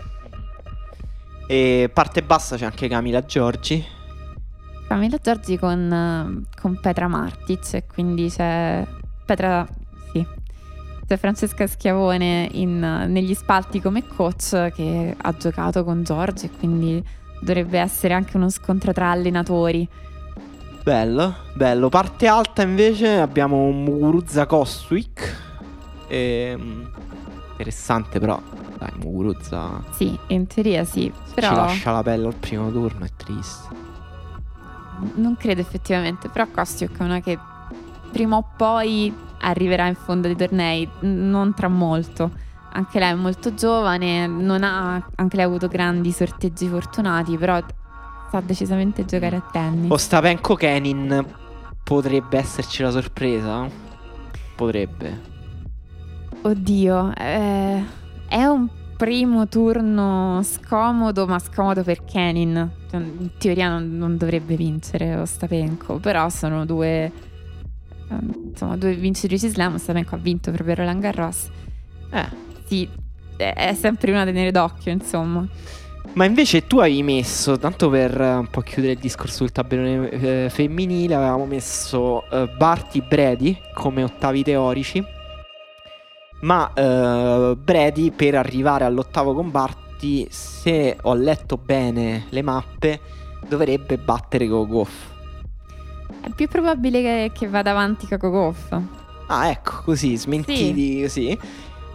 E 1.47 1.91
parte 1.93 2.23
bassa 2.23 2.57
c'è 2.57 2.65
anche 2.65 2.89
Camila 2.89 3.23
Giorgi. 3.23 3.85
Camilla 4.89 5.19
Giorgi 5.23 5.59
con, 5.59 6.47
con 6.61 6.81
Petra 6.81 7.09
Martic 7.09 7.75
e 7.75 7.85
quindi 7.87 8.29
c'è 8.31 8.87
Petra, 9.27 9.67
sì, 10.13 10.27
c'è 11.07 11.17
Francesca 11.19 11.67
Schiavone 11.67 12.49
in- 12.53 13.05
negli 13.09 13.35
spalti 13.35 13.81
come 13.81 14.07
coach 14.07 14.73
che 14.73 15.15
ha 15.19 15.33
giocato 15.37 15.85
con 15.85 16.03
Giorgi 16.05 16.47
e 16.47 16.51
quindi 16.59 17.03
dovrebbe 17.41 17.79
essere 17.79 18.15
anche 18.15 18.37
uno 18.37 18.49
scontro 18.49 18.93
tra 18.93 19.11
allenatori. 19.11 19.87
Bello, 20.83 21.35
bello. 21.55 21.89
Parte 21.91 22.27
alta 22.27 22.63
invece 22.63 23.19
abbiamo 23.19 23.71
Muguruza 23.71 24.47
Kostwick. 24.47 25.51
Ehm, 26.13 26.91
interessante 27.51 28.19
però. 28.21 28.41
Dai, 28.79 28.91
Muguruza 28.97 29.83
Sì, 29.93 30.19
in 30.29 30.47
teoria 30.47 30.85
sì, 30.85 31.13
ci 31.27 31.35
però 31.35 31.55
lascia 31.55 31.93
la 31.93 32.03
pelle 32.03 32.27
al 32.27 32.35
primo 32.35 32.71
turno, 32.71 33.05
è 33.05 33.11
triste. 33.17 33.69
non 35.15 35.37
credo 35.37 35.61
effettivamente, 35.61 36.29
però 36.29 36.47
Kostiuk 36.49 36.99
è 36.99 37.03
una 37.03 37.21
che 37.21 37.39
prima 38.11 38.37
o 38.37 38.45
poi 38.57 39.13
arriverà 39.41 39.87
in 39.87 39.95
fondo 39.95 40.29
ai 40.29 40.37
tornei, 40.37 40.89
non 41.01 41.55
tra 41.55 41.69
molto. 41.69 42.31
Anche 42.75 42.99
lei 42.99 43.11
è 43.13 43.15
molto 43.15 43.55
giovane, 43.55 44.27
non 44.27 44.63
ha, 44.65 44.95
anche 45.17 45.37
lei 45.37 45.45
ha 45.45 45.49
avuto 45.49 45.69
grandi 45.69 46.11
sorteggi 46.13 46.69
fortunati, 46.69 47.37
però 47.37 47.61
sa 48.31 48.41
decisamente 48.41 49.05
giocare 49.05 49.37
a 49.37 49.43
tennis. 49.51 49.91
Ostapenko 49.91 50.55
Kenin 50.55 51.25
potrebbe 51.83 52.39
esserci 52.39 52.83
la 52.83 52.91
sorpresa? 52.91 53.69
Potrebbe. 54.57 55.32
Oddio, 56.45 57.15
eh, 57.17 57.85
è 58.29 58.45
un 58.45 58.69
primo 58.97 59.47
turno 59.47 60.41
scomodo, 60.43 61.27
ma 61.27 61.39
scomodo 61.39 61.85
per 61.85 62.05
Kenin. 62.05 62.71
Cioè, 62.91 63.01
In 63.01 63.31
teoria 63.39 63.69
non, 63.69 63.97
non 63.97 64.17
dovrebbe 64.17 64.57
vincere 64.57 65.17
Ostapenko, 65.17 65.99
però 65.99 66.29
sono 66.29 66.65
due, 66.65 67.13
ehm, 68.09 68.49
insomma, 68.51 68.77
due 68.77 68.95
vincitrici 68.95 69.49
slam. 69.49 69.75
Ostapenko 69.75 70.17
ha 70.17 70.19
vinto 70.19 70.51
proprio 70.51 70.75
Roland 70.75 71.01
Garros. 71.01 71.49
Eh. 72.11 72.27
Sì, 72.65 72.89
è 73.37 73.75
sempre 73.79 74.11
una 74.11 74.25
tenere 74.25 74.51
d'occhio, 74.51 74.91
insomma. 74.91 75.47
Ma 76.15 76.25
invece 76.25 76.67
tu 76.67 76.79
avevi 76.79 77.03
messo, 77.03 77.57
tanto 77.59 77.89
per 77.89 78.21
eh, 78.21 78.35
un 78.35 78.49
po' 78.49 78.61
chiudere 78.63 78.95
il 78.95 78.99
discorso 78.99 79.37
sul 79.37 79.53
tabellone 79.53 80.11
eh, 80.11 80.49
femminile, 80.51 81.15
avevamo 81.15 81.47
messo 81.47 82.29
eh, 82.31 82.49
Barty 82.57 83.01
Brady 83.01 83.57
come 83.75 84.03
ottavi 84.03 84.43
teorici. 84.43 85.21
Ma 86.43 86.73
eh, 86.75 87.57
Brady 87.57 88.11
per 88.11 88.35
arrivare 88.35 88.85
all'ottavo 88.85 89.35
comparti, 89.35 90.27
se 90.31 90.97
ho 91.01 91.15
letto 91.15 91.57
bene 91.57 92.27
le 92.29 92.43
mappe, 92.43 93.01
dovrebbe 93.49 93.97
battere 93.99 94.47
Gogoff. 94.47 95.11
È 96.21 96.31
più 96.31 96.47
probabile 96.47 97.03
che, 97.03 97.31
che 97.35 97.49
vada 97.49 97.73
avanti 97.73 98.07
Coco 98.07 98.31
Goff. 98.31 98.79
Ah, 99.27 99.49
ecco, 99.49 99.83
così, 99.85 100.17
smentiti 100.17 101.01
così. 101.03 101.39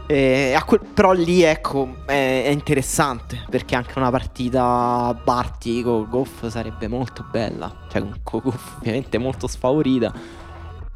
Eh, 0.05 0.57
quel, 0.65 0.79
però 0.93 1.11
lì, 1.11 1.43
ecco, 1.43 1.97
è, 2.05 2.43
è, 2.45 2.49
interessante 2.49 3.45
perché 3.49 3.75
anche 3.75 3.93
una 3.97 4.09
partita 4.09 5.17
Barty 5.21 5.81
con 5.81 6.07
Goff 6.09 6.47
sarebbe 6.47 6.87
molto 6.87 7.25
bella. 7.29 7.73
Cioè, 7.89 8.03
con 8.23 8.41
Goff 8.43 8.77
ovviamente 8.79 9.17
molto 9.17 9.47
sfavorita. 9.47 10.13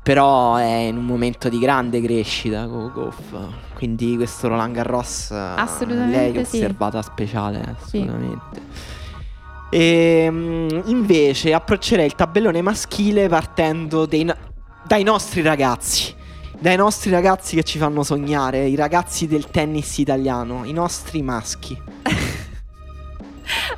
Però 0.04 0.56
è 0.56 0.66
in 0.66 0.98
un 0.98 1.06
momento 1.06 1.48
di 1.48 1.60
grande 1.60 2.02
crescita 2.02 2.68
con 2.68 2.92
Goff. 2.92 3.36
Quindi 3.76 4.16
questo 4.16 4.48
Roland 4.48 4.74
Garros 4.74 5.32
assolutamente 5.32 6.18
lei 6.18 6.34
è 6.34 6.44
sì. 6.44 6.58
osservata 6.58 7.02
speciale, 7.02 7.76
assolutamente. 7.80 8.62
Sì. 8.74 8.90
E 9.74 10.24
ehm, 10.26 10.82
invece 10.86 11.54
approccerei 11.54 12.06
il 12.06 12.16
tabellone 12.16 12.62
maschile 12.62 13.30
partendo 13.30 14.06
dei, 14.06 14.30
dai 14.86 15.04
nostri 15.04 15.42
ragazzi. 15.42 16.14
Dai 16.60 16.76
nostri 16.76 17.10
ragazzi 17.10 17.56
che 17.56 17.64
ci 17.64 17.80
fanno 17.80 18.04
sognare, 18.04 18.68
i 18.68 18.76
ragazzi 18.76 19.28
del 19.28 19.50
tennis 19.50 19.98
italiano, 19.98 20.64
i 20.66 20.74
nostri 20.74 21.22
maschi. 21.22 21.76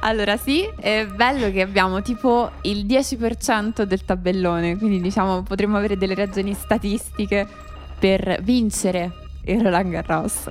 allora 0.03 0.37
sì, 0.37 0.69
è 0.79 1.05
bello 1.05 1.51
che 1.51 1.61
abbiamo 1.61 2.01
tipo 2.01 2.51
il 2.61 2.85
10% 2.85 3.83
del 3.83 4.03
tabellone, 4.05 4.77
quindi 4.77 5.01
diciamo 5.01 5.43
potremmo 5.43 5.77
avere 5.77 5.97
delle 5.97 6.15
ragioni 6.15 6.53
statistiche 6.53 7.47
per 7.97 8.39
vincere 8.43 9.11
il 9.45 9.61
Roland 9.61 9.89
Garros. 9.89 10.47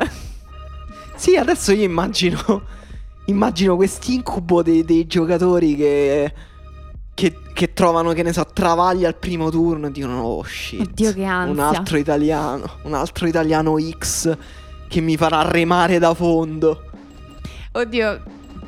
sì, 1.17 1.37
adesso 1.37 1.73
io 1.73 1.85
immagino 1.85 2.81
immagino 3.27 3.77
quest'incubo 3.77 4.63
dei, 4.63 4.85
dei 4.85 5.07
giocatori 5.07 5.77
che, 5.77 6.33
che, 7.15 7.39
che, 7.53 7.73
trovano, 7.73 8.13
che 8.13 8.23
ne 8.23 8.33
so, 8.33 8.47
travaglia 8.53 9.09
al 9.09 9.17
primo 9.17 9.51
turno 9.51 9.89
e 9.89 9.91
dicono 9.91 10.21
oh 10.23 10.45
shit. 10.45 10.81
Oddio 10.81 11.13
che 11.13 11.25
ansia. 11.25 11.53
Un 11.53 11.75
altro 11.75 11.97
italiano, 11.99 12.71
un 12.83 12.95
altro 12.95 13.27
italiano 13.27 13.77
X 13.79 14.37
che 14.89 15.01
mi 15.01 15.17
farà 15.17 15.43
remare 15.43 15.99
da 15.99 16.15
fondo. 16.15 16.91
Oddio, 17.73 18.23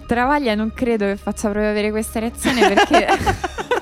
Travaglia 0.07 0.55
non 0.55 0.73
credo 0.75 1.07
che 1.07 1.17
faccia 1.17 1.49
proprio 1.49 1.71
avere 1.71 1.91
questa 1.91 2.21
reazione 2.21 2.69
perché... 2.69 3.07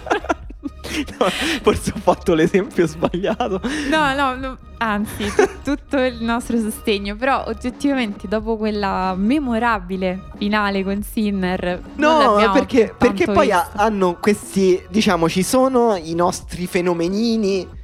no, 1.18 1.26
forse 1.62 1.92
ho 1.94 1.98
fatto 1.98 2.34
l'esempio 2.34 2.86
sbagliato. 2.86 3.60
No, 3.88 4.14
no, 4.14 4.36
no 4.36 4.58
anzi, 4.78 5.24
t- 5.34 5.62
tutto 5.62 5.98
il 5.98 6.22
nostro 6.22 6.58
sostegno. 6.58 7.16
Però 7.16 7.44
oggettivamente, 7.46 8.28
dopo 8.28 8.56
quella 8.56 9.14
memorabile 9.16 10.20
finale 10.36 10.82
con 10.82 11.02
Sinner, 11.02 11.80
no, 11.96 12.50
perché, 12.52 12.94
perché 12.96 13.26
poi 13.26 13.50
ha, 13.50 13.70
hanno 13.74 14.18
questi, 14.20 14.82
diciamo, 14.88 15.28
ci 15.28 15.42
sono 15.42 15.96
i 15.96 16.14
nostri 16.14 16.66
fenomenini 16.66 17.80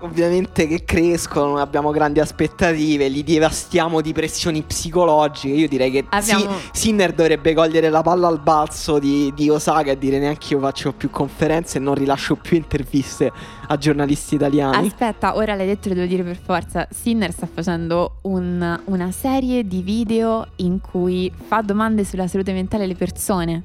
ovviamente 0.00 0.66
che 0.66 0.84
crescono, 0.84 1.58
abbiamo 1.58 1.90
grandi 1.90 2.20
aspettative, 2.20 3.08
li 3.08 3.24
devastiamo 3.24 4.00
di 4.00 4.12
pressioni 4.12 4.62
psicologiche. 4.62 5.54
Io 5.54 5.68
direi 5.68 5.90
che 5.90 6.04
abbiamo... 6.08 6.54
Sinner 6.72 7.12
dovrebbe 7.12 7.54
cogliere 7.54 7.88
la 7.90 8.02
palla 8.02 8.28
al 8.28 8.40
balzo 8.40 8.98
di, 8.98 9.32
di, 9.34 9.48
Osaka 9.48 9.90
e 9.90 9.98
dire 9.98 10.18
neanche 10.18 10.54
io 10.54 10.60
faccio 10.60 10.92
più 10.92 11.10
conferenze 11.10 11.78
e 11.78 11.80
non 11.80 11.94
rilascio 11.94 12.36
più 12.36 12.56
interviste 12.56 13.32
a 13.66 13.76
giornalisti 13.76 14.36
italiani. 14.36 14.86
Aspetta, 14.86 15.36
ora 15.36 15.54
l'hai 15.54 15.66
detto, 15.66 15.88
lo 15.88 15.94
devo 15.94 16.06
dire 16.06 16.22
per 16.22 16.36
forza. 16.36 16.86
Sinner 16.90 17.32
sta 17.32 17.48
facendo 17.52 18.18
un, 18.22 18.80
una 18.84 19.10
serie 19.10 19.66
di 19.66 19.82
video 19.82 20.46
in 20.56 20.80
cui 20.80 21.32
fa 21.46 21.60
domande 21.62 22.04
sulla 22.04 22.28
salute 22.28 22.52
mentale 22.52 22.84
alle 22.84 22.94
persone. 22.94 23.62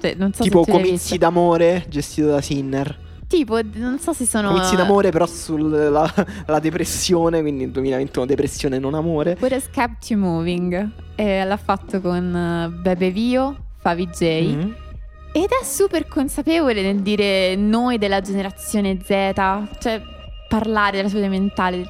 Cioè, 0.00 0.14
non 0.16 0.32
so 0.32 0.42
tipo 0.42 0.64
comizi 0.64 1.18
d'amore 1.18 1.84
gestito 1.88 2.28
da 2.28 2.40
Sinner. 2.40 3.08
Tipo, 3.30 3.60
non 3.74 4.00
so 4.00 4.12
se 4.12 4.26
sono. 4.26 4.48
Comizi 4.48 4.74
d'amore, 4.74 5.10
però 5.10 5.24
sulla 5.24 6.12
la 6.46 6.58
depressione. 6.58 7.40
Quindi 7.40 7.62
nel 7.62 7.70
2021 7.70 8.26
depressione, 8.26 8.80
non 8.80 8.94
amore. 8.94 9.36
What 9.38 9.52
has 9.52 9.70
kept 9.70 10.10
you 10.10 10.18
moving? 10.18 10.90
E 11.14 11.44
l'ha 11.44 11.56
fatto 11.56 12.00
con 12.00 12.72
uh, 12.74 12.80
Bebe 12.82 13.12
Vio, 13.12 13.66
Favi 13.78 14.08
J. 14.08 14.22
Mm-hmm. 14.24 14.70
Ed 15.32 15.48
è 15.48 15.64
super 15.64 16.08
consapevole 16.08 16.82
nel 16.82 17.02
dire 17.02 17.54
noi 17.54 17.98
della 17.98 18.20
generazione 18.20 18.98
Z. 19.00 19.08
Cioè, 19.78 20.02
parlare 20.48 20.96
della 20.96 21.08
salute 21.08 21.28
mentale. 21.28 21.86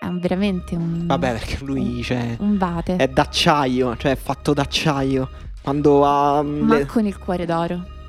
È 0.00 0.08
veramente 0.08 0.74
un. 0.74 1.06
Vabbè, 1.06 1.30
perché 1.34 1.58
lui, 1.64 1.98
un, 1.98 2.02
cioè. 2.02 2.36
Un 2.40 2.58
vate. 2.58 2.96
È 2.96 3.06
d'acciaio, 3.06 3.96
cioè 3.96 4.10
è 4.10 4.16
fatto 4.16 4.52
d'acciaio. 4.52 5.28
Quando 5.62 6.04
ha. 6.04 6.42
Ma 6.42 6.78
le... 6.78 6.86
con 6.86 7.06
il 7.06 7.16
cuore 7.16 7.46
d'oro. 7.46 8.00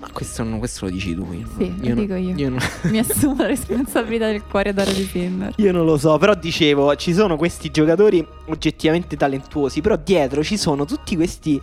Ma 0.00 0.08
questo, 0.12 0.42
non, 0.42 0.58
questo 0.58 0.86
lo 0.86 0.90
dici 0.90 1.14
tu. 1.14 1.26
Io, 1.32 1.46
sì, 1.56 1.74
io 1.80 1.94
lo 1.94 2.00
dico 2.00 2.14
io. 2.14 2.34
io 2.36 2.50
non... 2.50 2.58
Mi 2.90 2.98
assumo 2.98 3.36
la 3.38 3.46
responsabilità 3.46 4.26
del 4.26 4.42
cuore 4.44 4.72
d'oro 4.72 4.90
di 4.90 5.04
Sinner. 5.04 5.52
Io 5.56 5.72
non 5.72 5.84
lo 5.84 5.96
so, 5.96 6.18
però 6.18 6.34
dicevo, 6.34 6.94
ci 6.96 7.14
sono 7.14 7.36
questi 7.36 7.70
giocatori 7.70 8.26
oggettivamente 8.46 9.16
talentuosi, 9.16 9.80
però 9.80 9.96
dietro 9.96 10.42
ci 10.42 10.56
sono 10.56 10.84
tutti 10.84 11.16
questi 11.16 11.60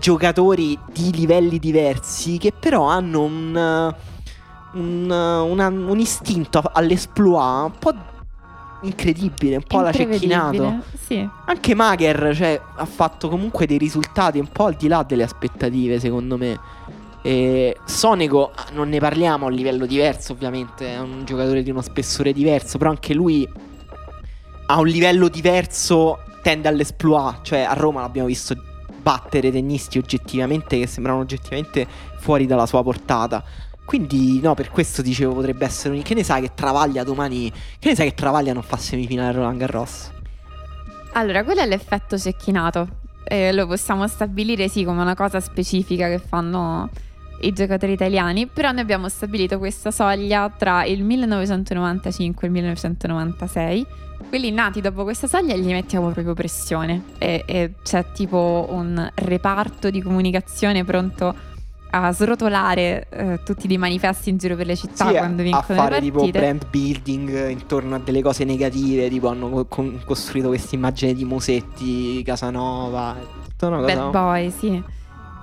giocatori 0.00 0.78
di 0.92 1.12
livelli 1.12 1.58
diversi 1.58 2.38
che 2.38 2.52
però 2.58 2.86
hanno 2.86 3.22
un, 3.22 3.94
un, 4.72 5.10
una, 5.10 5.66
un 5.68 5.98
istinto 5.98 6.62
all'esploit 6.72 7.64
un 7.66 7.78
po' 7.78 7.94
incredibile, 8.82 9.56
un 9.56 9.62
po' 9.62 9.78
alla 9.78 9.92
cecchinato. 9.92 10.82
Sì. 10.98 11.28
Anche 11.44 11.74
Mager 11.74 12.34
cioè, 12.34 12.60
ha 12.76 12.86
fatto 12.86 13.28
comunque 13.28 13.66
dei 13.66 13.78
risultati 13.78 14.38
un 14.38 14.48
po' 14.50 14.66
al 14.66 14.74
di 14.74 14.88
là 14.88 15.02
delle 15.02 15.22
aspettative, 15.22 16.00
secondo 16.00 16.36
me. 16.36 16.58
E 17.22 17.76
Sonego 17.84 18.50
ah, 18.54 18.66
non 18.72 18.88
ne 18.88 18.98
parliamo 18.98 19.46
a 19.46 19.50
livello 19.50 19.86
diverso, 19.86 20.32
ovviamente, 20.32 20.94
è 20.94 20.98
un 20.98 21.24
giocatore 21.24 21.62
di 21.62 21.70
uno 21.70 21.82
spessore 21.82 22.32
diverso, 22.32 22.78
però 22.78 22.90
anche 22.90 23.12
lui 23.14 23.48
a 24.66 24.78
un 24.78 24.86
livello 24.86 25.28
diverso 25.28 26.20
tende 26.42 26.68
all'esploit, 26.68 27.42
cioè 27.42 27.60
a 27.60 27.72
Roma 27.74 28.00
l'abbiamo 28.00 28.28
visto 28.28 28.56
battere 29.02 29.50
tennisti 29.50 29.98
oggettivamente 29.98 30.78
che 30.78 30.86
sembravano 30.86 31.24
oggettivamente 31.24 31.86
fuori 32.18 32.46
dalla 32.46 32.66
sua 32.66 32.82
portata. 32.82 33.42
Quindi, 33.84 34.40
no, 34.40 34.54
per 34.54 34.70
questo 34.70 35.02
dicevo 35.02 35.34
potrebbe 35.34 35.64
essere 35.64 35.94
un. 35.94 36.02
Che 36.02 36.14
ne 36.14 36.22
sai 36.22 36.42
che 36.42 36.52
Travaglia 36.54 37.02
domani. 37.02 37.50
Che 37.50 37.88
ne 37.88 37.96
sai 37.96 38.10
che 38.10 38.14
Travaglia 38.14 38.52
non 38.52 38.62
fa 38.62 38.76
semifinale 38.76 39.30
a 39.30 39.32
Roland 39.32 39.58
Garros? 39.58 40.12
Allora, 41.14 41.42
quello 41.42 41.60
è 41.60 41.66
l'effetto 41.66 42.16
cecchinato. 42.16 42.98
Eh, 43.24 43.52
lo 43.52 43.66
possiamo 43.66 44.06
stabilire 44.06 44.68
sì 44.68 44.84
come 44.84 45.00
una 45.02 45.16
cosa 45.16 45.40
specifica 45.40 46.08
che 46.08 46.18
fanno 46.18 46.88
i 47.42 47.52
giocatori 47.52 47.92
italiani, 47.92 48.46
però 48.46 48.70
noi 48.70 48.80
abbiamo 48.80 49.08
stabilito 49.08 49.58
questa 49.58 49.90
soglia 49.90 50.50
tra 50.56 50.84
il 50.84 51.02
1995 51.04 52.42
e 52.42 52.46
il 52.46 52.52
1996. 52.52 53.86
Quelli 54.28 54.50
nati 54.50 54.80
dopo 54.80 55.02
questa 55.02 55.26
soglia 55.26 55.56
gli 55.56 55.70
mettiamo 55.70 56.10
proprio 56.10 56.34
pressione 56.34 57.02
e, 57.18 57.42
e 57.46 57.72
c'è 57.82 58.04
tipo 58.12 58.68
un 58.70 59.10
reparto 59.14 59.90
di 59.90 60.02
comunicazione 60.02 60.84
pronto 60.84 61.34
a 61.92 62.12
srotolare 62.12 63.06
eh, 63.10 63.40
tutti 63.44 63.66
dei 63.66 63.78
manifesti 63.78 64.30
in 64.30 64.36
giro 64.36 64.54
per 64.54 64.66
le 64.66 64.76
città 64.76 65.08
sì, 65.08 65.14
quando 65.14 65.42
vincono 65.42 65.80
a 65.80 65.82
fare 65.82 65.94
le 65.96 66.00
tipo 66.00 66.28
brand 66.28 66.66
building 66.70 67.48
intorno 67.48 67.96
a 67.96 67.98
delle 67.98 68.22
cose 68.22 68.44
negative 68.44 69.08
tipo 69.08 69.26
hanno 69.26 69.64
con- 69.66 70.00
costruito 70.04 70.48
questa 70.48 70.76
immagine 70.76 71.14
di 71.14 71.24
Musetti 71.24 72.22
Casanova 72.22 73.16
tutta 73.48 73.66
una 73.66 73.80
cosa 73.80 73.94
bad 73.96 74.10
boy 74.10 74.50
sì 74.50 74.82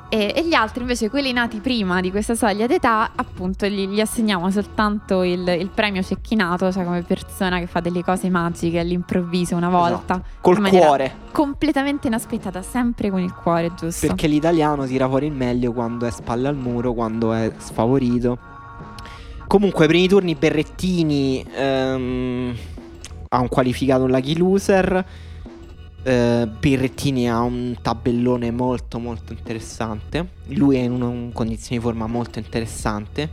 e, 0.09 0.33
e, 0.35 0.47
gli 0.47 0.53
altri 0.53 0.81
invece, 0.81 1.09
quelli 1.09 1.33
nati 1.33 1.59
prima 1.59 1.99
di 1.99 2.11
questa 2.11 2.33
soglia 2.33 2.65
d'età, 2.65 3.11
appunto 3.15 3.67
gli, 3.67 3.87
gli 3.87 3.99
assegniamo 3.99 4.49
soltanto 4.51 5.23
il, 5.23 5.45
il, 5.47 5.69
premio 5.73 6.01
cecchinato, 6.01 6.71
cioè 6.71 6.85
come 6.85 7.01
persona 7.01 7.59
che 7.59 7.67
fa 7.67 7.81
delle 7.81 8.03
cose 8.03 8.29
magiche 8.29 8.79
all'improvviso 8.79 9.55
una 9.55 9.69
volta. 9.69 10.13
Esatto. 10.13 10.29
Col 10.39 10.61
cuore. 10.69 11.15
Completamente 11.31 12.07
inaspettata, 12.07 12.61
sempre 12.61 13.09
con 13.09 13.19
il 13.19 13.33
cuore, 13.33 13.73
giusto? 13.75 14.07
Perché 14.07 14.27
l'italiano 14.27 14.85
tira 14.85 15.09
fuori 15.09 15.25
il 15.25 15.33
meglio 15.33 15.73
quando 15.73 16.05
è 16.05 16.11
spalle 16.11 16.47
al 16.47 16.55
muro, 16.55 16.93
quando 16.93 17.33
è 17.33 17.51
sfavorito. 17.57 18.37
Comunque, 19.45 19.87
primi 19.87 20.07
turni 20.07 20.35
Berrettini 20.35 21.45
ehm, 21.53 22.55
ha 23.29 23.39
un 23.39 23.47
qualificato 23.49 24.07
lucky 24.07 24.35
loser. 24.37 25.05
Uh, 26.03 26.47
Birrettini 26.59 27.29
ha 27.29 27.41
un 27.41 27.75
tabellone 27.81 28.51
molto 28.51 28.99
molto 28.99 29.33
interessante. 29.33 30.29
Lui 30.47 30.77
è 30.77 30.81
in 30.81 30.91
una, 30.91 31.31
condizione 31.33 31.77
di 31.77 31.83
forma 31.83 32.07
molto 32.07 32.39
interessante. 32.39 33.29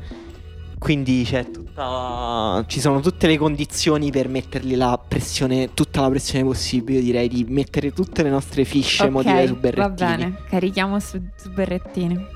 Quindi 0.78 1.24
c'è 1.24 1.50
tutta, 1.50 2.64
ci 2.66 2.80
sono 2.80 3.00
tutte 3.00 3.26
le 3.26 3.38
condizioni 3.38 4.10
per 4.10 4.28
mettergli 4.28 4.76
la 4.76 4.98
pressione, 4.98 5.72
tutta 5.72 6.00
la 6.00 6.10
pressione 6.10 6.44
possibile. 6.44 7.00
Direi 7.00 7.28
di 7.28 7.46
mettere 7.48 7.92
tutte 7.92 8.22
le 8.22 8.30
nostre 8.30 8.64
fiche 8.64 9.04
okay, 9.04 9.06
emotive 9.06 9.46
su 9.46 9.56
Berrettini. 9.56 9.96
Va 9.96 10.16
bene, 10.16 10.36
carichiamo 10.48 11.00
su, 11.00 11.22
su 11.36 11.50
Berrettini. 11.52 12.26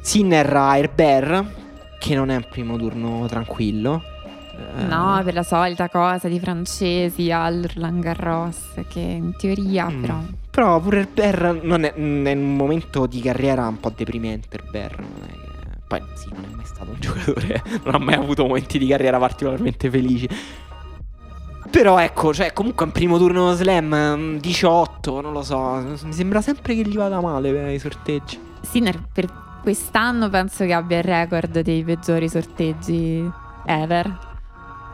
Sinner 0.00 0.56
a 0.56 0.76
Herbert, 0.78 1.44
che 1.98 2.14
non 2.14 2.30
è 2.30 2.36
un 2.36 2.46
primo 2.50 2.76
turno 2.76 3.26
tranquillo. 3.28 4.02
Eh, 4.76 4.82
No, 4.84 5.20
per 5.24 5.34
la 5.34 5.42
solita 5.42 5.88
cosa 5.88 6.28
di 6.28 6.38
francesi 6.40 7.30
al 7.30 7.68
Roland 7.74 8.02
Garros, 8.02 8.58
che 8.88 9.00
in 9.00 9.34
teoria 9.36 9.88
Mm. 9.90 10.00
però... 10.00 10.18
Però 10.50 10.80
pure 10.80 11.00
il 11.00 11.08
Ber 11.12 11.60
non 11.62 11.82
è, 11.84 11.92
mm, 11.98 12.26
è 12.26 12.32
un 12.34 12.54
momento 12.56 13.06
di 13.06 13.20
carriera 13.20 13.66
un 13.66 13.80
po' 13.80 13.92
deprimente. 13.94 14.56
Il 14.56 14.64
Ber 14.70 14.98
non 15.00 15.28
è 15.28 15.32
che- 15.32 15.42
Poi 15.86 16.02
sì, 16.14 16.28
non 16.32 16.44
è 16.44 16.54
mai 16.54 16.64
stato 16.64 16.90
un 16.90 16.96
giocatore. 17.00 17.62
non 17.84 17.94
ha 17.94 17.98
mai 17.98 18.14
avuto 18.14 18.44
momenti 18.46 18.78
di 18.78 18.86
carriera 18.86 19.18
particolarmente 19.18 19.90
felici. 19.90 20.28
Però 21.70 21.98
ecco, 21.98 22.32
cioè, 22.32 22.52
comunque 22.52 22.84
un 22.84 22.92
primo 22.92 23.18
turno 23.18 23.52
slam 23.54 23.94
mm, 24.16 24.36
18, 24.36 25.20
non 25.20 25.32
lo 25.32 25.42
so. 25.42 25.82
Mi 26.04 26.12
sembra 26.12 26.40
sempre 26.40 26.74
che 26.76 26.82
gli 26.82 26.94
vada 26.96 27.20
male 27.20 27.50
per 27.52 27.68
i 27.70 27.78
sorteggi. 27.80 28.38
Sinner 28.60 29.00
per 29.12 29.26
quest'anno 29.62 30.28
penso 30.30 30.64
che 30.66 30.72
abbia 30.72 30.98
il 30.98 31.04
record 31.04 31.60
dei 31.60 31.82
peggiori 31.82 32.28
sorteggi 32.28 33.28
ever. 33.66 34.32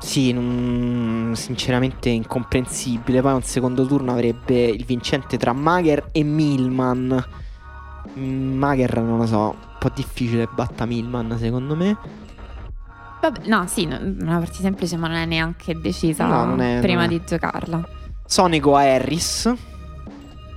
Sì, 0.00 0.32
non- 0.32 1.32
sinceramente 1.36 2.08
incomprensibile. 2.08 3.20
Poi 3.20 3.34
un 3.34 3.42
secondo 3.42 3.86
turno 3.86 4.12
avrebbe 4.12 4.64
il 4.64 4.84
vincente 4.84 5.36
tra 5.36 5.52
Mager 5.52 6.08
e 6.12 6.22
Milman. 6.24 7.22
Mm, 8.18 8.56
Mager 8.58 9.00
non 9.02 9.18
lo 9.18 9.26
so, 9.26 9.38
un 9.50 9.76
po' 9.78 9.90
difficile 9.94 10.48
batta 10.52 10.86
Milman 10.86 11.36
secondo 11.38 11.76
me. 11.76 11.96
Vabbè, 13.20 13.46
no, 13.48 13.66
sì, 13.66 13.84
una 13.84 14.38
partita 14.38 14.62
semplice, 14.62 14.96
ma 14.96 15.06
non 15.06 15.18
è 15.18 15.26
neanche 15.26 15.78
decisa 15.78 16.24
No, 16.24 16.56
è- 16.56 16.78
prima 16.80 17.06
di 17.06 17.20
giocarla. 17.24 17.86
Sonico 18.24 18.76
a 18.76 18.80
Harris. 18.80 19.52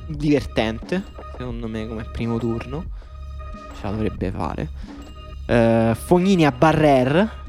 Divertente, 0.08 1.04
secondo 1.38 1.68
me, 1.68 1.86
come 1.88 2.06
primo 2.06 2.38
turno. 2.38 2.86
Ce 3.76 3.82
la 3.84 3.92
dovrebbe 3.92 4.32
fare. 4.32 4.70
Eh, 5.46 5.94
Fognini 5.96 6.46
a 6.46 6.52
Barrer. 6.52 7.42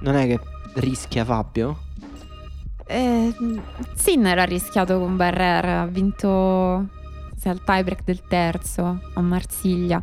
Non 0.00 0.14
è 0.16 0.26
che 0.26 0.38
rischia 0.74 1.24
Fabio? 1.24 1.78
Eh, 2.86 3.34
Sinner 3.94 4.38
ha 4.38 4.44
rischiato 4.44 4.98
con 4.98 5.16
Barrer, 5.16 5.64
ha 5.64 5.86
vinto 5.86 6.86
al 7.46 7.62
tiebreak 7.62 8.04
del 8.04 8.22
terzo 8.26 9.00
a 9.14 9.20
Marsiglia. 9.20 10.02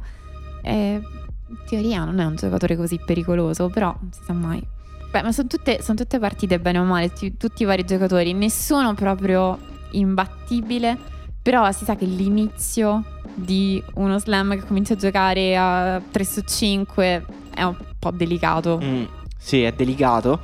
Eh, 0.62 1.02
in 1.48 1.58
teoria 1.68 2.04
non 2.04 2.20
è 2.20 2.26
un 2.26 2.36
giocatore 2.36 2.76
così 2.76 3.00
pericoloso, 3.04 3.70
però 3.70 3.96
non 4.00 4.12
si 4.12 4.22
sa 4.24 4.34
mai. 4.34 4.66
Beh, 5.12 5.24
ma 5.24 5.32
sono 5.32 5.48
tutte, 5.48 5.82
son 5.82 5.96
tutte 5.96 6.20
partite 6.20 6.60
bene 6.60 6.80
o 6.80 6.84
male, 6.84 7.12
ti- 7.12 7.36
tutti 7.36 7.64
i 7.64 7.66
vari 7.66 7.84
giocatori, 7.84 8.32
nessuno 8.34 8.94
proprio 8.94 9.58
imbattibile, 9.92 10.98
però 11.42 11.70
si 11.72 11.84
sa 11.84 11.96
che 11.96 12.06
l'inizio 12.06 13.04
di 13.34 13.84
uno 13.96 14.18
slam 14.20 14.52
che 14.52 14.66
comincia 14.66 14.94
a 14.94 14.98
giocare 14.98 15.58
a 15.58 16.02
3 16.12 16.24
su 16.24 16.42
5 16.42 17.26
è 17.54 17.64
un 17.64 17.76
po' 18.00 18.12
delicato. 18.12 18.80
Mm, 18.82 19.04
sì, 19.42 19.64
è 19.64 19.72
delicato. 19.72 20.40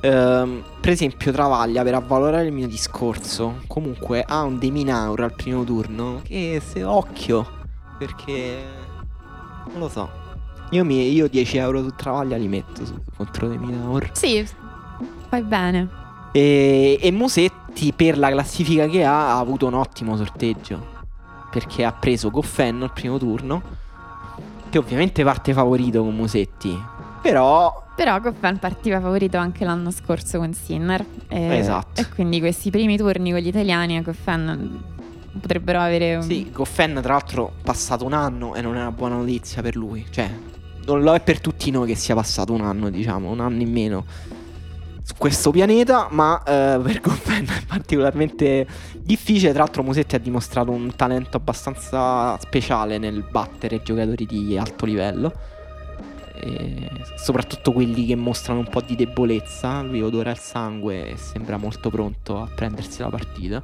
Ehm, 0.00 0.62
per 0.80 0.92
esempio, 0.92 1.32
Travaglia, 1.32 1.82
per 1.82 1.94
avvalorare 1.94 2.46
il 2.46 2.52
mio 2.52 2.68
discorso, 2.68 3.56
comunque 3.66 4.22
ha 4.26 4.42
un 4.42 4.58
De 4.58 4.70
Minaur 4.70 5.20
al 5.22 5.34
primo 5.34 5.64
turno. 5.64 6.20
Che 6.22 6.62
se 6.64 6.84
occhio, 6.84 7.44
perché 7.98 8.62
non 9.72 9.80
lo 9.80 9.88
so. 9.88 10.08
Io, 10.70 10.84
mi- 10.84 11.10
io 11.12 11.28
10 11.28 11.56
euro 11.56 11.82
su 11.82 11.90
Travaglia 11.96 12.36
li 12.36 12.46
metto 12.48 12.84
su- 12.86 12.94
contro 13.16 13.48
De 13.48 13.56
Minaur. 13.58 14.10
Sì, 14.12 14.46
fai 15.28 15.42
bene. 15.42 15.88
E, 16.32 16.98
e 17.00 17.10
Musetti, 17.10 17.92
per 17.92 18.16
la 18.18 18.30
classifica 18.30 18.86
che 18.86 19.04
ha, 19.04 19.32
ha 19.34 19.38
avuto 19.38 19.66
un 19.66 19.74
ottimo 19.74 20.16
sorteggio. 20.16 20.94
Perché 21.50 21.84
ha 21.84 21.92
preso 21.92 22.30
Goffin 22.30 22.82
al 22.82 22.92
primo 22.92 23.18
turno. 23.18 23.62
Che 24.68 24.78
ovviamente 24.78 25.24
parte 25.24 25.52
favorito 25.52 26.02
con 26.02 26.14
Musetti. 26.14 26.78
Però 27.26 27.84
Però 27.96 28.20
Goffin 28.20 28.58
partiva 28.58 29.00
favorito 29.00 29.36
anche 29.38 29.64
l'anno 29.64 29.90
scorso 29.90 30.38
con 30.38 30.52
Sinner. 30.52 31.04
E, 31.28 31.56
Esatto. 31.58 32.00
E 32.00 32.08
quindi 32.08 32.40
questi 32.40 32.70
primi 32.70 32.96
turni 32.96 33.30
con 33.30 33.40
gli 33.40 33.48
italiani 33.48 33.96
a 33.96 34.02
Goffin 34.02 34.82
potrebbero 35.40 35.80
avere 35.80 36.16
un... 36.16 36.22
Sì, 36.22 36.50
Goffen 36.52 36.98
tra 37.02 37.14
l'altro 37.14 37.52
passato 37.62 38.04
un 38.04 38.12
anno 38.12 38.54
e 38.54 38.60
non 38.60 38.76
è 38.76 38.80
una 38.80 38.92
buona 38.92 39.16
notizia 39.16 39.62
per 39.62 39.76
lui. 39.76 40.06
Cioè, 40.10 40.28
non 40.84 41.02
lo 41.02 41.14
è 41.14 41.20
per 41.20 41.40
tutti 41.40 41.70
noi 41.70 41.86
che 41.86 41.94
sia 41.94 42.14
passato 42.14 42.52
un 42.52 42.60
anno, 42.60 42.90
diciamo, 42.90 43.30
un 43.30 43.40
anno 43.40 43.62
in 43.62 43.72
meno 43.72 44.04
su 45.02 45.14
questo 45.16 45.50
pianeta, 45.50 46.08
ma 46.10 46.42
eh, 46.42 46.80
per 46.82 47.00
Goffen 47.02 47.44
è 47.44 47.64
particolarmente 47.66 48.66
difficile. 48.98 49.52
Tra 49.52 49.62
l'altro 49.62 49.82
Musetti 49.82 50.14
ha 50.16 50.18
dimostrato 50.18 50.70
un 50.70 50.94
talento 50.94 51.36
abbastanza 51.36 52.36
speciale 52.38 52.98
nel 52.98 53.26
battere 53.30 53.82
giocatori 53.82 54.26
di 54.26 54.58
alto 54.58 54.84
livello. 54.84 55.32
E 56.38 56.90
soprattutto 57.16 57.72
quelli 57.72 58.06
che 58.06 58.14
mostrano 58.14 58.60
un 58.60 58.68
po' 58.68 58.80
di 58.80 58.94
debolezza. 58.96 59.82
Lui 59.82 60.02
odora 60.02 60.30
il 60.30 60.38
sangue 60.38 61.10
e 61.12 61.16
sembra 61.16 61.56
molto 61.56 61.90
pronto 61.90 62.40
a 62.40 62.48
prendersi 62.54 63.00
la 63.00 63.08
partita. 63.08 63.62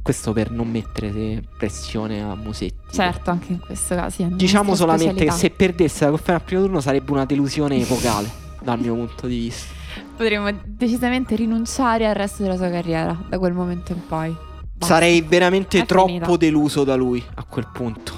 Questo 0.00 0.32
per 0.32 0.50
non 0.50 0.70
mettere 0.70 1.42
pressione 1.58 2.22
a 2.22 2.34
Musetti. 2.34 2.92
Certo, 2.94 3.30
anche 3.30 3.52
in 3.52 3.60
questo 3.60 3.94
caso. 3.94 4.26
Diciamo 4.30 4.74
solamente 4.74 5.24
che 5.24 5.30
se 5.32 5.50
perdesse 5.50 6.04
la 6.04 6.10
Goffena 6.10 6.38
al 6.38 6.44
primo 6.44 6.62
turno 6.62 6.80
sarebbe 6.80 7.10
una 7.12 7.26
delusione 7.26 7.76
epocale, 7.78 8.30
dal 8.62 8.78
mio 8.80 8.94
punto 8.94 9.26
di 9.26 9.36
vista. 9.36 9.74
Potremmo 10.16 10.48
decisamente 10.64 11.36
rinunciare 11.36 12.06
al 12.08 12.14
resto 12.14 12.42
della 12.42 12.56
sua 12.56 12.70
carriera 12.70 13.16
da 13.28 13.38
quel 13.38 13.52
momento 13.52 13.92
in 13.92 14.06
poi. 14.06 14.34
Basta. 14.72 14.94
Sarei 14.94 15.20
veramente 15.20 15.80
È 15.80 15.86
troppo 15.86 16.06
finita. 16.06 16.36
deluso 16.36 16.84
da 16.84 16.94
lui 16.94 17.22
a 17.34 17.44
quel 17.44 17.68
punto. 17.70 18.12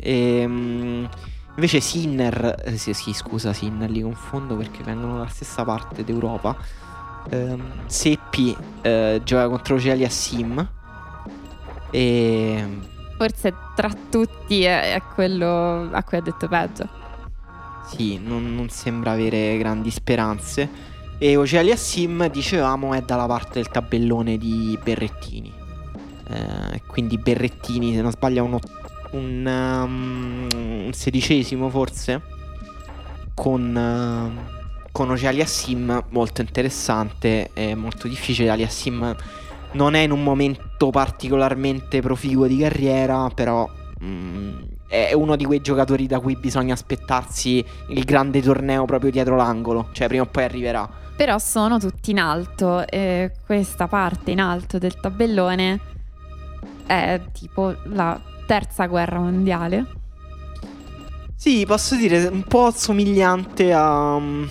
Ehm, 0.00 1.08
invece 1.58 1.80
Sinner, 1.80 2.62
eh, 2.64 2.76
sì, 2.76 2.92
sì, 2.94 3.12
scusa 3.12 3.52
Sinner, 3.52 3.90
li 3.90 4.00
confondo 4.00 4.56
perché 4.56 4.84
vengono 4.84 5.16
dalla 5.16 5.28
stessa 5.28 5.64
parte 5.64 6.04
d'Europa. 6.04 6.56
Ehm, 7.30 7.86
Seppi 7.86 8.56
eh, 8.82 9.20
gioca 9.24 9.48
contro 9.48 9.78
Celi 9.78 10.04
a 10.04 10.08
Sim. 10.08 10.68
E 11.90 12.64
Forse 13.16 13.52
tra 13.74 13.90
tutti 14.08 14.62
è, 14.62 14.94
è 14.94 15.02
quello 15.02 15.90
a 15.90 16.02
cui 16.04 16.18
ha 16.18 16.20
detto 16.20 16.46
peggio. 16.46 16.88
Sì, 17.86 18.18
non, 18.18 18.54
non 18.54 18.68
sembra 18.68 19.10
avere 19.10 19.58
grandi 19.58 19.90
speranze. 19.90 20.86
E 21.18 21.36
Ocelia 21.36 21.74
Sim, 21.74 22.28
dicevamo, 22.30 22.94
è 22.94 23.02
dalla 23.02 23.26
parte 23.26 23.54
del 23.54 23.68
tabellone 23.68 24.38
di 24.38 24.78
Berrettini. 24.80 25.52
Eh, 26.28 26.82
quindi 26.86 27.18
Berrettini, 27.18 27.94
se 27.94 28.02
non 28.02 28.12
sbaglio, 28.12 28.44
un, 28.44 28.54
ot- 28.54 28.77
un, 29.12 29.46
um, 29.46 30.48
un 30.86 30.92
sedicesimo 30.92 31.68
forse. 31.70 32.22
Con, 33.34 33.74
uh, 33.74 34.90
con 34.92 35.10
Ocelia 35.10 35.46
Sim, 35.46 36.04
molto 36.10 36.40
interessante. 36.40 37.50
È 37.52 37.74
molto 37.74 38.08
difficile. 38.08 38.50
Aliassim 38.50 39.16
non 39.72 39.94
è 39.94 40.00
in 40.00 40.10
un 40.10 40.22
momento 40.22 40.90
particolarmente 40.90 42.00
proficuo 42.00 42.46
di 42.46 42.58
carriera, 42.58 43.28
però 43.34 43.68
mm, 44.02 44.58
è 44.88 45.12
uno 45.12 45.36
di 45.36 45.44
quei 45.44 45.60
giocatori 45.60 46.06
da 46.06 46.20
cui 46.20 46.36
bisogna 46.36 46.72
aspettarsi 46.72 47.64
il 47.88 48.04
grande 48.04 48.40
torneo 48.40 48.84
proprio 48.86 49.10
dietro 49.10 49.36
l'angolo, 49.36 49.88
cioè 49.92 50.08
prima 50.08 50.22
o 50.22 50.26
poi 50.26 50.44
arriverà. 50.44 50.88
Però 51.16 51.38
sono 51.38 51.78
tutti 51.78 52.12
in 52.12 52.20
alto 52.20 52.86
e 52.86 53.32
questa 53.44 53.88
parte 53.88 54.30
in 54.30 54.40
alto 54.40 54.78
del 54.78 54.98
tabellone 54.98 55.80
è 56.86 57.20
tipo 57.32 57.74
la 57.84 58.18
terza 58.48 58.86
guerra 58.86 59.18
mondiale. 59.18 59.84
Sì, 61.36 61.66
posso 61.66 61.94
dire 61.96 62.26
un 62.28 62.44
po' 62.44 62.72
somigliante 62.74 63.74
a 63.74 64.18
mm, 64.18 64.44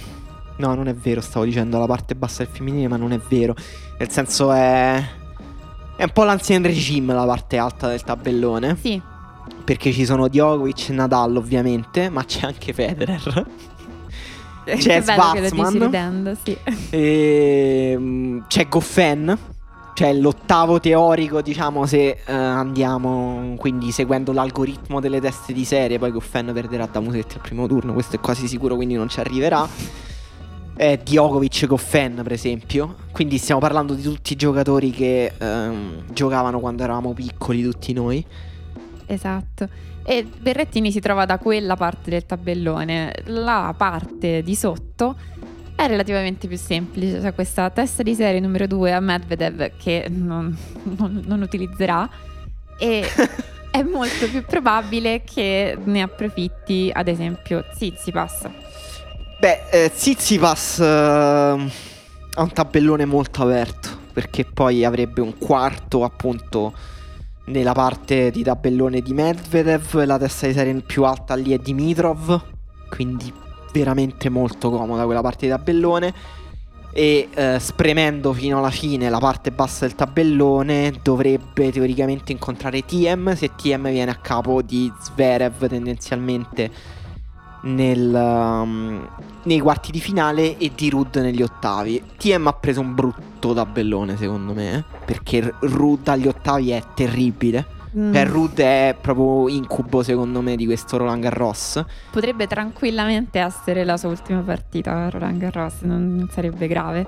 No, 0.58 0.76
non 0.76 0.88
è 0.88 0.94
vero, 0.94 1.20
stavo 1.22 1.46
dicendo 1.46 1.80
la 1.80 1.88
parte 1.88 2.16
bassa 2.16 2.44
del 2.44 2.54
femminile, 2.54 2.88
ma 2.88 2.98
non 2.98 3.12
è 3.12 3.20
vero. 3.28 3.56
Nel 3.98 4.10
senso 4.12 4.52
è 4.52 5.04
è 5.96 6.04
un 6.04 6.12
po' 6.12 6.26
l'ancien 6.26 6.62
regime 6.62 7.16
la 7.16 7.26
parte 7.26 7.58
alta 7.58 7.88
del 7.88 8.04
tabellone. 8.04 8.78
Sì, 8.80 9.02
Perché 9.64 9.92
ci 9.92 10.06
sono 10.06 10.28
Djokovic 10.28 10.90
e 10.90 10.94
Nadal, 10.94 11.36
ovviamente, 11.36 12.10
ma 12.10 12.24
c'è 12.24 12.46
anche 12.46 12.72
Federer. 12.72 13.46
che 14.64 14.78
C'è 14.78 15.04
ridendo, 15.86 16.36
sì. 16.44 16.56
E, 16.92 17.96
mm, 17.98 18.40
c'è 18.48 18.68
Goffen, 18.68 19.38
cioè 19.98 20.14
l'ottavo 20.14 20.80
teorico, 20.80 21.42
diciamo, 21.42 21.88
se 21.88 22.20
eh, 22.24 22.32
andiamo 22.32 23.56
quindi 23.58 23.90
seguendo 23.90 24.32
l'algoritmo 24.32 25.00
delle 25.00 25.20
teste 25.20 25.54
di 25.54 25.66
serie. 25.66 25.98
Poi 25.98 26.12
Goffen 26.12 26.52
perderà 26.54 26.86
da 26.86 27.00
Musetti 27.00 27.34
al 27.34 27.42
primo 27.42 27.66
turno, 27.66 27.94
questo 27.94 28.18
è 28.18 28.20
quasi 28.20 28.48
sicuro, 28.48 28.76
quindi 28.76 28.94
non 28.94 29.10
ci 29.10 29.20
arriverà. 29.20 29.68
È 30.76 31.00
Djokovic 31.04 31.66
Goffen, 31.66 32.20
per 32.22 32.32
esempio. 32.32 32.94
Quindi 33.12 33.40
stiamo 33.40 33.60
parlando 33.60 33.96
di 33.96 34.04
tutti 34.04 34.34
i 34.34 34.36
giocatori 34.36 34.92
che 34.92 35.34
ehm, 35.36 36.04
giocavano 36.14 36.60
quando 36.60 36.84
eravamo 36.84 37.14
piccoli, 37.14 37.64
tutti 37.64 37.92
noi. 37.92 38.24
Esatto. 39.08 39.68
E 40.06 40.24
Berrettini 40.24 40.92
si 40.92 41.00
trova 41.00 41.26
da 41.26 41.40
quella 41.40 41.76
parte 41.76 42.12
del 42.12 42.24
tabellone. 42.28 43.16
La 43.26 43.74
parte 43.76 44.44
di 44.44 44.54
sotto 44.54 45.16
è 45.78 45.86
relativamente 45.86 46.48
più 46.48 46.58
semplice. 46.58 47.20
C'è 47.20 47.36
questa 47.36 47.70
testa 47.70 48.02
di 48.02 48.16
serie 48.16 48.40
numero 48.40 48.66
2 48.66 48.94
a 48.94 49.00
Medvedev 49.00 49.74
che 49.78 50.08
non, 50.10 50.58
non- 50.98 51.24
non 51.24 51.42
utilizzerà. 51.44 52.10
E 52.80 53.08
è 53.70 53.84
molto 53.84 54.28
più 54.28 54.44
probabile 54.44 55.22
che 55.24 55.78
ne 55.84 56.02
approfitti, 56.02 56.90
ad 56.92 57.08
esempio, 57.08 57.64
Tsitsipas. 57.74 58.50
Beh, 59.40 59.70
eh, 59.70 59.92
Zizipas 59.94 60.80
eh, 60.80 60.84
ha 60.86 62.42
un 62.42 62.52
tabellone 62.52 63.06
molto 63.06 63.44
aperto, 63.44 63.90
perché 64.14 64.46
poi 64.46 64.84
avrebbe 64.84 65.22
un 65.22 65.38
quarto 65.38 66.04
appunto 66.04 66.74
nella 67.46 67.74
parte 67.74 68.32
di 68.32 68.42
tabellone 68.42 69.02
di 69.02 69.14
Medvedev, 69.14 70.04
la 70.06 70.18
testa 70.18 70.48
di 70.48 70.54
serie 70.54 70.74
più 70.82 71.04
alta 71.04 71.36
lì 71.36 71.54
è 71.54 71.60
Dimitrov, 71.60 72.42
quindi 72.90 73.32
veramente 73.78 74.30
molto 74.30 74.70
comoda 74.70 75.06
quella 75.06 75.22
parte 75.22 75.46
di 75.46 75.52
tabellone 75.52 76.14
e 76.92 77.30
eh, 77.34 77.58
spremendo 77.60 78.34
fino 78.34 78.58
alla 78.58 78.72
fine 78.72 79.10
la 79.10 79.20
parte 79.20 79.52
bassa 79.52 79.86
del 79.86 79.94
tabellone 79.94 80.94
dovrebbe 81.04 81.72
teoricamente 81.72 82.32
incontrare 82.32 82.84
TM 82.86 83.36
se 83.36 83.52
TM 83.56 83.90
viene 83.92 84.10
a 84.10 84.16
capo 84.16 84.62
di 84.62 84.92
Zverev 85.00 85.68
tendenzialmente 85.68 86.72
nel, 87.62 88.14
um, 88.14 89.08
nei 89.44 89.60
quarti 89.60 89.92
di 89.92 90.00
finale 90.00 90.58
e 90.58 90.72
di 90.74 90.90
Rud 90.90 91.16
negli 91.18 91.42
ottavi. 91.42 92.02
TM 92.18 92.48
ha 92.48 92.54
preso 92.54 92.82
un 92.82 92.94
brutto 92.94 93.54
tabellone 93.54 94.18
secondo 94.18 94.54
me 94.54 94.78
eh, 94.78 94.84
perché 95.06 95.54
Rud 95.60 96.08
agli 96.08 96.28
ottavi 96.28 96.72
è 96.72 96.82
terribile. 96.94 97.76
Mm. 97.96 98.12
Per 98.12 98.28
Rud 98.28 98.60
è 98.60 98.96
proprio 99.00 99.48
incubo 99.48 100.04
secondo 100.04 100.42
me 100.42 100.56
di 100.56 100.66
questo 100.66 100.98
Roland 100.98 101.22
Garros. 101.22 101.84
Potrebbe 102.12 102.48
tranquillamente 102.48 103.40
essere 103.40 103.84
la 103.84 103.98
sua 103.98 104.10
ultima 104.10 104.42
partita 104.42 105.10
Roland 105.10 105.38
Garros, 105.38 105.82
non 105.82 106.28
sarebbe 106.32 106.68
grave. 106.68 107.08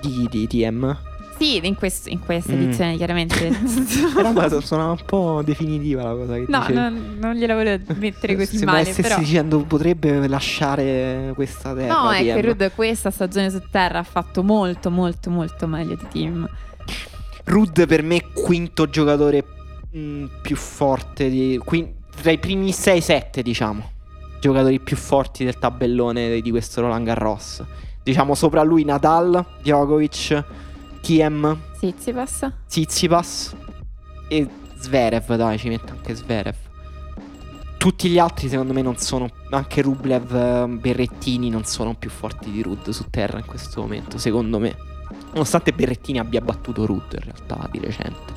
Di, 0.00 0.28
di 0.30 0.46
TM? 0.46 0.96
Sì, 1.38 1.60
in, 1.66 1.74
questo, 1.74 2.08
in 2.08 2.20
questa 2.20 2.52
mm. 2.52 2.62
edizione 2.62 2.96
chiaramente. 2.96 3.50
Però 4.14 4.60
suona 4.60 4.90
un 4.90 5.02
po' 5.04 5.42
definitiva 5.44 6.04
la 6.04 6.14
cosa 6.14 6.34
che 6.34 6.44
No, 6.46 6.58
dicevi. 6.60 6.74
non, 6.74 7.16
non 7.18 7.34
gliela 7.34 7.54
volevo 7.54 7.94
mettere 7.96 8.36
così 8.36 8.56
Sembra 8.58 8.72
male, 8.74 8.84
stessi 8.84 9.02
però... 9.02 9.18
dicendo 9.18 9.58
potrebbe 9.64 10.28
lasciare 10.28 11.32
questa 11.34 11.74
terra. 11.74 12.02
No, 12.02 12.12
è 12.12 12.22
che 12.22 12.40
Rud 12.40 12.70
questa 12.74 13.10
stagione 13.10 13.50
su 13.50 13.60
terra 13.70 13.98
ha 13.98 14.04
fatto 14.04 14.44
molto, 14.44 14.90
molto, 14.90 15.30
molto 15.30 15.66
meglio 15.66 15.96
di 15.96 16.06
Team. 16.12 16.48
Rud 17.44 17.86
per 17.86 18.02
me 18.04 18.22
quinto 18.32 18.88
giocatore 18.88 19.44
mh, 19.92 19.98
mm, 19.98 20.24
più 20.42 20.56
forte 20.56 21.28
di, 21.28 21.60
quin- 21.64 21.94
tra 22.20 22.30
i 22.30 22.38
primi 22.38 22.70
6-7 22.70 23.40
diciamo. 23.40 23.90
Giocatori 24.40 24.80
più 24.80 24.96
forti 24.96 25.44
del 25.44 25.58
tabellone 25.58 26.40
di 26.40 26.50
questo 26.50 26.80
Roland 26.80 27.06
Garros. 27.06 27.62
Diciamo 28.02 28.34
sopra 28.34 28.62
lui 28.62 28.84
Nadal, 28.84 29.44
Djokovic 29.62 30.44
Kiem 31.00 31.58
Tsitsipas. 31.76 32.52
Tsitsipas 32.66 33.56
e 34.28 34.48
Zverev 34.76 35.34
dai 35.36 35.58
ci 35.58 35.68
metto 35.68 35.92
anche 35.92 36.14
Zverev. 36.14 36.56
Tutti 37.76 38.08
gli 38.08 38.18
altri 38.18 38.48
secondo 38.48 38.72
me 38.72 38.82
non 38.82 38.96
sono 38.96 39.28
anche 39.50 39.82
Rublev, 39.82 40.34
eh, 40.34 40.66
Berrettini 40.68 41.50
non 41.50 41.64
sono 41.64 41.94
più 41.94 42.10
forti 42.10 42.50
di 42.50 42.62
Rud 42.62 42.90
su 42.90 43.06
terra 43.10 43.38
in 43.38 43.46
questo 43.46 43.80
momento 43.80 44.18
secondo 44.18 44.58
me. 44.58 44.76
Nonostante 45.32 45.72
Berrettini 45.72 46.18
abbia 46.18 46.40
battuto 46.40 46.86
Rud 46.86 47.12
in 47.12 47.20
realtà 47.24 47.68
di 47.70 47.78
recente 47.78 48.32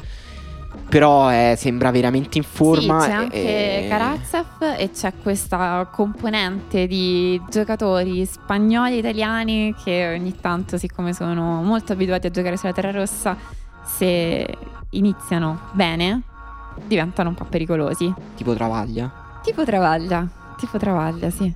però 0.88 1.31
eh, 1.31 1.55
sembra 1.57 1.91
veramente 1.91 2.38
in 2.38 2.43
forma. 2.43 3.01
Sì, 3.01 3.07
c'è 3.07 3.13
anche 3.13 3.83
e... 3.83 3.88
Karatsev 3.88 4.45
e 4.77 4.91
c'è 4.91 5.13
questa 5.21 5.88
componente 5.91 6.88
di 6.88 7.41
giocatori 7.49 8.25
spagnoli 8.25 8.95
e 8.95 8.97
italiani 8.97 9.75
che 9.83 10.15
ogni 10.17 10.36
tanto, 10.39 10.77
siccome 10.77 11.13
sono 11.13 11.61
molto 11.61 11.93
abituati 11.93 12.27
a 12.27 12.31
giocare 12.31 12.57
sulla 12.57 12.73
terra 12.73 12.91
rossa, 12.91 13.36
se 13.83 14.47
iniziano 14.91 15.59
bene, 15.73 16.21
diventano 16.86 17.29
un 17.29 17.36
po' 17.36 17.45
pericolosi. 17.45 18.13
Tipo 18.36 18.53
Travaglia? 18.53 19.39
Tipo 19.43 19.63
Travaglia, 19.63 20.27
tipo 20.57 20.77
Travaglia, 20.77 21.29
sì. 21.29 21.53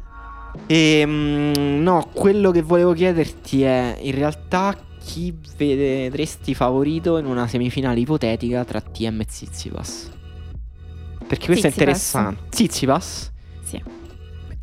E 0.66 1.04
mm, 1.06 1.82
no, 1.82 2.08
quello 2.12 2.52
che 2.52 2.62
volevo 2.62 2.94
chiederti 2.94 3.64
è 3.64 3.98
in 4.02 4.16
realtà 4.16 4.76
chi 5.10 5.34
vedresti 5.58 6.54
favorito 6.54 7.18
in 7.18 7.26
una 7.26 7.48
semifinale 7.48 8.00
ipotetica 8.00 8.64
tra 8.64 8.80
TM 8.80 9.22
e 9.22 9.26
Zizipas? 9.28 10.12
Perché 11.26 11.48
questo 11.48 11.66
Zizipas. 11.66 11.66
è 11.66 11.68
interessante. 11.70 12.56
Zizipas? 12.56 13.32
Sì. 13.64 13.84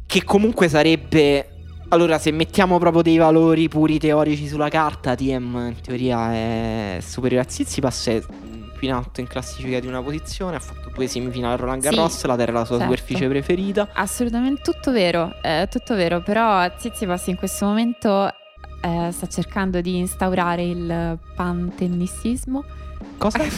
Che 0.07 0.25
comunque 0.25 0.69
sarebbe... 0.69 1.51
Allora, 1.89 2.19
se 2.19 2.31
mettiamo 2.31 2.79
proprio 2.79 3.03
dei 3.03 3.17
valori 3.17 3.69
puri 3.69 3.99
teorici 3.99 4.47
sulla 4.47 4.69
carta, 4.69 5.17
TM 5.17 5.73
in 5.75 5.81
teoria 5.83 6.33
è 6.33 6.99
superiore 7.01 7.45
a 7.45 7.51
Zizipas, 7.51 8.07
è 8.07 8.21
più 8.77 8.87
in 8.87 8.93
alto 8.93 9.21
in 9.21 9.27
classifica 9.27 9.81
di 9.81 9.89
una 9.89 10.03
posizione, 10.03 10.57
ha 10.57 10.61
fatto 10.61 10.91
due 10.95 11.09
semifinali 11.09 11.55
a 11.55 11.57
Roland 11.57 11.83
Garros, 11.83 12.19
sì, 12.19 12.27
la 12.27 12.37
terra 12.37 12.53
è 12.53 12.55
la 12.55 12.65
sua 12.65 12.79
certo. 12.79 12.93
superficie 12.93 13.29
preferita. 13.29 13.89
Assolutamente 13.93 14.63
tutto 14.63 14.93
vero, 14.93 15.35
è 15.43 15.67
tutto 15.71 15.95
vero, 15.95 16.21
però 16.23 16.71
Zizipas 16.77 17.27
in 17.29 17.37
questo 17.37 17.67
momento 17.67 18.33
eh, 18.87 19.11
sta 19.11 19.27
cercando 19.27 19.81
di 19.81 19.97
instaurare 19.97 20.63
il 20.63 21.19
pantennissismo. 21.35 22.65
Cosa? 23.19 23.39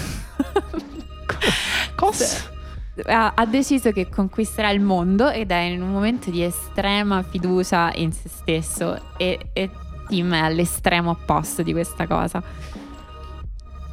Cosa? 1.95 2.57
Ha, 3.05 3.33
ha, 3.35 3.47
deciso 3.47 3.93
che 3.93 4.09
conquisterà 4.09 4.71
il 4.71 4.81
mondo 4.81 5.29
ed 5.29 5.51
è 5.51 5.61
in 5.61 5.83
un 5.83 5.93
momento 5.93 6.31
di 6.31 6.43
estrema 6.43 7.23
fiducia 7.23 7.93
in 7.95 8.11
se 8.13 8.29
stesso 8.29 8.99
e, 9.17 9.51
e 9.53 9.71
Tim 10.09 10.33
è 10.35 10.39
all'estremo 10.39 11.11
opposto 11.11 11.63
di 11.63 11.73
questa 11.73 12.07
cosa. 12.07 12.43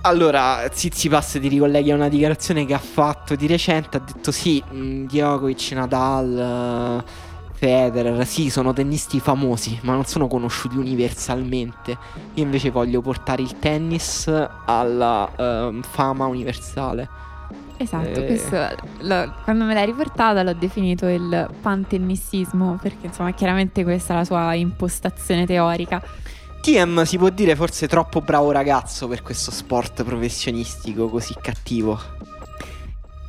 Allora, 0.01 0.69
Zizipas 0.71 1.31
ti 1.41 1.47
ricolleghi 1.47 1.91
a 1.91 1.95
una 1.95 2.09
dichiarazione 2.09 2.65
che 2.65 2.73
ha 2.73 2.79
fatto 2.79 3.35
di 3.35 3.47
recente, 3.47 3.97
ha 3.97 3.99
detto 3.99 4.31
sì, 4.31 4.63
mm, 4.71 5.05
Djokovic, 5.05 5.71
Nadal... 5.73 7.03
Uh, 7.03 7.33
Federer, 7.55 8.25
sì, 8.27 8.49
sono 8.49 8.73
tennisti 8.73 9.19
famosi, 9.19 9.79
ma 9.83 9.93
non 9.93 10.05
sono 10.05 10.27
conosciuti 10.27 10.75
universalmente. 10.77 11.97
Io 12.33 12.43
invece 12.43 12.69
voglio 12.69 13.01
portare 13.01 13.41
il 13.41 13.59
tennis 13.59 14.31
alla 14.65 15.31
uh, 15.35 15.81
fama 15.81 16.25
universale. 16.25 17.07
Esatto, 17.77 18.21
eh... 18.21 18.25
questo, 18.25 18.57
lo, 18.99 19.33
quando 19.43 19.65
me 19.65 19.73
l'hai 19.73 19.85
riportata 19.85 20.43
l'ho 20.43 20.53
definito 20.53 21.07
il 21.07 21.49
pantennissismo, 21.61 22.77
perché 22.81 23.07
insomma 23.07 23.31
chiaramente 23.33 23.83
questa 23.83 24.13
è 24.13 24.17
la 24.17 24.25
sua 24.25 24.53
impostazione 24.53 25.45
teorica. 25.45 26.01
TM 26.61 27.03
si 27.03 27.17
può 27.17 27.29
dire 27.29 27.55
forse 27.55 27.87
troppo 27.87 28.21
bravo 28.21 28.51
ragazzo 28.51 29.07
per 29.07 29.21
questo 29.21 29.51
sport 29.51 30.03
professionistico 30.03 31.09
così 31.09 31.35
cattivo. 31.39 31.99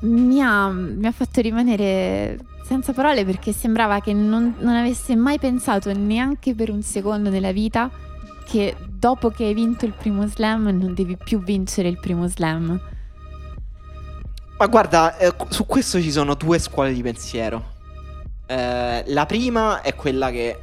Mi 0.00 0.40
ha, 0.42 0.68
mi 0.68 1.06
ha 1.06 1.12
fatto 1.12 1.40
rimanere 1.40 2.38
senza 2.66 2.92
parole 2.92 3.24
perché 3.24 3.52
sembrava 3.52 4.00
che 4.00 4.12
non, 4.12 4.56
non 4.58 4.74
avesse 4.74 5.14
mai 5.14 5.38
pensato 5.38 5.92
neanche 5.92 6.52
per 6.52 6.68
un 6.68 6.82
secondo 6.82 7.30
nella 7.30 7.52
vita 7.52 7.88
che 8.44 8.74
dopo 8.88 9.30
che 9.30 9.44
hai 9.44 9.54
vinto 9.54 9.84
il 9.84 9.92
primo 9.92 10.26
slam 10.26 10.64
non 10.76 10.92
devi 10.92 11.16
più 11.16 11.40
vincere 11.40 11.88
il 11.88 12.00
primo 12.00 12.26
slam. 12.26 12.80
Ma 14.58 14.66
guarda, 14.66 15.16
eh, 15.16 15.32
su 15.48 15.64
questo 15.64 16.00
ci 16.00 16.10
sono 16.10 16.34
due 16.34 16.58
scuole 16.58 16.92
di 16.92 17.02
pensiero. 17.02 17.74
Eh, 18.46 19.04
la 19.06 19.26
prima 19.26 19.82
è 19.82 19.94
quella 19.94 20.30
che 20.30 20.58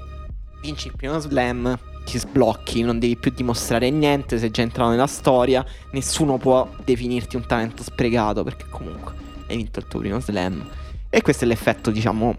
vinci 0.62 0.88
il 0.88 0.95
primo 0.97 1.20
slam, 1.20 1.78
ti 2.04 2.18
sblocchi, 2.18 2.82
non 2.82 2.99
devi 2.99 3.16
più 3.16 3.32
dimostrare 3.32 3.89
niente, 3.89 4.39
sei 4.39 4.51
già 4.51 4.62
entrato 4.62 4.89
nella 4.89 5.08
storia, 5.08 5.66
nessuno 5.91 6.38
può 6.38 6.70
definirti 6.84 7.38
un 7.38 7.45
talento 7.45 7.82
sprecato 7.82 8.43
perché 8.43 8.66
comunque 8.70 9.14
hai 9.47 9.56
vinto 9.56 9.80
il 9.80 9.88
tuo 9.88 9.99
primo 9.99 10.20
slam. 10.20 10.82
E 11.16 11.22
questo 11.22 11.43
è 11.43 11.47
l'effetto, 11.47 11.91
diciamo, 11.91 12.36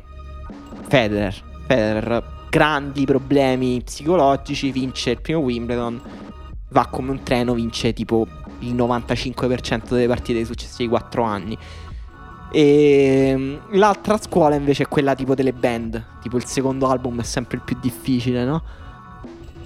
Federer. 0.89 1.33
Federer, 1.65 2.25
grandi 2.51 3.05
problemi 3.05 3.81
psicologici, 3.85 4.73
vince 4.73 5.11
il 5.11 5.21
primo 5.21 5.39
Wimbledon, 5.39 6.03
va 6.71 6.87
come 6.87 7.13
un 7.13 7.23
treno, 7.23 7.55
vince 7.55 7.93
tipo 7.93 8.27
il 8.59 8.75
95% 8.75 9.91
delle 9.91 10.09
partite 10.09 10.33
dei 10.33 10.45
successivi 10.45 10.89
4 10.89 11.23
anni. 11.23 11.57
E 12.51 13.29
ehm, 13.29 13.61
l'altra 13.77 14.19
scuola 14.19 14.57
invece 14.57 14.83
è 14.83 14.89
quella 14.89 15.15
tipo 15.15 15.37
delle 15.37 15.53
band, 15.53 16.05
tipo 16.21 16.37
il 16.37 16.45
secondo 16.45 16.89
album 16.89 17.21
è 17.21 17.25
sempre 17.25 17.59
il 17.59 17.63
più 17.63 17.77
difficile, 17.81 18.45
no? 18.45 18.61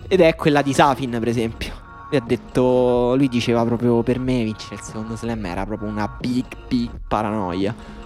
Ed 0.06 0.20
è 0.20 0.34
quella 0.34 0.60
di 0.60 0.74
Safin, 0.74 1.16
per 1.18 1.28
esempio. 1.28 1.72
Lui 2.10 2.20
ha 2.20 2.22
detto, 2.22 3.14
lui 3.16 3.28
diceva 3.28 3.64
proprio 3.64 4.02
per 4.02 4.18
me 4.18 4.44
vincere 4.44 4.74
il 4.74 4.82
secondo 4.82 5.16
slam 5.16 5.46
era 5.46 5.64
proprio 5.64 5.88
una 5.88 6.14
big, 6.20 6.44
big 6.68 6.90
paranoia. 7.08 7.96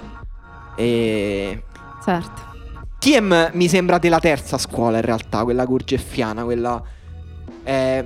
E... 0.76 1.62
Certo. 2.04 2.50
TM 2.98 3.50
mi 3.54 3.68
sembra 3.68 3.98
della 3.98 4.20
terza 4.20 4.58
scuola 4.58 4.98
in 4.98 5.04
realtà, 5.04 5.44
quella 5.44 5.64
gurgeffiana, 5.64 6.44
quella... 6.44 6.82
È 7.62 8.04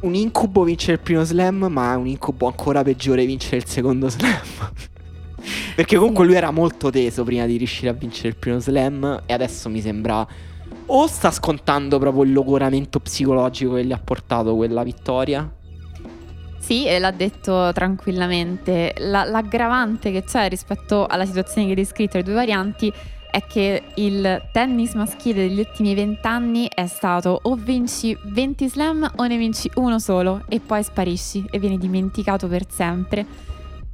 un 0.00 0.14
incubo 0.14 0.62
vincere 0.64 0.94
il 0.94 1.00
primo 1.00 1.24
slam, 1.24 1.66
ma 1.70 1.92
è 1.92 1.96
un 1.96 2.06
incubo 2.06 2.46
ancora 2.46 2.82
peggiore 2.82 3.26
vincere 3.26 3.56
il 3.56 3.66
secondo 3.66 4.08
slam. 4.08 4.40
Perché 5.74 5.96
comunque 5.96 6.24
lui 6.24 6.34
era 6.34 6.50
molto 6.50 6.90
teso 6.90 7.24
prima 7.24 7.46
di 7.46 7.56
riuscire 7.56 7.90
a 7.90 7.92
vincere 7.92 8.28
il 8.28 8.36
primo 8.36 8.58
slam 8.58 9.22
e 9.26 9.32
adesso 9.32 9.68
mi 9.68 9.80
sembra 9.80 10.26
o 10.86 11.06
sta 11.06 11.30
scontando 11.30 11.98
proprio 11.98 12.22
il 12.22 12.32
logoramento 12.32 13.00
psicologico 13.00 13.74
che 13.74 13.84
gli 13.84 13.92
ha 13.92 13.98
portato 13.98 14.54
quella 14.54 14.82
vittoria 14.82 15.50
sì, 16.66 16.84
e 16.84 16.98
l'ha 16.98 17.12
detto 17.12 17.70
tranquillamente. 17.72 18.92
La, 18.98 19.22
l'aggravante 19.22 20.10
che 20.10 20.24
c'è 20.24 20.48
rispetto 20.48 21.06
alla 21.06 21.24
situazione 21.24 21.68
che 21.68 21.74
hai 21.74 21.76
descritto, 21.76 22.16
le 22.16 22.24
due 22.24 22.34
varianti, 22.34 22.92
è 23.30 23.40
che 23.46 23.84
il 23.94 24.42
tennis 24.50 24.94
maschile 24.94 25.46
degli 25.46 25.60
ultimi 25.60 25.94
vent'anni 25.94 26.68
è 26.68 26.88
stato 26.88 27.38
o 27.40 27.54
vinci 27.54 28.18
20 28.20 28.68
slam 28.68 29.12
o 29.14 29.26
ne 29.28 29.36
vinci 29.36 29.70
uno 29.76 30.00
solo 30.00 30.42
e 30.48 30.58
poi 30.58 30.82
sparisci 30.82 31.46
e 31.52 31.60
vieni 31.60 31.78
dimenticato 31.78 32.48
per 32.48 32.64
sempre 32.68 33.24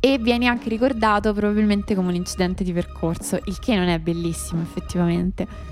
e 0.01 0.17
vieni 0.17 0.49
anche 0.49 0.71
ricordato 0.71 1.35
probabilmente 1.35 1.95
come 1.95 2.09
un 2.09 2.15
incidente 2.15 2.65
di 2.65 2.73
percorso, 2.73 3.39
il 3.45 3.59
che 3.59 3.77
non 3.77 3.89
è 3.89 3.99
bellissimo 3.99 4.63
effettivamente. 4.63 5.72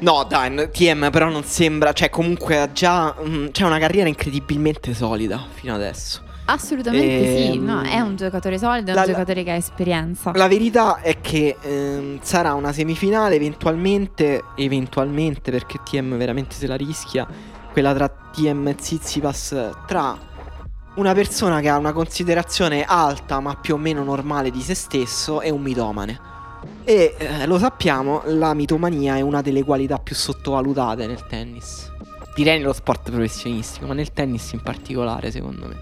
No, 0.00 0.24
dai, 0.28 0.70
TM 0.70 1.10
però 1.10 1.28
non 1.28 1.44
sembra, 1.44 1.92
cioè 1.92 2.10
comunque 2.10 2.58
ha 2.58 2.70
già 2.70 3.14
mm, 3.20 3.48
c'è 3.48 3.64
una 3.64 3.78
carriera 3.78 4.08
incredibilmente 4.08 4.94
solida 4.94 5.44
fino 5.54 5.74
adesso. 5.74 6.26
Assolutamente 6.50 7.06
e, 7.06 7.36
sì, 7.36 7.56
ehm, 7.58 7.64
no, 7.64 7.82
è 7.82 8.00
un 8.00 8.16
giocatore 8.16 8.56
solido, 8.58 8.92
è 8.92 8.96
un 8.96 9.04
giocatore 9.04 9.42
che 9.42 9.50
ha 9.50 9.54
esperienza. 9.54 10.32
La 10.34 10.48
verità 10.48 11.00
è 11.00 11.20
che 11.20 11.56
ehm, 11.60 12.20
sarà 12.22 12.54
una 12.54 12.72
semifinale 12.72 13.34
eventualmente, 13.34 14.44
eventualmente 14.56 15.50
perché 15.50 15.78
TM 15.84 16.16
veramente 16.16 16.54
se 16.54 16.66
la 16.66 16.76
rischia, 16.76 17.26
quella 17.70 17.92
tra 17.92 18.08
TM 18.08 18.68
e 18.68 18.76
Zizipas, 18.78 19.72
tra 19.86 20.16
una 20.94 21.12
persona 21.12 21.60
che 21.60 21.68
ha 21.68 21.76
una 21.76 21.92
considerazione 21.92 22.82
alta 22.84 23.40
ma 23.40 23.54
più 23.54 23.74
o 23.74 23.76
meno 23.76 24.02
normale 24.02 24.50
di 24.50 24.62
se 24.62 24.74
stesso 24.74 25.42
e 25.42 25.50
un 25.50 25.60
mitomane. 25.60 26.36
E 26.84 27.14
eh, 27.18 27.46
lo 27.46 27.58
sappiamo, 27.58 28.22
la 28.26 28.54
mitomania 28.54 29.16
è 29.16 29.20
una 29.20 29.42
delle 29.42 29.62
qualità 29.62 29.98
più 29.98 30.14
sottovalutate 30.14 31.06
nel 31.06 31.26
tennis. 31.26 31.90
Direi 32.34 32.58
nello 32.58 32.72
sport 32.72 33.10
professionistico, 33.10 33.86
ma 33.86 33.94
nel 33.94 34.12
tennis 34.12 34.52
in 34.52 34.60
particolare, 34.60 35.30
secondo 35.30 35.66
me. 35.66 35.76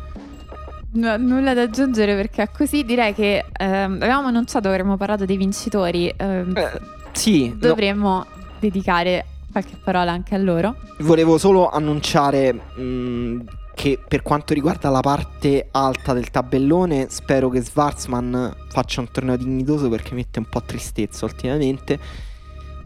No, 0.92 1.16
nulla 1.18 1.52
da 1.52 1.62
aggiungere 1.62 2.14
perché 2.14 2.48
così 2.50 2.82
direi 2.82 3.12
che 3.12 3.44
ehm, 3.52 3.98
avevamo 4.00 4.28
annunciato 4.28 4.68
che 4.68 4.74
avremmo 4.74 4.96
parlato 4.96 5.26
dei 5.26 5.36
vincitori. 5.36 6.12
Ehm, 6.16 6.56
eh, 6.56 6.80
sì. 7.12 7.54
Dovremmo 7.56 8.08
no. 8.08 8.26
dedicare 8.58 9.26
qualche 9.52 9.76
parola 9.82 10.12
anche 10.12 10.34
a 10.34 10.38
loro. 10.38 10.76
Volevo 10.98 11.38
solo 11.38 11.68
annunciare 11.68 12.52
mh, 12.52 13.40
che 13.76 13.98
per 14.08 14.22
quanto 14.22 14.54
riguarda 14.54 14.88
la 14.88 15.00
parte 15.00 15.68
alta 15.70 16.14
del 16.14 16.30
tabellone, 16.30 17.08
spero 17.10 17.50
che 17.50 17.62
Schwarzman 17.62 18.56
faccia 18.70 19.02
un 19.02 19.10
torneo 19.10 19.36
dignitoso 19.36 19.90
perché 19.90 20.14
mette 20.14 20.38
un 20.38 20.46
po' 20.46 20.62
tristezza 20.62 21.26
ultimamente. 21.26 21.98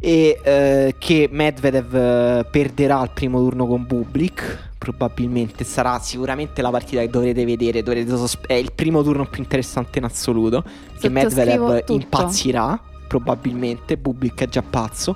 E 0.01 0.41
eh, 0.43 0.97
che 0.99 1.28
Medvedev 1.30 1.95
eh, 1.95 2.45
perderà 2.51 3.01
il 3.03 3.11
primo 3.14 3.38
turno 3.38 3.68
con 3.68 3.86
Bublik. 3.86 4.70
Probabilmente 4.78 5.62
sarà 5.62 5.97
sicuramente 6.01 6.61
la 6.61 6.70
partita 6.70 7.03
che 7.03 7.09
dovrete 7.09 7.45
vedere. 7.45 7.84
Dovrete 7.84 8.16
sospe- 8.16 8.49
è 8.49 8.55
il 8.55 8.72
primo 8.72 9.05
turno 9.05 9.26
più 9.26 9.43
interessante 9.43 9.99
in 9.99 10.05
assoluto. 10.07 10.64
Che 10.99 11.09
Medvedev 11.09 11.84
tutto. 11.84 11.93
impazzirà. 11.93 12.82
Probabilmente. 13.07 13.97
Bublik 13.97 14.43
è 14.43 14.49
già 14.49 14.62
pazzo. 14.62 15.14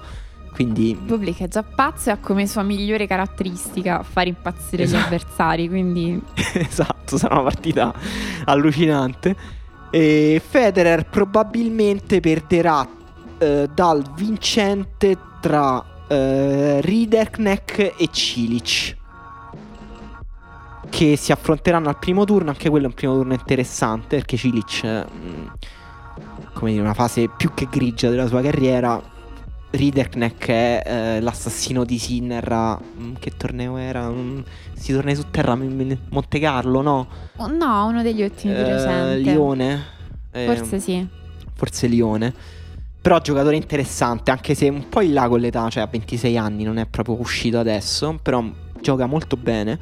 Quindi... 0.55 0.95
Bublik 0.95 1.41
è 1.41 1.49
già 1.49 1.65
pazzo 1.65 2.11
e 2.11 2.13
ha 2.13 2.19
come 2.19 2.47
sua 2.47 2.63
migliore 2.63 3.07
caratteristica 3.07 4.05
far 4.05 4.29
impazzire 4.29 4.85
esatto. 4.85 5.03
gli 5.03 5.05
avversari. 5.05 5.69
Quindi... 5.69 6.23
esatto, 6.55 7.19
sarà 7.19 7.35
una 7.35 7.45
partita 7.45 7.93
allucinante. 8.45 9.37
E 9.91 10.41
Federer 10.47 11.07
probabilmente 11.07 12.21
perderà 12.21 12.87
eh, 13.39 13.69
dal 13.73 14.05
vincente 14.15 15.19
tra 15.41 15.85
eh, 16.07 16.81
Riderknecht 16.81 17.79
e 17.99 18.09
Cilic 18.11 18.97
che 20.91 21.17
si 21.17 21.33
affronteranno 21.33 21.89
al 21.89 21.99
primo 21.99 22.25
turno, 22.25 22.51
anche 22.51 22.71
quello 22.71 22.85
è 22.85 22.89
un 22.89 22.95
primo 22.95 23.15
turno 23.15 23.33
interessante 23.33 24.17
perché 24.17 24.37
Cilic 24.37 24.85
mm, 24.85 25.47
come 26.53 26.71
dire, 26.71 26.83
una 26.83 26.95
fase 26.95 27.29
più 27.29 27.53
che 27.53 27.67
grigia 27.71 28.09
della 28.09 28.27
sua 28.27 28.41
carriera. 28.41 29.03
Riderknecht 29.75 30.49
è 30.49 30.83
eh, 30.85 31.21
l'assassino 31.21 31.85
di 31.85 31.99
Sinner. 31.99 32.49
Mh, 32.49 33.03
mm, 33.03 33.15
che 33.19 33.33
torneo 33.37 33.77
era? 33.77 34.09
Mm, 34.09 34.41
si 34.75 34.93
torna 34.93 35.13
su 35.15 35.25
terra 35.31 35.57
Monte 35.57 36.39
Carlo, 36.39 36.81
no? 36.81 37.09
Oh, 37.37 37.49
no, 37.49 37.87
uno 37.87 38.03
degli 38.03 38.23
ultimi 38.23 38.55
di 38.55 38.61
eh, 38.61 38.73
recente. 38.73 39.31
Lione. 39.31 39.85
Forse 40.31 40.79
sì. 40.79 41.07
Forse 41.55 41.87
Lione. 41.89 42.33
Però 43.01 43.19
giocatore 43.19 43.57
interessante, 43.57 44.31
anche 44.31 44.55
se 44.55 44.69
un 44.69 44.89
po' 44.89 45.03
in 45.03 45.13
là 45.13 45.29
con 45.29 45.41
l'età, 45.41 45.69
cioè 45.69 45.83
a 45.83 45.87
26 45.87 46.39
anni, 46.39 46.63
non 46.63 46.79
è 46.79 46.87
proprio 46.87 47.21
uscito 47.21 47.59
adesso, 47.59 48.19
però 48.23 48.43
gioca 48.81 49.07
molto 49.07 49.37
bene. 49.37 49.79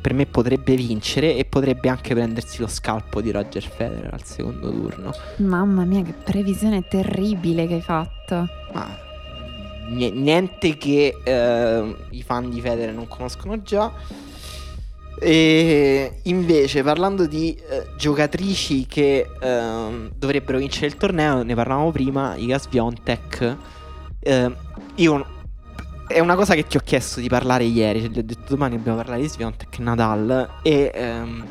Per 0.00 0.14
me 0.14 0.26
potrebbe 0.26 0.74
vincere 0.74 1.36
e 1.36 1.44
potrebbe 1.44 1.88
anche 1.88 2.14
prendersi 2.14 2.60
lo 2.60 2.66
scalpo 2.66 3.20
di 3.20 3.30
Roger 3.30 3.62
Federer 3.62 4.12
al 4.12 4.24
secondo 4.24 4.70
turno. 4.70 5.12
Mamma 5.36 5.84
mia, 5.84 6.02
che 6.02 6.12
previsione 6.12 6.86
terribile 6.88 7.66
che 7.66 7.74
hai 7.74 7.82
fatto. 7.82 8.46
Ma 8.72 9.06
niente 9.90 10.76
che 10.76 11.14
eh, 11.22 11.96
i 12.10 12.22
fan 12.22 12.50
di 12.50 12.60
Federer 12.60 12.94
non 12.94 13.08
conoscono 13.08 13.62
già. 13.62 13.92
E 15.20 16.20
invece, 16.24 16.82
parlando 16.82 17.26
di 17.26 17.52
eh, 17.54 17.88
giocatrici 17.96 18.86
che 18.86 19.26
eh, 19.40 20.10
dovrebbero 20.14 20.58
vincere 20.58 20.86
il 20.86 20.96
torneo, 20.96 21.42
ne 21.42 21.54
parlavamo 21.54 21.90
prima, 21.90 22.36
Iga 22.36 22.58
Sviontek. 22.58 23.56
Eh, 24.20 24.52
io 24.96 25.26
è 26.08 26.20
una 26.20 26.36
cosa 26.36 26.54
che 26.54 26.66
ti 26.66 26.76
ho 26.76 26.80
chiesto 26.80 27.20
di 27.20 27.28
parlare 27.28 27.64
ieri, 27.64 28.00
cioè, 28.00 28.08
ho 28.08 28.22
detto 28.22 28.54
domani 28.54 28.76
dobbiamo 28.76 28.96
parlare 28.96 29.20
di 29.20 29.28
Sviontek 29.28 29.78
Nadal 29.78 30.48
e 30.62 30.90
ehm, 30.94 31.44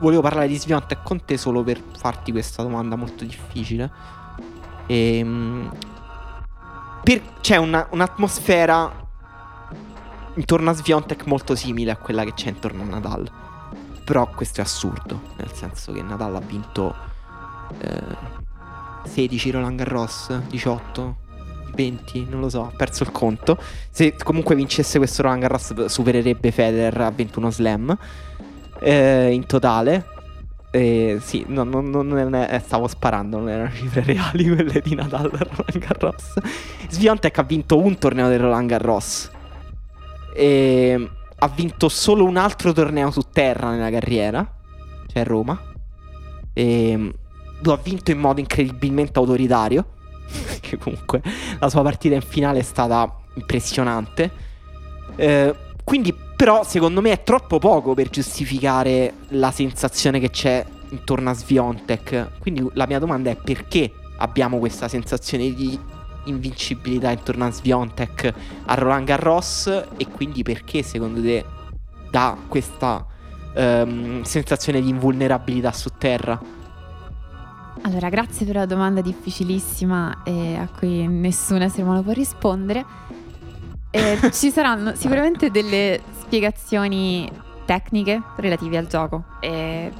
volevo 0.00 0.22
parlare 0.22 0.48
di 0.48 0.58
Sviontek 0.58 1.02
con 1.04 1.24
te 1.24 1.36
solo 1.36 1.62
per 1.62 1.80
farti 1.96 2.32
questa 2.32 2.62
domanda 2.62 2.96
molto 2.96 3.24
difficile. 3.24 3.90
E, 4.86 5.18
ehm, 5.18 5.70
per, 7.02 7.22
c'è 7.40 7.56
una, 7.56 7.86
un'atmosfera 7.90 9.08
intorno 10.34 10.70
a 10.70 10.74
Sviontek 10.74 11.26
molto 11.26 11.54
simile 11.54 11.90
a 11.90 11.96
quella 11.96 12.24
che 12.24 12.34
c'è 12.34 12.48
intorno 12.48 12.82
a 12.82 12.86
Nadal. 12.86 13.30
Però 14.04 14.28
questo 14.30 14.60
è 14.60 14.64
assurdo, 14.64 15.20
nel 15.36 15.52
senso 15.52 15.92
che 15.92 16.02
Nadal 16.02 16.34
ha 16.34 16.40
vinto 16.40 16.94
eh, 17.78 18.38
16 19.04 19.50
Roland 19.50 19.78
Garros, 19.78 20.36
18, 20.48 21.16
20, 21.74 22.26
non 22.28 22.40
lo 22.40 22.48
so, 22.48 22.64
ha 22.64 22.72
perso 22.76 23.04
il 23.04 23.12
conto. 23.12 23.56
Se 23.90 24.14
comunque 24.14 24.54
vincesse 24.54 24.98
questo 24.98 25.22
Roland 25.22 25.42
Garros 25.42 25.84
supererebbe 25.86 26.50
Federer 26.50 27.00
a 27.00 27.10
21 27.10 27.50
slam 27.50 27.96
eh, 28.80 29.30
in 29.30 29.46
totale. 29.46 30.18
Eh, 30.72 31.18
sì, 31.20 31.44
no, 31.48 31.64
no, 31.64 31.80
no, 31.80 32.02
non 32.02 32.34
è, 32.34 32.54
eh, 32.54 32.60
stavo 32.60 32.86
sparando, 32.86 33.38
non 33.38 33.48
erano 33.48 33.72
cifre 33.72 34.02
reali 34.02 34.46
quelle 34.54 34.80
di 34.80 34.94
Nadal 34.94 35.30
a 35.32 35.38
Roland 35.38 35.78
Garros. 35.78 36.34
Sviontek 36.88 37.38
ha 37.38 37.42
vinto 37.42 37.78
un 37.78 37.98
torneo 37.98 38.28
del 38.28 38.38
Roland 38.38 38.68
Garros 38.68 39.30
e 40.34 41.10
ha 41.36 41.48
vinto 41.48 41.88
solo 41.88 42.24
un 42.24 42.36
altro 42.36 42.72
torneo 42.72 43.10
su 43.10 43.22
terra 43.32 43.70
nella 43.70 43.90
carriera, 43.90 44.48
cioè 45.06 45.24
Roma. 45.24 45.60
E 46.52 47.14
lo 47.62 47.72
ha 47.72 47.78
vinto 47.82 48.10
in 48.10 48.18
modo 48.18 48.40
incredibilmente 48.40 49.18
autoritario. 49.18 49.98
che 50.60 50.78
comunque 50.78 51.22
la 51.58 51.68
sua 51.68 51.82
partita 51.82 52.14
in 52.14 52.20
finale 52.20 52.60
è 52.60 52.62
stata 52.62 53.12
impressionante. 53.34 54.30
Eh, 55.16 55.54
quindi, 55.84 56.14
però, 56.40 56.64
secondo 56.64 57.02
me 57.02 57.10
è 57.10 57.22
troppo 57.22 57.58
poco 57.58 57.92
per 57.92 58.08
giustificare 58.08 59.12
la 59.28 59.50
sensazione 59.50 60.18
che 60.18 60.30
c'è 60.30 60.64
intorno 60.88 61.28
a 61.28 61.34
Sviontek. 61.34 62.38
Quindi 62.38 62.66
la 62.72 62.86
mia 62.86 62.98
domanda 62.98 63.28
è 63.28 63.36
perché 63.36 63.92
abbiamo 64.16 64.56
questa 64.58 64.88
sensazione 64.88 65.52
di 65.52 65.78
invincibilità 66.24 67.10
intorno 67.10 67.44
a 67.44 67.50
Sviontek 67.50 68.34
a 68.64 68.74
Roland 68.74 69.04
Garros 69.04 69.66
e 69.98 70.08
quindi 70.08 70.42
perché 70.42 70.82
secondo 70.82 71.20
te 71.20 71.44
dà 72.10 72.38
questa 72.48 73.04
um, 73.54 74.22
sensazione 74.22 74.80
di 74.80 74.88
invulnerabilità 74.88 75.72
su 75.72 75.90
terra? 75.98 76.40
Allora, 77.82 78.08
grazie 78.08 78.46
per 78.46 78.54
la 78.54 78.66
domanda 78.66 79.02
difficilissima 79.02 80.22
e 80.22 80.56
a 80.56 80.66
cui 80.68 81.06
nessun 81.06 81.60
essere 81.60 81.82
umano 81.82 82.02
può 82.02 82.12
rispondere. 82.12 83.18
Eh, 83.90 84.30
ci 84.32 84.50
saranno 84.50 84.94
sicuramente 84.94 85.50
delle 85.50 86.00
spiegazioni 86.20 87.30
tecniche 87.64 88.22
relative 88.36 88.76
al 88.76 88.86
gioco. 88.86 89.24
Eh, 89.40 89.90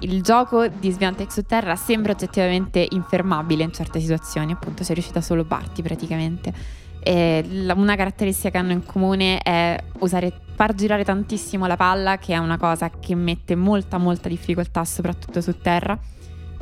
il 0.00 0.22
gioco 0.22 0.66
di 0.66 0.90
Sviantec 0.90 1.32
su 1.32 1.42
terra 1.42 1.74
sembra 1.76 2.12
oggettivamente 2.12 2.86
infermabile 2.90 3.62
in 3.62 3.72
certe 3.72 4.00
situazioni, 4.00 4.52
appunto 4.52 4.84
sei 4.84 4.94
riuscita 4.94 5.20
solo 5.20 5.44
Barty 5.44 5.82
praticamente. 5.82 6.52
E 7.00 7.44
una 7.74 7.94
caratteristica 7.94 8.50
che 8.50 8.58
hanno 8.58 8.72
in 8.72 8.84
comune 8.84 9.38
è 9.38 9.80
usare, 10.00 10.40
far 10.54 10.74
girare 10.74 11.04
tantissimo 11.04 11.66
la 11.66 11.76
palla, 11.76 12.18
che 12.18 12.34
è 12.34 12.38
una 12.38 12.58
cosa 12.58 12.90
che 12.90 13.14
mette 13.14 13.54
molta 13.54 13.96
molta 13.96 14.28
difficoltà 14.28 14.84
soprattutto 14.84 15.40
su 15.40 15.56
terra, 15.60 15.96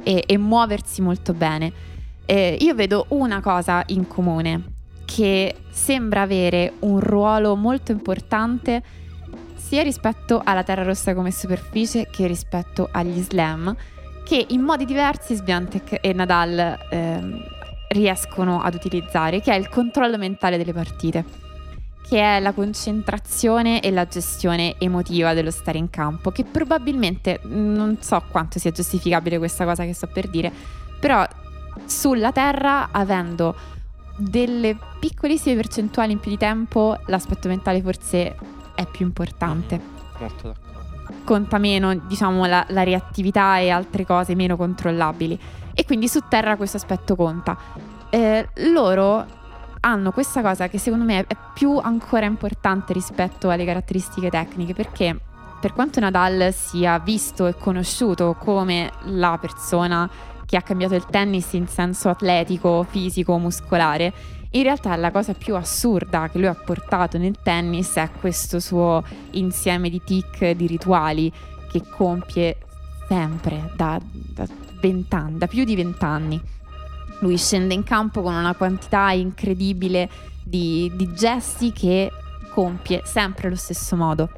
e, 0.03 0.23
e 0.27 0.37
muoversi 0.37 1.01
molto 1.01 1.33
bene. 1.33 1.73
E 2.27 2.59
io 2.61 2.75
vedo 2.75 3.07
una 3.09 3.41
cosa 3.41 3.83
in 3.87 4.07
comune, 4.07 4.63
che 5.07 5.57
sembra 5.75 6.23
avere 6.23 6.75
un 6.81 7.01
ruolo 7.01 7.57
molto 7.57 7.91
importante 7.91 8.81
sia 9.57 9.83
rispetto 9.83 10.41
alla 10.43 10.63
terra 10.63 10.85
rossa 10.85 11.15
come 11.15 11.33
superficie 11.33 12.07
che 12.11 12.29
rispetto 12.29 12.89
agli 12.93 13.21
slam, 13.21 13.75
che 14.25 14.47
in 14.51 14.61
modi 14.61 14.85
diversi 14.85 15.35
Sviantec 15.35 15.99
e 16.01 16.13
Nadal 16.13 16.79
ehm, 16.91 17.43
riescono 17.89 18.63
ad 18.63 18.75
utilizzare, 18.75 19.41
che 19.41 19.53
è 19.53 19.57
il 19.57 19.69
controllo 19.69 20.17
mentale 20.17 20.57
delle 20.57 20.73
partite, 20.73 21.25
che 22.07 22.21
è 22.21 22.39
la 22.39 22.53
concentrazione 22.53 23.81
e 23.81 23.91
la 23.91 24.07
gestione 24.07 24.77
emotiva 24.79 25.35
dello 25.35 25.51
stare 25.51 25.79
in 25.79 25.91
campo, 25.91 26.31
che 26.31 26.45
probabilmente 26.45 27.41
non 27.43 27.97
so 28.01 28.23
quanto 28.31 28.61
sia 28.61 28.71
giustificabile 28.71 29.39
questa 29.39 29.65
cosa 29.65 29.85
che 29.85 29.93
sto 29.93 30.07
per 30.07 30.29
dire, 30.29 30.53
però 31.01 31.27
sulla 31.85 32.31
Terra 32.31 32.91
avendo 32.93 33.74
delle 34.17 34.77
piccolissime 34.99 35.57
percentuali 35.57 36.13
in 36.13 36.21
più 36.21 36.31
di 36.31 36.39
tempo, 36.39 36.97
l'aspetto 37.07 37.49
mentale 37.49 37.83
forse 37.83 38.37
è 38.75 38.87
più 38.87 39.05
importante. 39.05 39.81
Molto 40.19 40.49
d'accordo. 40.49 40.63
Conta 41.25 41.59
meno, 41.59 41.95
diciamo, 41.95 42.45
la, 42.47 42.65
la 42.69 42.83
reattività 42.83 43.59
e 43.59 43.71
altre 43.71 44.05
cose 44.07 44.35
meno 44.35 44.57
controllabili. 44.57 45.39
E 45.75 45.85
quindi 45.85 46.09
su 46.09 46.21
Terra 46.29 46.57
questo 46.57 46.77
aspetto 46.77 47.17
conta. 47.17 47.57
Eh, 48.11 48.49
loro 48.73 49.27
hanno 49.81 50.13
questa 50.13 50.41
cosa 50.41 50.69
che 50.69 50.79
secondo 50.79 51.05
me 51.05 51.25
è 51.27 51.37
più 51.53 51.77
ancora 51.77 52.27
importante 52.27 52.93
rispetto 52.93 53.51
alle 53.51 53.65
caratteristiche 53.65 54.31
tecniche 54.31 54.73
perché 54.73 55.19
per 55.61 55.73
quanto 55.73 56.01
Nadal 56.01 56.53
sia 56.53 56.99
visto 56.99 57.47
e 57.47 57.57
conosciuto 57.57 58.35
come 58.39 58.91
la 59.05 59.39
persona 59.41 60.09
che 60.55 60.61
ha 60.61 60.63
cambiato 60.63 60.95
il 60.95 61.05
tennis 61.07 61.53
in 61.55 61.67
senso 61.67 62.09
atletico, 62.09 62.87
fisico, 62.89 63.37
muscolare, 63.39 64.13
in 64.51 64.63
realtà 64.63 64.95
la 64.95 65.11
cosa 65.11 65.35
più 65.35 65.57
assurda 65.57 66.29
che 66.29 66.39
lui 66.39 66.47
ha 66.47 66.55
portato 66.55 67.19
nel 67.19 67.35
tennis 67.43 67.95
è 67.95 68.09
questo 68.21 68.61
suo 68.61 69.03
insieme 69.33 69.91
di 69.91 70.01
tic, 70.05 70.53
di 70.53 70.69
rituali 70.69 71.33
che 71.73 71.83
compie 71.91 72.59
sempre 73.09 73.73
da, 73.75 74.01
da, 74.01 74.47
da 75.31 75.47
più 75.49 75.65
di 75.65 75.75
vent'anni. 75.75 76.41
Lui 77.19 77.37
scende 77.37 77.75
in 77.75 77.83
campo 77.83 78.23
con 78.23 78.33
una 78.33 78.55
quantità 78.55 79.11
incredibile 79.11 80.09
di, 80.41 80.89
di 80.95 81.13
gesti 81.15 81.73
che 81.73 82.13
compie 82.51 83.03
sempre 83.05 83.49
allo 83.49 83.57
stesso 83.57 83.97
modo 83.97 84.31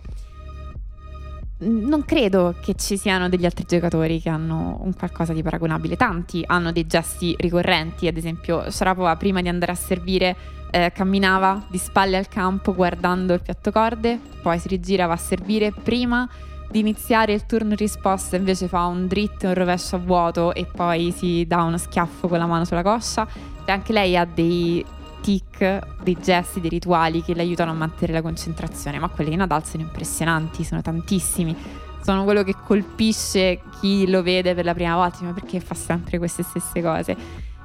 non 1.59 2.05
credo 2.05 2.55
che 2.61 2.75
ci 2.75 2.97
siano 2.99 3.29
degli 3.29 3.47
altri 3.47 3.65
giocatori 3.67 4.21
che 4.21 4.29
hanno 4.29 4.79
un 4.83 4.93
qualcosa 4.95 5.33
di 5.33 5.43
paragonabile. 5.43 5.97
Tanti 5.97 6.43
hanno 6.47 6.73
dei 6.73 6.87
gesti 6.87 7.35
ricorrenti, 7.39 8.07
ad 8.07 8.17
esempio 8.17 8.71
Sharapova 8.71 9.17
prima 9.17 9.41
di 9.41 9.49
andare 9.49 9.73
a 9.73 9.77
servire 9.77 10.37
eh, 10.71 10.93
camminava 10.93 11.65
di 11.69 11.79
spalle 11.79 12.17
al 12.19 12.29
campo 12.29 12.75
guardando 12.75 13.33
il 13.33 13.41
piatto 13.41 13.71
corde, 13.71 14.21
poi 14.43 14.59
si 14.59 14.69
rigira 14.69 15.07
va 15.07 15.15
a 15.15 15.19
servire 15.19 15.73
prima 15.73 16.29
di 16.69 16.81
iniziare 16.81 17.33
il 17.33 17.47
turno 17.47 17.75
risposta 17.75 18.37
invece 18.37 18.67
fa 18.67 18.87
un 18.87 19.07
dritto 19.07 19.47
un 19.47 19.55
rovescio 19.55 19.97
a 19.97 19.99
vuoto 20.01 20.53
e 20.53 20.67
poi 20.67 21.13
si 21.13 21.47
dà 21.47 21.63
uno 21.63 21.79
schiaffo 21.79 22.29
con 22.29 22.39
la 22.39 22.47
mano 22.47 22.65
sulla 22.65 22.83
coscia. 22.83 23.27
E 23.65 23.73
anche 23.73 23.93
lei 23.93 24.17
ha 24.17 24.25
dei 24.25 24.85
tic, 25.27 25.81
dei 26.05 26.17
gesti, 26.21 26.61
dei 26.61 26.71
rituali 26.71 27.21
che 27.21 27.35
le 27.35 27.41
aiutano 27.41 27.73
a 27.73 27.75
mantenere 27.75 28.13
la 28.13 28.23
concentrazione, 28.23 29.01
ma 29.01 29.09
quelli 29.09 29.31
di 29.31 29.37
Nadal 29.37 29.65
sono 29.65 29.83
impressionanti, 29.83 30.63
sono 30.63 30.83
tantissimi. 30.83 31.57
Sono 32.01 32.23
quello 32.23 32.45
che 32.45 32.55
colpisce 32.65 33.61
chi 33.81 34.09
lo 34.09 34.23
vede 34.23 34.55
per 34.55 34.65
la 34.65 34.73
prima 34.73 34.95
volta, 34.95 35.25
perché 35.33 35.59
fa 35.59 35.75
sempre 35.75 36.19
queste 36.19 36.45
stesse 36.45 36.81
cose. 36.81 37.17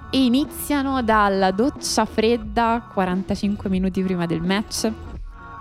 E 0.09 0.25
iniziano 0.25 1.03
dalla 1.03 1.51
doccia 1.51 2.05
fredda 2.05 2.89
45 2.91 3.69
minuti 3.69 4.01
prima 4.01 4.25
del 4.25 4.41
match, 4.41 4.91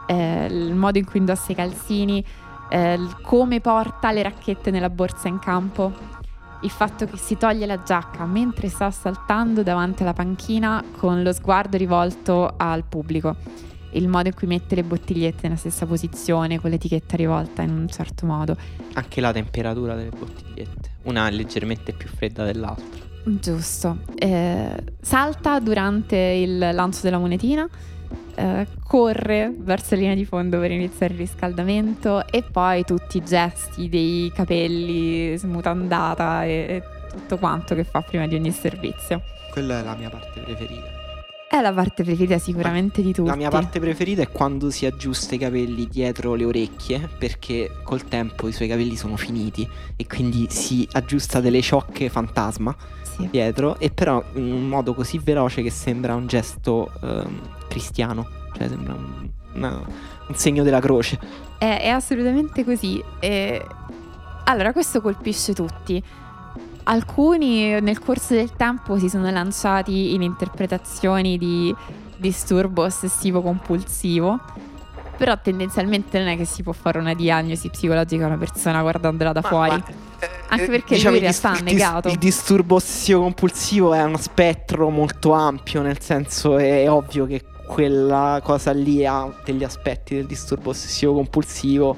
eh, 0.06 0.46
il 0.46 0.74
modo 0.74 0.96
in 0.96 1.04
cui 1.04 1.18
indossa 1.18 1.52
i 1.52 1.54
calzini, 1.54 2.24
eh, 2.70 2.98
come 3.20 3.60
porta 3.60 4.10
le 4.10 4.22
racchette 4.22 4.70
nella 4.70 4.88
borsa 4.88 5.28
in 5.28 5.38
campo, 5.38 5.92
il 6.62 6.70
fatto 6.70 7.06
che 7.06 7.16
si 7.16 7.36
toglie 7.36 7.66
la 7.66 7.82
giacca 7.82 8.24
mentre 8.26 8.68
sta 8.68 8.90
saltando 8.90 9.62
davanti 9.62 10.02
alla 10.02 10.12
panchina 10.12 10.82
con 10.96 11.22
lo 11.22 11.32
sguardo 11.32 11.76
rivolto 11.76 12.54
al 12.56 12.84
pubblico, 12.84 13.36
il 13.92 14.08
modo 14.08 14.28
in 14.28 14.34
cui 14.34 14.46
mette 14.46 14.74
le 14.74 14.82
bottigliette 14.82 15.40
nella 15.42 15.56
stessa 15.56 15.86
posizione 15.86 16.60
con 16.60 16.70
l'etichetta 16.70 17.16
rivolta 17.16 17.62
in 17.62 17.70
un 17.70 17.88
certo 17.88 18.26
modo. 18.26 18.56
Anche 18.94 19.20
la 19.20 19.32
temperatura 19.32 19.94
delle 19.94 20.10
bottigliette, 20.10 20.90
una 21.02 21.28
leggermente 21.30 21.92
più 21.92 22.08
fredda 22.08 22.44
dell'altra. 22.44 23.08
Giusto. 23.24 23.98
Eh, 24.14 24.82
salta 25.00 25.60
durante 25.60 26.16
il 26.16 26.58
lancio 26.58 27.00
della 27.02 27.18
monetina 27.18 27.68
eh, 28.40 28.66
corre 28.86 29.52
verso 29.56 29.94
la 29.94 30.00
linea 30.00 30.14
di 30.14 30.24
fondo 30.24 30.58
per 30.58 30.70
iniziare 30.70 31.12
il 31.12 31.20
riscaldamento 31.20 32.26
e 32.26 32.42
poi 32.42 32.84
tutti 32.84 33.18
i 33.18 33.22
gesti 33.22 33.88
dei 33.88 34.32
capelli 34.34 35.36
smutandata 35.36 36.44
e, 36.44 36.48
e 36.48 36.82
tutto 37.10 37.36
quanto 37.36 37.74
che 37.74 37.84
fa 37.84 38.00
prima 38.00 38.26
di 38.26 38.34
ogni 38.36 38.50
servizio. 38.50 39.22
Quella 39.50 39.80
è 39.80 39.82
la 39.84 39.94
mia 39.94 40.08
parte 40.08 40.40
preferita. 40.40 40.99
È 41.52 41.60
la 41.60 41.72
parte 41.72 42.04
preferita 42.04 42.38
sicuramente 42.38 43.02
di 43.02 43.12
tutti. 43.12 43.28
La 43.28 43.34
mia 43.34 43.50
parte 43.50 43.80
preferita 43.80 44.22
è 44.22 44.30
quando 44.30 44.70
si 44.70 44.86
aggiusta 44.86 45.34
i 45.34 45.38
capelli 45.38 45.88
dietro 45.88 46.34
le 46.34 46.44
orecchie 46.44 47.08
perché 47.18 47.72
col 47.82 48.04
tempo 48.04 48.46
i 48.46 48.52
suoi 48.52 48.68
capelli 48.68 48.94
sono 48.94 49.16
finiti 49.16 49.68
e 49.96 50.06
quindi 50.06 50.46
si 50.48 50.86
aggiusta 50.92 51.40
delle 51.40 51.60
ciocche 51.60 52.08
fantasma 52.08 52.72
sì. 53.02 53.28
dietro 53.28 53.80
e 53.80 53.90
però 53.90 54.22
in 54.34 54.52
un 54.52 54.68
modo 54.68 54.94
così 54.94 55.18
veloce 55.18 55.60
che 55.62 55.70
sembra 55.70 56.14
un 56.14 56.28
gesto 56.28 56.92
um, 57.00 57.40
cristiano, 57.66 58.28
cioè 58.56 58.68
sembra 58.68 58.94
un, 58.94 59.28
una, 59.54 59.84
un 60.28 60.34
segno 60.36 60.62
della 60.62 60.78
croce. 60.78 61.18
È, 61.58 61.80
è 61.82 61.88
assolutamente 61.88 62.62
così. 62.62 63.02
E... 63.18 63.66
Allora, 64.44 64.72
questo 64.72 65.00
colpisce 65.00 65.52
tutti. 65.52 66.00
Alcuni 66.90 67.80
nel 67.80 68.00
corso 68.00 68.34
del 68.34 68.50
tempo 68.56 68.98
si 68.98 69.08
sono 69.08 69.30
lanciati 69.30 70.12
in 70.12 70.22
interpretazioni 70.22 71.38
di 71.38 71.72
disturbo 72.16 72.82
ossessivo 72.82 73.42
compulsivo, 73.42 74.40
però 75.16 75.38
tendenzialmente 75.40 76.18
non 76.18 76.26
è 76.26 76.36
che 76.36 76.44
si 76.44 76.64
può 76.64 76.72
fare 76.72 76.98
una 76.98 77.14
diagnosi 77.14 77.70
psicologica 77.70 78.24
a 78.24 78.26
una 78.26 78.38
persona 78.38 78.82
guardandola 78.82 79.30
da 79.30 79.40
ma, 79.40 79.48
fuori. 79.48 79.70
Ma, 79.70 79.84
eh, 80.18 80.28
Anche 80.48 80.66
perché 80.66 80.94
diciamo 80.96 81.14
lui 81.14 81.24
in 81.24 81.30
realtà 81.30 81.50
ha 81.50 81.60
negato. 81.60 82.08
Il 82.08 82.18
disturbo 82.18 82.74
ossessivo 82.74 83.20
compulsivo 83.20 83.94
è 83.94 84.02
uno 84.02 84.18
spettro 84.18 84.90
molto 84.90 85.30
ampio, 85.30 85.82
nel 85.82 86.00
senso 86.00 86.58
è 86.58 86.90
ovvio 86.90 87.24
che 87.24 87.44
quella 87.68 88.40
cosa 88.42 88.72
lì 88.72 89.06
ha 89.06 89.32
degli 89.44 89.62
aspetti 89.62 90.16
del 90.16 90.26
disturbo 90.26 90.70
ossessivo 90.70 91.14
compulsivo. 91.14 91.96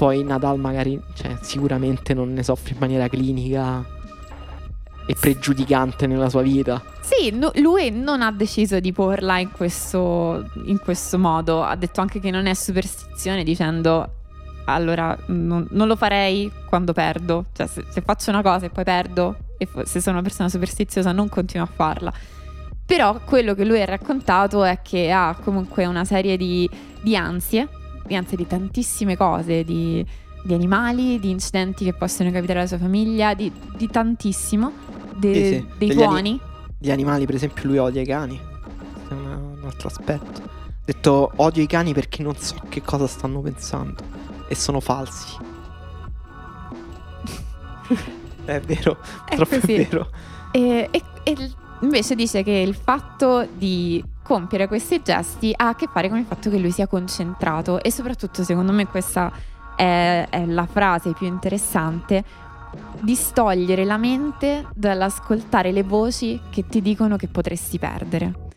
Poi 0.00 0.24
Nadal 0.24 0.58
magari, 0.58 0.98
cioè, 1.12 1.36
sicuramente 1.42 2.14
non 2.14 2.32
ne 2.32 2.42
soffre 2.42 2.72
in 2.72 2.78
maniera 2.78 3.06
clinica 3.06 3.84
e 5.04 5.14
pregiudicante 5.14 6.06
nella 6.06 6.30
sua 6.30 6.40
vita. 6.40 6.82
Sì, 7.02 7.28
no, 7.32 7.50
lui 7.56 7.90
non 7.90 8.22
ha 8.22 8.32
deciso 8.32 8.80
di 8.80 8.94
porla 8.94 9.38
in 9.40 9.50
questo, 9.50 10.48
in 10.64 10.78
questo, 10.78 11.18
modo. 11.18 11.62
Ha 11.62 11.76
detto 11.76 12.00
anche 12.00 12.18
che 12.18 12.30
non 12.30 12.46
è 12.46 12.54
superstizione 12.54 13.44
dicendo 13.44 14.14
allora 14.64 15.14
non, 15.26 15.66
non 15.68 15.86
lo 15.86 15.96
farei 15.96 16.50
quando 16.64 16.94
perdo. 16.94 17.48
Cioè 17.52 17.66
se, 17.66 17.84
se, 17.90 18.00
faccio 18.00 18.30
una 18.30 18.40
cosa 18.40 18.64
e 18.64 18.70
poi 18.70 18.84
perdo 18.84 19.36
e 19.58 19.68
se 19.84 20.00
sono 20.00 20.14
una 20.14 20.24
persona 20.24 20.48
superstiziosa 20.48 21.12
non 21.12 21.28
continuo 21.28 21.66
a 21.66 21.70
farla. 21.70 22.10
Però 22.86 23.20
quello 23.26 23.52
che 23.52 23.66
lui 23.66 23.82
ha 23.82 23.84
raccontato 23.84 24.64
è 24.64 24.80
che 24.80 25.10
ha 25.10 25.36
comunque 25.44 25.84
una 25.84 26.06
serie 26.06 26.38
di, 26.38 26.66
di 27.02 27.14
ansie, 27.14 27.68
di 28.10 28.16
ansie 28.16 28.36
di 28.36 28.46
tantissime 28.46 29.16
cose, 29.16 29.62
di, 29.62 30.04
di, 30.42 30.52
animali, 30.52 31.20
di 31.20 31.30
incidenti 31.30 31.84
che 31.84 31.94
possono 31.94 32.32
capitare 32.32 32.58
alla 32.58 32.68
sua 32.68 32.78
famiglia, 32.78 33.34
di, 33.34 33.52
di 33.76 33.88
tantissimo, 33.88 34.72
de, 35.16 35.34
sì, 35.34 35.40
sì. 35.42 35.66
dei 35.78 35.94
tuoni. 35.94 36.18
Ani- 36.18 36.40
gli 36.76 36.90
animali, 36.90 37.24
per 37.24 37.36
esempio, 37.36 37.68
lui 37.68 37.78
odia 37.78 38.02
i 38.02 38.06
cani. 38.06 38.40
È 39.08 39.12
una, 39.12 39.36
un 39.36 39.62
altro 39.64 39.86
aspetto. 39.86 40.42
Ha 40.42 40.82
detto 40.84 41.30
odio 41.36 41.62
i 41.62 41.66
cani 41.66 41.92
perché 41.94 42.24
non 42.24 42.34
so 42.34 42.56
che 42.68 42.82
cosa 42.82 43.06
stanno 43.06 43.40
pensando 43.40 44.02
e 44.48 44.54
sono 44.56 44.80
falsi. 44.80 45.36
è 48.44 48.60
vero, 48.60 48.98
è 49.24 49.36
è 49.36 49.58
vero. 49.60 50.10
E, 50.50 50.88
e, 50.90 51.02
e 51.22 51.52
Invece 51.82 52.14
dice 52.14 52.42
che 52.42 52.50
il 52.50 52.74
fatto 52.74 53.46
di 53.56 54.02
compiere 54.30 54.68
questi 54.68 55.02
gesti 55.02 55.52
ha 55.56 55.70
a 55.70 55.74
che 55.74 55.88
fare 55.92 56.08
con 56.08 56.16
il 56.16 56.24
fatto 56.24 56.50
che 56.50 56.58
lui 56.58 56.70
sia 56.70 56.86
concentrato 56.86 57.82
e 57.82 57.90
soprattutto 57.90 58.44
secondo 58.44 58.70
me 58.70 58.86
questa 58.86 59.32
è, 59.74 60.24
è 60.30 60.46
la 60.46 60.66
frase 60.66 61.14
più 61.14 61.26
interessante, 61.26 62.22
distogliere 63.00 63.84
la 63.84 63.96
mente 63.96 64.68
dall'ascoltare 64.72 65.72
le 65.72 65.82
voci 65.82 66.40
che 66.48 66.64
ti 66.68 66.80
dicono 66.80 67.16
che 67.16 67.26
potresti 67.26 67.80
perdere 67.80 68.50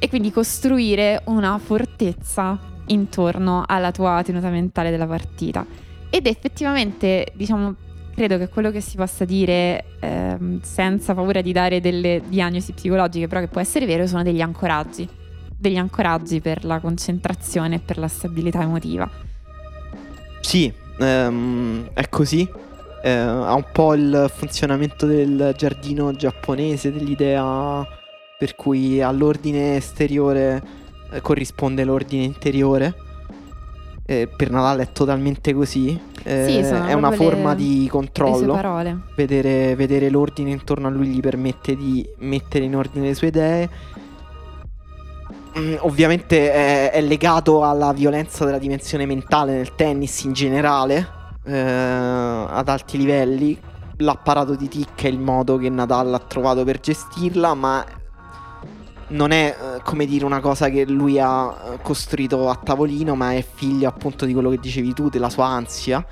e 0.00 0.08
quindi 0.08 0.32
costruire 0.32 1.22
una 1.26 1.58
fortezza 1.58 2.58
intorno 2.86 3.62
alla 3.64 3.92
tua 3.92 4.20
tenuta 4.24 4.48
mentale 4.48 4.90
della 4.90 5.06
partita. 5.06 5.64
Ed 6.10 6.26
effettivamente, 6.26 7.28
diciamo, 7.36 7.76
credo 8.14 8.38
che 8.38 8.48
quello 8.48 8.70
che 8.70 8.80
si 8.80 8.96
possa 8.96 9.24
dire 9.24 9.84
ehm, 10.00 10.60
senza 10.62 11.14
paura 11.14 11.40
di 11.40 11.52
dare 11.52 11.80
delle 11.80 12.22
diagnosi 12.26 12.72
psicologiche, 12.72 13.28
però 13.28 13.40
che 13.40 13.48
può 13.48 13.60
essere 13.60 13.86
vero, 13.86 14.06
sono 14.06 14.22
degli 14.22 14.40
ancoraggi, 14.40 15.08
degli 15.56 15.76
ancoraggi 15.76 16.40
per 16.40 16.64
la 16.64 16.78
concentrazione 16.80 17.76
e 17.76 17.78
per 17.80 17.98
la 17.98 18.08
stabilità 18.08 18.62
emotiva. 18.62 19.10
Sì, 20.40 20.72
ehm, 20.98 21.90
è 21.92 22.08
così. 22.08 22.48
eh, 23.02 23.10
ha 23.10 23.52
un 23.54 23.66
po' 23.70 23.92
il 23.94 24.30
funzionamento 24.34 25.04
del 25.04 25.52
giardino 25.58 26.14
giapponese, 26.14 26.90
dell'idea 26.90 27.86
per 28.38 28.54
cui 28.54 29.02
all'ordine 29.02 29.76
esteriore 29.76 30.62
eh, 31.10 31.20
corrisponde 31.20 31.84
l'ordine 31.84 32.24
interiore. 32.24 32.94
Eh, 34.06 34.28
per 34.28 34.50
Natale 34.50 34.82
è 34.82 34.92
totalmente 34.92 35.54
così. 35.54 35.98
Eh, 36.24 36.44
Sì, 36.46 36.64
sono 36.64 36.86
è 36.86 36.92
una 36.92 37.10
le- 37.10 37.16
forma 37.16 37.54
di 37.54 37.74
Le 37.74 37.80
sue 37.82 37.88
controllo. 37.90 38.52
Vedere, 39.16 39.74
vedere 39.76 40.10
l'ordine 40.10 40.50
intorno 40.50 40.88
a 40.88 40.90
lui 40.90 41.06
gli 41.08 41.20
permette 41.20 41.74
di 41.74 42.06
mettere 42.18 42.64
in 42.64 42.76
ordine 42.76 43.06
le 43.06 43.14
sue 43.14 43.28
idee. 43.28 43.68
Mm, 45.58 45.74
ovviamente 45.80 46.52
è, 46.52 46.90
è 46.90 47.00
legato 47.00 47.64
alla 47.64 47.92
violenza 47.92 48.44
della 48.44 48.58
dimensione 48.58 49.06
mentale 49.06 49.52
nel 49.54 49.74
tennis 49.74 50.24
in 50.24 50.32
generale, 50.32 51.08
eh, 51.46 51.56
ad 51.56 52.68
alti 52.68 52.98
livelli. 52.98 53.58
L'apparato 53.98 54.54
di 54.56 54.68
tic 54.68 55.02
è 55.04 55.06
il 55.06 55.20
modo 55.20 55.56
che 55.56 55.70
Nadal 55.70 56.12
ha 56.12 56.18
trovato 56.18 56.64
per 56.64 56.80
gestirla, 56.80 57.54
ma 57.54 57.84
non 59.08 59.30
è 59.30 59.56
eh, 59.56 59.82
come 59.82 60.06
dire 60.06 60.24
una 60.24 60.40
cosa 60.40 60.68
che 60.68 60.84
lui 60.86 61.18
ha 61.18 61.72
eh, 61.74 61.78
costruito 61.82 62.48
a 62.48 62.56
tavolino, 62.56 63.14
ma 63.14 63.32
è 63.32 63.44
figlio 63.44 63.88
appunto 63.88 64.24
di 64.24 64.32
quello 64.32 64.50
che 64.50 64.58
dicevi 64.58 64.92
tu, 64.92 65.08
della 65.08 65.30
sua 65.30 65.46
ansia 65.46 66.04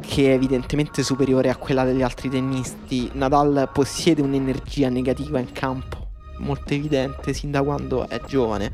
che 0.00 0.30
è 0.30 0.32
evidentemente 0.32 1.02
superiore 1.02 1.50
a 1.50 1.56
quella 1.56 1.84
degli 1.84 2.02
altri 2.02 2.30
tennisti. 2.30 3.10
Nadal 3.14 3.68
possiede 3.72 4.22
un'energia 4.22 4.88
negativa 4.88 5.38
in 5.38 5.52
campo 5.52 6.08
molto 6.40 6.74
evidente 6.74 7.32
sin 7.32 7.50
da 7.50 7.62
quando 7.62 8.08
è 8.08 8.20
giovane. 8.26 8.72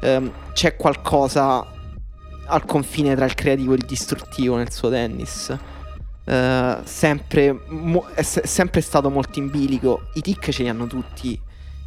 Ehm, 0.00 0.32
c'è 0.52 0.76
qualcosa 0.76 1.66
al 2.46 2.64
confine 2.64 3.14
tra 3.14 3.24
il 3.24 3.34
creativo 3.34 3.72
e 3.72 3.76
il 3.76 3.84
distruttivo 3.86 4.56
nel 4.56 4.72
suo 4.72 4.90
tennis. 4.90 5.56
Eh, 6.24 6.78
sempre, 6.84 7.58
mo- 7.68 8.06
è 8.14 8.22
se- 8.22 8.46
sempre 8.46 8.80
stato 8.80 9.10
molto 9.10 9.38
in 9.38 9.50
bilico. 9.50 10.08
I 10.14 10.20
tic 10.20 10.50
ce 10.50 10.62
li 10.62 10.68
hanno 10.68 10.86
tutti. 10.86 11.40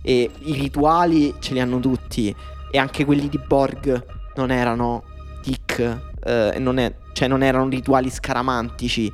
E 0.08 0.30
i 0.44 0.54
rituali 0.54 1.36
ce 1.40 1.52
li 1.52 1.60
hanno 1.60 1.80
tutti. 1.82 2.34
E 2.72 2.78
anche 2.78 3.04
quelli 3.04 3.28
di 3.28 3.40
Borg 3.46 4.06
non 4.36 4.52
erano 4.52 5.04
tic. 5.42 5.80
eh, 6.24 6.56
non, 6.60 6.78
è- 6.78 6.94
cioè 7.12 7.28
non 7.28 7.44
erano 7.44 7.68
rituali 7.68 8.10
scaramantici. 8.10 9.12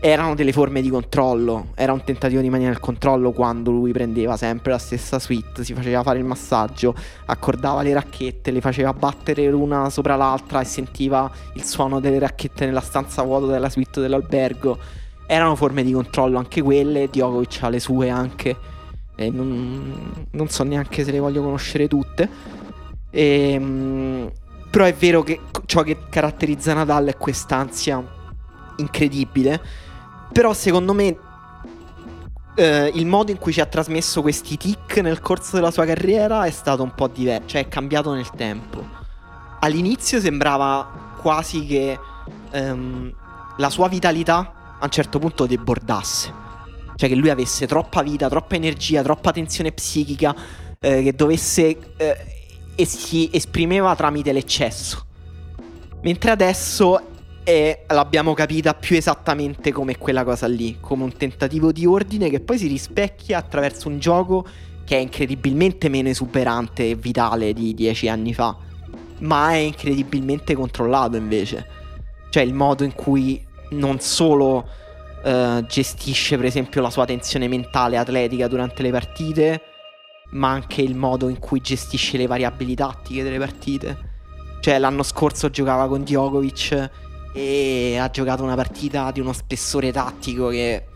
Erano 0.00 0.34
delle 0.34 0.52
forme 0.52 0.80
di 0.80 0.88
controllo. 0.88 1.72
Era 1.74 1.92
un 1.92 2.02
tentativo 2.04 2.40
di 2.40 2.48
mantenere 2.48 2.74
il 2.76 2.80
controllo 2.82 3.32
quando 3.32 3.70
lui 3.70 3.92
prendeva 3.92 4.36
sempre 4.38 4.72
la 4.72 4.78
stessa 4.78 5.18
suite. 5.18 5.62
Si 5.62 5.74
faceva 5.74 6.02
fare 6.02 6.18
il 6.18 6.24
massaggio. 6.24 6.94
Accordava 7.26 7.82
le 7.82 7.92
racchette. 7.92 8.50
Le 8.50 8.60
faceva 8.62 8.92
battere 8.94 9.48
l'una 9.50 9.88
sopra 9.90 10.16
l'altra. 10.16 10.60
E 10.60 10.64
sentiva 10.64 11.30
il 11.54 11.64
suono 11.64 12.00
delle 12.00 12.18
racchette 12.18 12.64
nella 12.66 12.80
stanza 12.82 13.22
vuota 13.22 13.46
della 13.46 13.68
suite 13.70 14.00
dell'albergo. 14.00 14.78
Erano 15.26 15.54
forme 15.54 15.82
di 15.82 15.92
controllo 15.92 16.38
anche 16.38 16.60
quelle. 16.62 17.08
Djokovic 17.08 17.58
ha 17.62 17.68
le 17.70 17.80
sue 17.80 18.08
anche. 18.10 18.56
E 19.16 19.30
non, 19.30 20.26
non 20.30 20.48
so 20.48 20.64
neanche 20.64 21.04
se 21.04 21.10
le 21.10 21.18
voglio 21.18 21.42
conoscere 21.42 21.88
tutte. 21.88 22.28
Ehm, 23.10 24.30
però 24.70 24.84
è 24.84 24.94
vero 24.94 25.22
che 25.22 25.40
ciò 25.66 25.82
che 25.82 25.98
caratterizza 26.08 26.74
Nadal 26.74 27.06
è 27.06 27.16
quest'ansia 27.16 28.02
incredibile. 28.76 29.60
Però 30.32 30.52
secondo 30.52 30.92
me 30.92 31.16
eh, 32.56 32.90
il 32.94 33.06
modo 33.06 33.30
in 33.30 33.38
cui 33.38 33.52
ci 33.52 33.60
ha 33.60 33.66
trasmesso 33.66 34.20
questi 34.22 34.56
tic 34.56 34.98
nel 34.98 35.20
corso 35.20 35.56
della 35.56 35.70
sua 35.70 35.84
carriera 35.84 36.44
è 36.44 36.50
stato 36.50 36.82
un 36.82 36.94
po' 36.94 37.08
diverso, 37.08 37.48
cioè 37.48 37.62
è 37.62 37.68
cambiato 37.68 38.12
nel 38.12 38.30
tempo. 38.30 38.86
All'inizio 39.60 40.20
sembrava 40.20 41.14
quasi 41.20 41.64
che 41.66 41.98
ehm, 42.50 43.14
la 43.56 43.70
sua 43.70 43.88
vitalità 43.88 44.76
a 44.78 44.84
un 44.84 44.90
certo 44.90 45.18
punto 45.18 45.46
debordasse. 45.46 46.43
Cioè 46.96 47.08
che 47.08 47.14
lui 47.14 47.30
avesse 47.30 47.66
troppa 47.66 48.02
vita, 48.02 48.28
troppa 48.28 48.54
energia, 48.54 49.02
troppa 49.02 49.32
tensione 49.32 49.72
psichica, 49.72 50.34
eh, 50.80 51.02
che 51.02 51.12
dovesse... 51.14 51.76
eh, 51.96 52.16
e 52.76 52.84
si 52.84 53.28
esprimeva 53.32 53.94
tramite 53.94 54.32
l'eccesso. 54.32 55.06
Mentre 56.02 56.30
adesso 56.32 57.00
è- 57.44 57.84
l'abbiamo 57.88 58.34
capita 58.34 58.74
più 58.74 58.96
esattamente 58.96 59.70
come 59.70 59.96
quella 59.96 60.24
cosa 60.24 60.46
lì, 60.46 60.78
come 60.80 61.04
un 61.04 61.16
tentativo 61.16 61.72
di 61.72 61.86
ordine 61.86 62.30
che 62.30 62.40
poi 62.40 62.58
si 62.58 62.66
rispecchia 62.66 63.38
attraverso 63.38 63.88
un 63.88 63.98
gioco 63.98 64.46
che 64.84 64.96
è 64.96 65.00
incredibilmente 65.00 65.88
meno 65.88 66.08
esuberante 66.08 66.90
e 66.90 66.94
vitale 66.94 67.52
di 67.52 67.74
dieci 67.74 68.08
anni 68.08 68.34
fa, 68.34 68.56
ma 69.20 69.52
è 69.52 69.56
incredibilmente 69.56 70.54
controllato 70.54 71.16
invece. 71.16 71.66
Cioè 72.28 72.42
il 72.42 72.54
modo 72.54 72.84
in 72.84 72.94
cui 72.94 73.42
non 73.70 74.00
solo 74.00 74.68
eh, 75.24 75.64
gestisce 75.66 76.36
per 76.36 76.44
esempio 76.44 76.82
la 76.82 76.90
sua 76.90 77.06
tensione 77.06 77.48
mentale 77.48 77.96
atletica 77.96 78.46
durante 78.46 78.82
le 78.82 78.90
partite, 78.90 79.62
ma 80.32 80.50
anche 80.50 80.82
il 80.82 80.94
modo 80.94 81.28
in 81.28 81.38
cui 81.38 81.60
gestisce 81.60 82.16
le 82.16 82.26
variabili 82.26 82.74
tattiche 82.74 83.22
delle 83.22 83.38
partite. 83.38 84.12
Cioè 84.60 84.78
l'anno 84.78 85.02
scorso 85.02 85.50
giocava 85.50 85.88
con 85.88 86.02
Djokovic 86.02 86.90
e 87.32 87.96
ha 87.98 88.08
giocato 88.10 88.42
una 88.42 88.54
partita 88.54 89.10
di 89.10 89.20
uno 89.20 89.32
spessore 89.32 89.90
tattico 89.90 90.48
che 90.48 90.86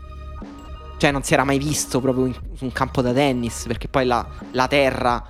cioè 0.97 1.11
non 1.11 1.23
si 1.23 1.33
era 1.33 1.43
mai 1.43 1.57
visto 1.57 1.99
proprio 1.99 2.25
in 2.25 2.33
su 2.59 2.65
un 2.65 2.71
campo 2.71 3.01
da 3.01 3.13
tennis 3.13 3.65
perché 3.67 3.87
poi 3.87 4.05
la, 4.05 4.25
la 4.51 4.67
terra 4.67 5.23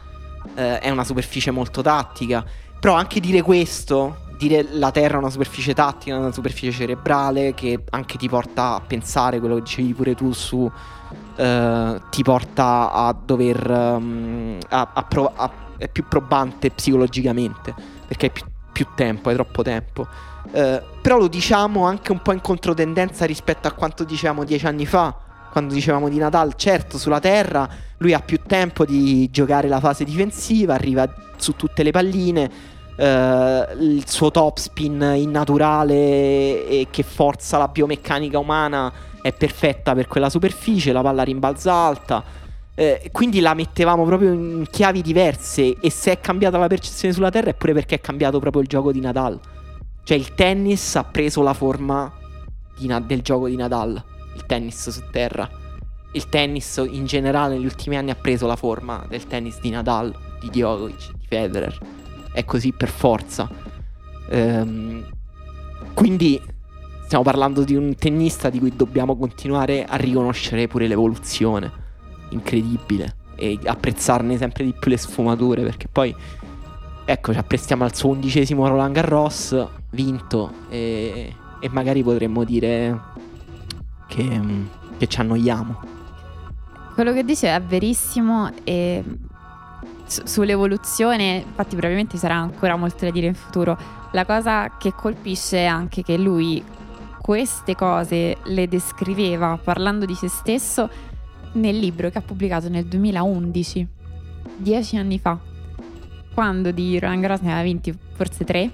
eh, 0.55 0.79
è 0.79 0.89
una 0.89 1.03
superficie 1.03 1.51
molto 1.51 1.81
tattica 1.81 2.43
però 2.79 2.93
anche 2.93 3.19
dire 3.19 3.41
questo 3.41 4.28
dire 4.39 4.65
la 4.71 4.89
terra 4.91 5.15
è 5.15 5.17
una 5.17 5.29
superficie 5.29 5.73
tattica 5.73 6.17
una 6.17 6.31
superficie 6.31 6.71
cerebrale 6.71 7.53
che 7.53 7.83
anche 7.89 8.17
ti 8.17 8.29
porta 8.29 8.75
a 8.75 8.81
pensare 8.81 9.39
quello 9.39 9.55
che 9.55 9.61
dicevi 9.61 9.93
pure 9.93 10.15
tu 10.15 10.31
su 10.31 10.69
eh, 11.35 12.01
ti 12.09 12.23
porta 12.23 12.91
a 12.91 13.13
dover 13.13 13.69
ehm, 13.69 14.57
a- 14.69 14.91
a 14.93 15.03
prov- 15.03 15.33
a- 15.35 15.51
è 15.77 15.87
più 15.89 16.07
probante 16.07 16.71
psicologicamente 16.71 17.73
perché 18.07 18.27
hai 18.27 18.31
più, 18.31 18.43
più 18.71 18.87
tempo 18.95 19.29
hai 19.29 19.35
troppo 19.35 19.61
tempo 19.61 20.07
eh, 20.51 20.81
però 21.01 21.17
lo 21.17 21.27
diciamo 21.27 21.85
anche 21.85 22.11
un 22.11 22.21
po' 22.21 22.31
in 22.31 22.41
controtendenza 22.41 23.25
rispetto 23.25 23.67
a 23.67 23.71
quanto 23.71 24.03
dicevamo 24.03 24.43
dieci 24.43 24.65
anni 24.65 24.85
fa, 24.85 25.15
quando 25.51 25.73
dicevamo 25.73 26.09
di 26.09 26.17
Nadal. 26.17 26.55
Certo, 26.55 26.97
sulla 26.97 27.19
terra 27.19 27.67
lui 27.97 28.13
ha 28.13 28.19
più 28.19 28.39
tempo 28.45 28.85
di 28.85 29.29
giocare 29.29 29.67
la 29.67 29.79
fase 29.79 30.03
difensiva, 30.03 30.73
arriva 30.73 31.07
su 31.37 31.55
tutte 31.55 31.83
le 31.83 31.91
palline. 31.91 32.51
Eh, 32.99 33.67
il 33.79 34.03
suo 34.09 34.29
topspin 34.29 35.13
innaturale 35.15 36.67
e 36.67 36.87
che 36.91 37.03
forza 37.03 37.57
la 37.57 37.69
biomeccanica 37.69 38.37
umana 38.37 38.91
è 39.21 39.31
perfetta 39.31 39.93
per 39.95 40.07
quella 40.07 40.29
superficie, 40.29 40.91
la 40.91 41.01
palla 41.01 41.23
rimbalza 41.23 41.73
alta. 41.73 42.23
Eh, 42.75 43.09
quindi 43.11 43.39
la 43.39 43.53
mettevamo 43.53 44.05
proprio 44.05 44.31
in 44.33 44.65
chiavi 44.69 45.01
diverse 45.01 45.77
e 45.79 45.89
se 45.89 46.11
è 46.11 46.19
cambiata 46.19 46.57
la 46.57 46.67
percezione 46.67 47.13
sulla 47.13 47.29
terra 47.29 47.49
è 47.49 47.53
pure 47.53 47.73
perché 47.73 47.95
è 47.95 48.01
cambiato 48.01 48.39
proprio 48.39 48.61
il 48.61 48.67
gioco 48.67 48.91
di 48.91 48.99
Nadal. 48.99 49.39
Cioè 50.03 50.17
il 50.17 50.33
tennis 50.33 50.95
ha 50.95 51.03
preso 51.05 51.41
la 51.41 51.53
forma 51.53 52.11
Na- 52.79 53.01
del 53.01 53.21
gioco 53.21 53.47
di 53.47 53.57
Nadal, 53.57 54.01
il 54.35 54.45
tennis 54.45 54.89
su 54.89 55.01
terra. 55.11 55.49
Il 56.13 56.27
tennis 56.27 56.81
in 56.89 57.05
generale 57.05 57.55
negli 57.55 57.65
ultimi 57.65 57.97
anni 57.97 58.09
ha 58.09 58.15
preso 58.15 58.47
la 58.47 58.55
forma 58.55 59.05
del 59.07 59.27
tennis 59.27 59.59
di 59.59 59.69
Nadal, 59.69 60.13
di 60.39 60.49
Djokovic, 60.49 61.11
di 61.11 61.25
Federer. 61.27 61.98
È 62.39 62.45
così 62.45 62.71
per 62.71 62.87
forza. 62.87 63.49
Ehm, 64.29 65.05
quindi 65.93 66.41
stiamo 67.03 67.21
parlando 67.21 67.65
di 67.65 67.75
un 67.75 67.93
tennista 67.95 68.49
di 68.49 68.59
cui 68.59 68.73
dobbiamo 68.73 69.17
continuare 69.17 69.83
a 69.83 69.97
riconoscere 69.97 70.67
pure 70.69 70.87
l'evoluzione. 70.87 71.69
Incredibile. 72.29 73.15
E 73.35 73.59
apprezzarne 73.65 74.37
sempre 74.37 74.63
di 74.63 74.73
più 74.77 74.89
le 74.89 74.95
sfumature 74.95 75.63
perché 75.63 75.89
poi 75.91 76.15
ecco, 77.03 77.33
ci 77.33 77.39
apprestiamo 77.39 77.83
al 77.83 77.93
suo 77.93 78.11
undicesimo 78.11 78.65
Roland 78.65 78.93
Garros, 78.93 79.67
vinto, 79.89 80.53
e, 80.69 81.35
e 81.59 81.69
magari 81.71 82.03
potremmo 82.03 82.45
dire 82.45 83.01
che, 84.07 84.41
che 84.97 85.07
ci 85.07 85.19
annoiamo. 85.19 85.81
Quello 86.93 87.11
che 87.11 87.25
dice 87.25 87.53
è 87.53 87.61
verissimo 87.61 88.49
e 88.63 89.03
su- 90.09 90.25
sull'evoluzione, 90.25 91.43
infatti 91.45 91.75
probabilmente 91.75 92.13
ci 92.13 92.19
sarà 92.19 92.35
ancora 92.35 92.75
molto 92.75 93.05
da 93.05 93.11
dire 93.11 93.27
in 93.27 93.35
futuro. 93.35 93.77
La 94.11 94.25
cosa 94.25 94.77
che 94.77 94.93
colpisce 94.93 95.59
è 95.59 95.65
anche 95.65 96.03
che 96.03 96.17
lui 96.17 96.63
queste 97.21 97.75
cose 97.75 98.37
le 98.43 98.67
descriveva 98.67 99.59
parlando 99.63 100.05
di 100.05 100.15
se 100.15 100.27
stesso 100.27 100.89
nel 101.53 101.77
libro 101.77 102.09
che 102.09 102.17
ha 102.17 102.21
pubblicato 102.21 102.69
nel 102.69 102.85
2011, 102.85 103.87
dieci 104.57 104.97
anni 104.97 105.19
fa, 105.19 105.37
quando 106.33 106.71
di 106.71 106.97
Roland 106.99 107.21
Garros 107.21 107.41
ne 107.41 107.51
aveva 107.51 107.63
vinti 107.63 107.95
forse 108.13 108.43
tre. 108.45 108.71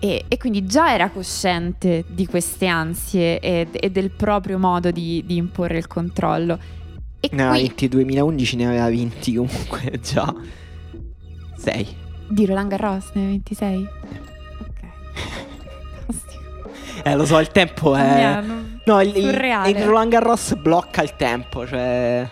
E, 0.00 0.24
e 0.28 0.36
quindi 0.36 0.66
già 0.66 0.92
era 0.92 1.08
cosciente 1.08 2.04
di 2.08 2.26
queste 2.26 2.66
ansie 2.66 3.38
e, 3.38 3.68
e 3.70 3.90
del 3.90 4.10
proprio 4.10 4.58
modo 4.58 4.90
di, 4.90 5.22
di 5.24 5.36
imporre 5.36 5.78
il 5.78 5.86
controllo. 5.86 6.58
E 7.24 7.36
Ne 7.36 7.42
aveva 7.42 7.52
qui 7.56 7.62
vinti 7.66 7.88
2011, 7.88 8.56
ne 8.56 8.66
aveva 8.66 8.88
vinti 8.88 9.34
comunque 9.34 9.98
già 10.02 10.34
6. 11.56 11.96
di 12.28 12.46
Roland 12.46 12.68
Garros 12.70 13.10
ne 13.14 13.20
aveva 13.22 13.30
26? 13.32 13.88
Ok. 14.60 14.80
Fantastico. 16.06 16.70
Eh, 17.04 17.14
lo 17.14 17.24
so, 17.26 17.38
il 17.38 17.48
tempo 17.48 17.94
è... 17.94 18.22
hanno- 18.22 18.62
No, 18.86 19.00
il, 19.00 19.16
il, 19.16 19.22
Surreale. 19.30 19.70
il 19.70 19.82
Roland 19.82 20.10
Garros 20.10 20.54
blocca 20.56 21.02
il 21.02 21.16
tempo, 21.16 21.66
cioè... 21.66 22.30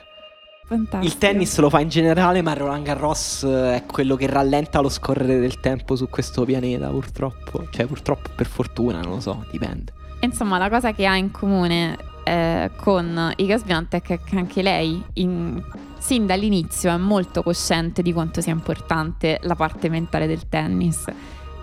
Fantastico. 0.66 1.04
Il 1.04 1.18
tennis 1.18 1.58
lo 1.58 1.70
fa 1.70 1.80
in 1.80 1.88
generale, 1.88 2.42
ma 2.42 2.50
il 2.52 2.58
Roland 2.58 2.84
Garros 2.84 3.42
eh, 3.44 3.76
è 3.76 3.84
quello 3.86 4.16
che 4.16 4.26
rallenta 4.26 4.80
lo 4.80 4.88
scorrere 4.90 5.38
del 5.40 5.60
tempo 5.60 5.96
su 5.96 6.08
questo 6.10 6.44
pianeta, 6.44 6.88
purtroppo. 6.88 7.66
Cioè, 7.70 7.86
purtroppo 7.86 8.28
per 8.34 8.46
fortuna, 8.46 9.00
non 9.00 9.12
lo 9.12 9.20
so, 9.20 9.44
dipende. 9.50 9.92
Insomma, 10.20 10.58
la 10.58 10.68
cosa 10.70 10.92
che 10.92 11.06
ha 11.06 11.16
in 11.16 11.30
comune 11.30 11.96
eh, 12.24 12.70
con 12.76 13.32
Iga 13.36 13.56
Swiatek 13.58 14.24
che 14.24 14.36
anche 14.36 14.62
lei, 14.62 15.02
in- 15.14 15.62
sin 15.98 16.26
dall'inizio, 16.26 16.90
è 16.92 16.96
molto 16.96 17.42
cosciente 17.42 18.02
di 18.02 18.12
quanto 18.12 18.40
sia 18.40 18.52
importante 18.52 19.38
la 19.42 19.54
parte 19.54 19.88
mentale 19.88 20.26
del 20.26 20.48
tennis. 20.48 21.06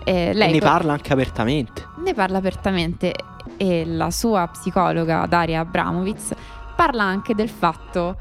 Eh, 0.04 0.32
lei 0.32 0.48
e 0.48 0.52
ne 0.52 0.58
co- 0.60 0.66
parla 0.66 0.92
anche 0.92 1.12
apertamente. 1.12 1.86
ne 2.02 2.14
parla 2.14 2.38
apertamente 2.38 3.14
e 3.58 3.84
la 3.84 4.10
sua 4.10 4.48
psicologa 4.48 5.26
Daria 5.26 5.60
Abramovic 5.60 6.34
parla 6.74 7.02
anche 7.04 7.34
del 7.34 7.50
fatto 7.50 8.16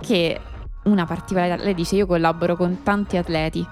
che 0.00 0.40
una 0.84 1.06
particolarità, 1.06 1.62
lei 1.62 1.74
dice 1.74 1.94
io 1.94 2.06
collaboro 2.06 2.56
con 2.56 2.82
tanti 2.82 3.16
atleti, 3.16 3.64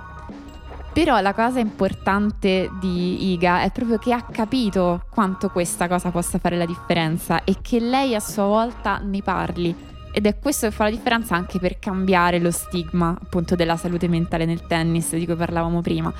però 0.92 1.20
la 1.20 1.34
cosa 1.34 1.60
importante 1.60 2.68
di 2.80 3.32
Iga 3.32 3.62
è 3.62 3.70
proprio 3.70 3.98
che 3.98 4.12
ha 4.12 4.22
capito 4.22 5.04
quanto 5.08 5.48
questa 5.48 5.86
cosa 5.86 6.10
possa 6.10 6.38
fare 6.38 6.56
la 6.56 6.66
differenza 6.66 7.44
e 7.44 7.56
che 7.62 7.78
lei 7.78 8.14
a 8.14 8.20
sua 8.20 8.44
volta 8.44 8.98
ne 8.98 9.22
parli. 9.22 9.74
Ed 10.12 10.26
è 10.26 10.38
questo 10.40 10.66
che 10.68 10.72
fa 10.72 10.84
la 10.84 10.90
differenza 10.90 11.36
anche 11.36 11.60
per 11.60 11.78
cambiare 11.78 12.40
lo 12.40 12.50
stigma 12.50 13.16
appunto 13.20 13.54
della 13.54 13.76
salute 13.76 14.08
mentale 14.08 14.44
nel 14.44 14.66
tennis 14.66 15.14
di 15.14 15.24
cui 15.24 15.36
parlavamo 15.36 15.80
prima. 15.80 16.12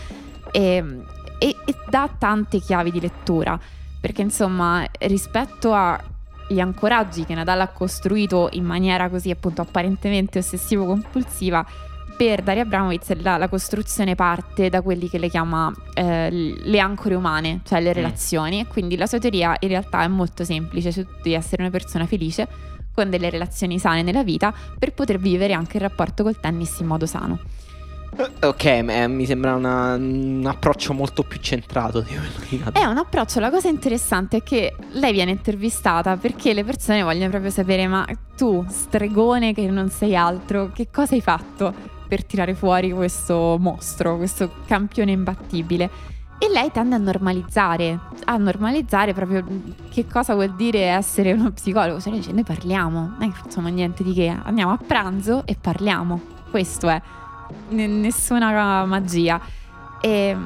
E, 0.53 1.03
e- 1.39 1.57
e 1.65 1.75
dà 1.89 2.09
tante 2.17 2.61
chiavi 2.61 2.93
di 2.93 3.01
lettura, 3.01 3.59
perché 4.01 4.23
insomma 4.23 4.87
rispetto 5.01 5.75
agli 5.75 6.61
ancoraggi 6.61 7.25
che 7.25 7.35
Nadal 7.35 7.61
ha 7.61 7.69
costruito 7.69 8.49
in 8.53 8.65
maniera 8.65 9.09
così 9.09 9.31
appunto 9.31 9.63
apparentemente 9.63 10.39
ossessivo-compulsiva, 10.39 11.67
per 12.21 12.43
Daria 12.43 12.65
Abramovic 12.65 13.17
la, 13.23 13.39
la 13.39 13.49
costruzione 13.49 14.15
parte 14.15 14.69
da 14.69 14.83
quelli 14.83 15.09
che 15.09 15.17
le 15.17 15.31
chiama 15.31 15.73
eh, 15.95 16.29
le 16.31 16.79
ancore 16.79 17.15
umane, 17.15 17.61
cioè 17.65 17.81
le 17.81 17.91
Mm. 17.91 17.95
relazioni. 17.95 18.61
E 18.61 18.67
quindi 18.67 18.99
la 18.99 19.07
sua 19.07 19.19
teoria 19.19 19.57
in 19.61 19.69
realtà 19.69 20.03
è 20.03 20.07
molto 20.07 20.45
semplice, 20.45 20.93
cioè 20.93 21.05
tu 21.05 21.13
devi 21.23 21.33
essere 21.33 21.63
una 21.63 21.71
persona 21.71 22.05
felice 22.05 22.47
con 22.93 23.09
delle 23.09 23.31
relazioni 23.31 23.79
sane 23.79 24.03
nella 24.03 24.23
vita 24.23 24.53
per 24.79 24.93
poter 24.93 25.19
vivere 25.19 25.55
anche 25.55 25.79
il 25.79 25.83
rapporto 25.83 26.23
col 26.23 26.39
tennis 26.39 26.79
in 26.81 26.89
modo 26.89 27.07
sano. 27.07 27.39
Eh, 28.19 28.47
Ok, 28.47 28.65
eh, 28.67 29.07
mi 29.09 29.25
sembra 29.25 29.55
una- 29.55 29.95
un 29.95 30.45
approccio 30.47 30.93
molto 30.93 31.23
più 31.23 31.39
centrato 31.41 32.01
di 32.03 32.09
quello 32.15 32.29
di 32.51 32.59
Nadal. 32.59 32.83
È 32.83 32.85
un 32.85 32.99
approccio, 32.99 33.41
la 33.41 33.49
cosa 33.49 33.69
interessante 33.69 34.39
è 34.39 34.43
che 34.43 34.75
lei 34.93 35.13
viene 35.13 35.31
intervistata 35.31 36.19
perché 36.19 36.53
le 36.53 36.65
persone 36.65 37.03
vogliono 37.03 37.31
proprio 37.31 37.51
sapere 37.51 37.87
ma 37.87 38.05
tu, 38.37 38.63
stregone 38.69 39.55
che 39.55 39.67
non 39.71 39.89
sei 39.89 40.15
altro, 40.15 40.71
che 40.75 40.89
cosa 40.93 41.15
hai 41.15 41.23
fatto 41.23 41.97
per 42.11 42.25
tirare 42.25 42.55
fuori 42.55 42.91
questo 42.91 43.57
mostro, 43.61 44.17
questo 44.17 44.51
campione 44.67 45.13
imbattibile? 45.13 45.89
E 46.39 46.49
lei 46.51 46.73
tende 46.73 46.97
a 46.97 46.99
normalizzare, 46.99 47.99
a 48.25 48.37
normalizzare 48.37 49.15
proprio 49.15 49.45
che 49.91 50.07
cosa 50.09 50.35
vuol 50.35 50.57
dire 50.57 50.87
essere 50.87 51.33
uno 51.33 51.53
psicologo. 51.53 52.01
Cioè 52.01 52.13
dice 52.15 52.33
noi 52.33 52.43
parliamo, 52.43 53.13
non 53.19 53.23
è 53.23 53.27
che 53.27 53.39
facciamo 53.45 53.69
niente 53.69 54.03
di 54.03 54.13
che, 54.13 54.27
andiamo 54.43 54.73
a 54.73 54.77
pranzo 54.77 55.47
e 55.47 55.57
parliamo. 55.61 56.21
Questo 56.51 56.89
è, 56.89 57.01
N- 57.71 58.01
nessuna 58.01 58.85
magia. 58.87 59.41
E 60.01 60.37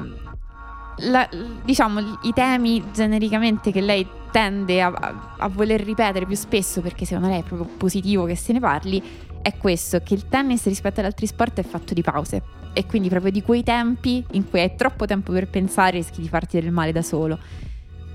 la- 0.97 1.29
diciamo 1.63 1.99
i 2.21 2.33
temi 2.33 2.83
genericamente 2.93 3.71
che 3.71 3.81
lei 3.81 4.07
tende 4.31 4.81
a- 4.81 5.35
a 5.37 5.47
voler 5.47 5.81
ripetere 5.81 6.25
più 6.25 6.35
spesso 6.35 6.81
perché 6.81 7.05
secondo 7.05 7.29
lei 7.29 7.39
è 7.39 7.43
proprio 7.43 7.67
positivo 7.77 8.25
che 8.25 8.35
se 8.35 8.53
ne 8.53 8.59
parli 8.59 9.01
è 9.45 9.57
questo 9.57 9.99
che 9.99 10.15
il 10.15 10.27
tennis 10.27 10.65
rispetto 10.65 11.01
ad 11.01 11.05
altri 11.05 11.27
sport 11.27 11.59
è 11.59 11.63
fatto 11.63 11.93
di 11.93 12.01
pause. 12.01 12.41
E 12.73 12.87
quindi 12.87 13.09
proprio 13.09 13.31
di 13.31 13.43
quei 13.43 13.61
tempi 13.61 14.25
in 14.31 14.49
cui 14.49 14.59
hai 14.59 14.75
troppo 14.75 15.05
tempo 15.05 15.31
per 15.31 15.47
pensare 15.47 15.97
rischi 15.97 16.19
di 16.19 16.27
farti 16.27 16.59
del 16.59 16.71
male 16.71 16.91
da 16.91 17.03
solo. 17.03 17.37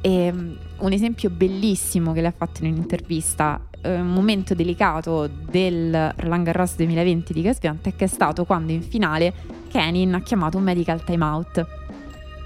E 0.01 0.29
um, 0.29 0.59
un 0.79 0.91
esempio 0.93 1.31
bellissimo 1.31 2.13
che 2.13 2.21
le 2.21 2.27
ha 2.27 2.35
fatto 2.37 2.65
in 2.65 2.73
un'intervista 2.73 3.65
eh, 3.81 4.01
un 4.01 4.09
momento 4.09 4.55
delicato 4.55 5.29
del 5.29 6.13
Roland 6.17 6.45
Garros 6.45 6.75
2020 6.75 7.33
di 7.33 7.43
Gasviantec 7.43 8.01
è 8.01 8.07
stato 8.09 8.45
quando 8.45 8.73
in 8.73 8.83
finale 8.83 9.33
Kenin 9.69 10.15
ha 10.15 10.23
chiamato 10.23 10.57
un 10.57 10.65
medical 10.65 11.05
timeout. 11.05 11.65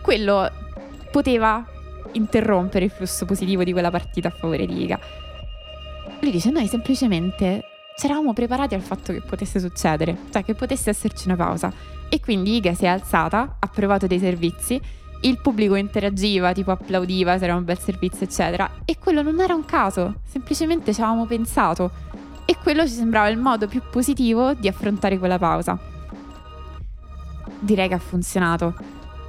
Quello 0.02 0.50
poteva 1.10 1.64
interrompere 2.12 2.84
il 2.84 2.90
flusso 2.90 3.24
positivo 3.24 3.64
di 3.64 3.72
quella 3.72 3.90
partita 3.90 4.28
a 4.28 4.30
favore 4.30 4.66
di 4.66 4.82
Iga. 4.82 5.00
Lui 6.20 6.30
dice: 6.30 6.50
Noi 6.50 6.66
semplicemente 6.66 7.68
ci 7.96 8.06
eravamo 8.06 8.32
preparati 8.32 8.74
al 8.74 8.80
fatto 8.80 9.12
che 9.12 9.20
potesse 9.20 9.60
succedere, 9.60 10.16
cioè 10.30 10.44
che 10.44 10.54
potesse 10.54 10.90
esserci 10.90 11.28
una 11.28 11.36
pausa. 11.36 11.72
E 12.08 12.20
quindi 12.20 12.56
Iga 12.56 12.74
si 12.74 12.84
è 12.84 12.88
alzata, 12.88 13.56
ha 13.60 13.68
provato 13.68 14.06
dei 14.06 14.18
servizi, 14.18 14.80
il 15.20 15.38
pubblico 15.40 15.74
interagiva, 15.74 16.52
tipo 16.52 16.70
applaudiva 16.70 17.38
se 17.38 17.44
era 17.44 17.54
un 17.54 17.64
bel 17.64 17.78
servizio, 17.78 18.26
eccetera. 18.26 18.70
E 18.84 18.98
quello 18.98 19.22
non 19.22 19.40
era 19.40 19.54
un 19.54 19.64
caso, 19.64 20.16
semplicemente 20.24 20.92
ci 20.92 21.00
avevamo 21.00 21.26
pensato. 21.26 21.90
E 22.44 22.56
quello 22.62 22.86
ci 22.86 22.92
sembrava 22.92 23.28
il 23.28 23.38
modo 23.38 23.66
più 23.68 23.80
positivo 23.90 24.52
di 24.54 24.68
affrontare 24.68 25.18
quella 25.18 25.38
pausa. 25.38 25.78
Direi 27.58 27.88
che 27.88 27.94
ha 27.94 27.98
funzionato. 27.98 28.74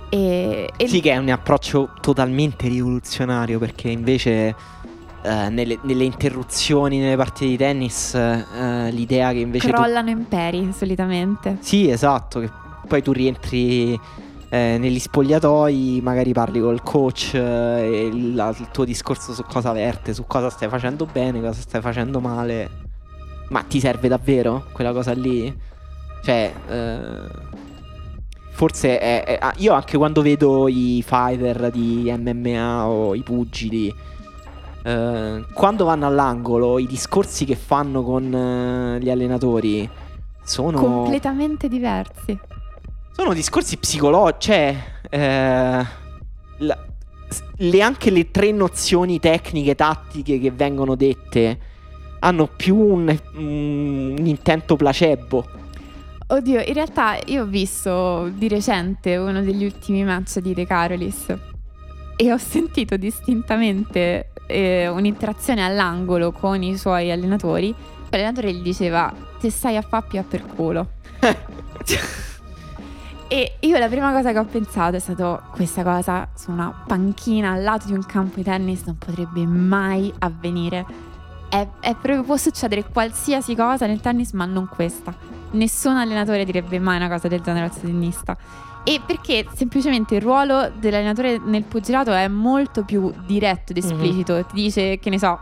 E, 0.09 0.69
e 0.75 0.87
Sì, 0.87 0.99
che 0.99 1.11
è 1.11 1.17
un 1.17 1.29
approccio 1.29 1.93
totalmente 2.01 2.67
rivoluzionario 2.67 3.57
perché 3.57 3.89
invece 3.89 4.53
eh, 5.25 5.49
nelle, 5.49 5.79
nelle 5.81 6.03
interruzioni 6.03 6.99
nelle 6.99 7.15
partite 7.15 7.47
di 7.47 7.57
tennis 7.57 8.13
eh, 8.13 8.91
l'idea 8.91 9.31
che 9.31 9.39
invece 9.39 9.67
tu... 9.67 9.73
crollano 9.73 10.09
imperi 10.09 10.71
solitamente. 10.71 11.57
Sì, 11.59 11.89
esatto, 11.89 12.39
che 12.39 12.49
poi 12.87 13.01
tu 13.01 13.11
rientri 13.11 13.99
eh, 14.49 14.77
negli 14.79 14.99
spogliatoi, 14.99 15.99
magari 16.01 16.31
parli 16.31 16.59
col 16.59 16.81
coach 16.83 17.33
eh, 17.33 17.39
e 17.39 18.05
il, 18.05 18.55
il 18.59 18.67
tuo 18.71 18.85
discorso 18.85 19.33
su 19.33 19.43
cosa 19.43 19.71
verte, 19.71 20.13
su 20.13 20.25
cosa 20.27 20.49
stai 20.49 20.69
facendo 20.69 21.05
bene, 21.11 21.41
cosa 21.41 21.59
stai 21.59 21.81
facendo 21.81 22.19
male. 22.19 22.83
Ma 23.49 23.61
ti 23.63 23.79
serve 23.79 24.07
davvero 24.07 24.65
quella 24.71 24.91
cosa 24.91 25.11
lì? 25.13 25.53
Cioè, 26.23 26.53
eh, 26.67 27.29
forse 28.51 28.97
è, 28.97 29.23
è- 29.23 29.37
ah, 29.39 29.53
io 29.57 29.73
anche 29.73 29.97
quando 29.97 30.21
vedo 30.21 30.67
i 30.67 31.03
fighter 31.05 31.69
di 31.69 32.11
MMA 32.17 32.87
o 32.87 33.13
i 33.13 33.21
pugili, 33.21 33.93
eh, 34.85 35.45
quando 35.53 35.85
vanno 35.85 36.05
all'angolo, 36.05 36.77
i 36.77 36.85
discorsi 36.85 37.43
che 37.43 37.55
fanno 37.55 38.03
con 38.03 38.31
eh, 38.31 38.99
gli 38.99 39.09
allenatori 39.09 39.89
sono... 40.43 40.79
Completamente 40.79 41.67
diversi. 41.67 42.39
Sono 43.11 43.33
discorsi 43.33 43.77
psicologici, 43.77 44.51
cioè 44.51 44.77
eh, 45.09 45.85
la- 46.57 46.85
le, 47.57 47.81
anche 47.81 48.11
le 48.11 48.29
tre 48.29 48.51
nozioni 48.51 49.19
tecniche, 49.19 49.75
tattiche 49.75 50.39
che 50.39 50.51
vengono 50.51 50.95
dette 50.95 51.59
hanno 52.19 52.47
più 52.47 52.77
un, 52.77 53.17
un 53.35 54.15
intento 54.23 54.75
placebo. 54.75 55.45
Oddio, 56.27 56.61
in 56.61 56.73
realtà 56.73 57.17
io 57.25 57.43
ho 57.43 57.45
visto 57.45 58.29
di 58.33 58.47
recente 58.47 59.15
uno 59.15 59.41
degli 59.41 59.63
ultimi 59.63 60.03
match 60.03 60.39
di 60.39 60.53
De 60.53 60.65
Carolis 60.65 61.33
e 62.15 62.31
ho 62.31 62.37
sentito 62.37 62.97
distintamente 62.97 64.31
eh, 64.47 64.87
un'interazione 64.87 65.63
all'angolo 65.63 66.31
con 66.31 66.61
i 66.63 66.77
suoi 66.77 67.11
allenatori. 67.11 67.73
L'allenatore 68.09 68.53
gli 68.53 68.61
diceva: 68.61 69.13
Te 69.39 69.49
stai 69.49 69.77
a 69.77 69.81
fappia 69.81 70.23
per 70.23 70.45
culo. 70.45 70.87
E 73.27 73.55
io 73.61 73.79
la 73.79 73.87
prima 73.87 74.11
cosa 74.11 74.31
che 74.31 74.37
ho 74.37 74.45
pensato 74.45 74.97
è 74.97 74.99
stato 74.99 75.41
questa 75.51 75.81
cosa 75.81 76.29
su 76.35 76.51
una 76.51 76.83
panchina 76.85 77.53
al 77.53 77.63
lato 77.63 77.87
di 77.87 77.93
un 77.93 78.05
campo 78.05 78.35
di 78.35 78.43
tennis 78.43 78.83
non 78.83 78.97
potrebbe 78.99 79.45
mai 79.47 80.13
avvenire. 80.19 80.85
È, 81.49 81.67
è 81.79 81.95
proprio, 81.95 82.23
può 82.23 82.37
succedere 82.37 82.83
qualsiasi 82.83 83.55
cosa 83.55 83.87
nel 83.87 83.99
tennis, 83.99 84.31
ma 84.33 84.45
non 84.45 84.67
questa. 84.67 85.13
Nessun 85.51 85.97
allenatore 85.97 86.45
direbbe 86.45 86.77
mai 86.77 86.97
una 86.97 87.09
cosa 87.09 87.27
del 87.27 87.41
genere 87.41 87.65
al 87.65 87.79
tennista. 87.79 88.37
E 88.87 89.01
perché 89.03 89.47
semplicemente 89.55 90.13
il 90.13 90.21
ruolo 90.21 90.71
dell'allenatore 90.79 91.39
nel 91.43 91.63
pugilato 91.63 92.13
è 92.13 92.27
molto 92.27 92.83
più 92.83 93.11
diretto 93.25 93.71
ed 93.71 93.77
esplicito. 93.77 94.45
Ti 94.45 94.53
dice, 94.53 94.99
che 94.99 95.09
ne 95.09 95.17
so, 95.17 95.39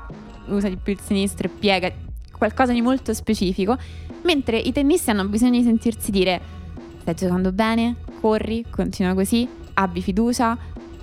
usa 0.47 0.69
di 0.69 0.77
più 0.77 0.93
il 0.93 0.99
sinistro 1.01 1.47
e 1.47 1.49
piega, 1.49 1.91
qualcosa 2.37 2.71
di 2.71 2.81
molto 2.81 3.13
specifico. 3.13 3.77
Mentre 4.23 4.57
i 4.57 4.71
tennisti 4.71 5.09
hanno 5.09 5.27
bisogno 5.27 5.57
di 5.57 5.63
sentirsi 5.63 6.09
dire 6.09 6.39
stai 7.01 7.15
giocando 7.15 7.51
bene, 7.51 7.97
corri, 8.21 8.63
continua 8.69 9.13
così, 9.13 9.45
abbi 9.73 10.01
fiducia, 10.01 10.57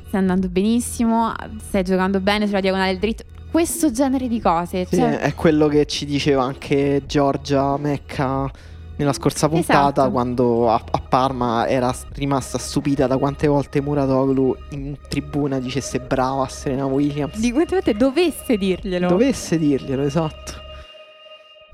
stai 0.06 0.20
andando 0.20 0.48
benissimo, 0.48 1.34
stai 1.58 1.84
giocando 1.84 2.20
bene 2.20 2.46
sulla 2.46 2.60
diagonale 2.60 2.92
del 2.92 3.00
dritto. 3.00 3.24
Questo 3.50 3.90
genere 3.90 4.28
di 4.28 4.40
cose. 4.40 4.86
Sì, 4.86 4.96
cioè, 4.96 5.18
è 5.18 5.34
quello 5.34 5.68
che 5.68 5.84
ci 5.84 6.06
diceva 6.06 6.44
anche 6.44 7.02
Giorgia 7.06 7.76
Mecca 7.76 8.50
nella 9.00 9.14
scorsa 9.14 9.48
puntata 9.48 10.02
Esatto. 10.02 10.10
quando 10.10 10.70
a, 10.70 10.74
a 10.74 11.00
Parma 11.00 11.66
era 11.66 11.92
rimasta 12.12 12.58
stupita 12.58 13.06
da 13.06 13.16
quante 13.16 13.46
volte 13.46 13.80
Muratoglu 13.80 14.54
in 14.70 14.94
tribuna 15.08 15.58
dicesse 15.58 16.00
brava 16.00 16.44
a 16.44 16.48
Serena 16.48 16.84
Williams. 16.84 17.38
Di 17.38 17.50
quante 17.50 17.76
volte 17.76 17.94
dovesse 17.94 18.58
dirglielo. 18.58 19.08
Dovesse 19.08 19.58
dirglielo, 19.58 20.02
esatto. 20.02 20.52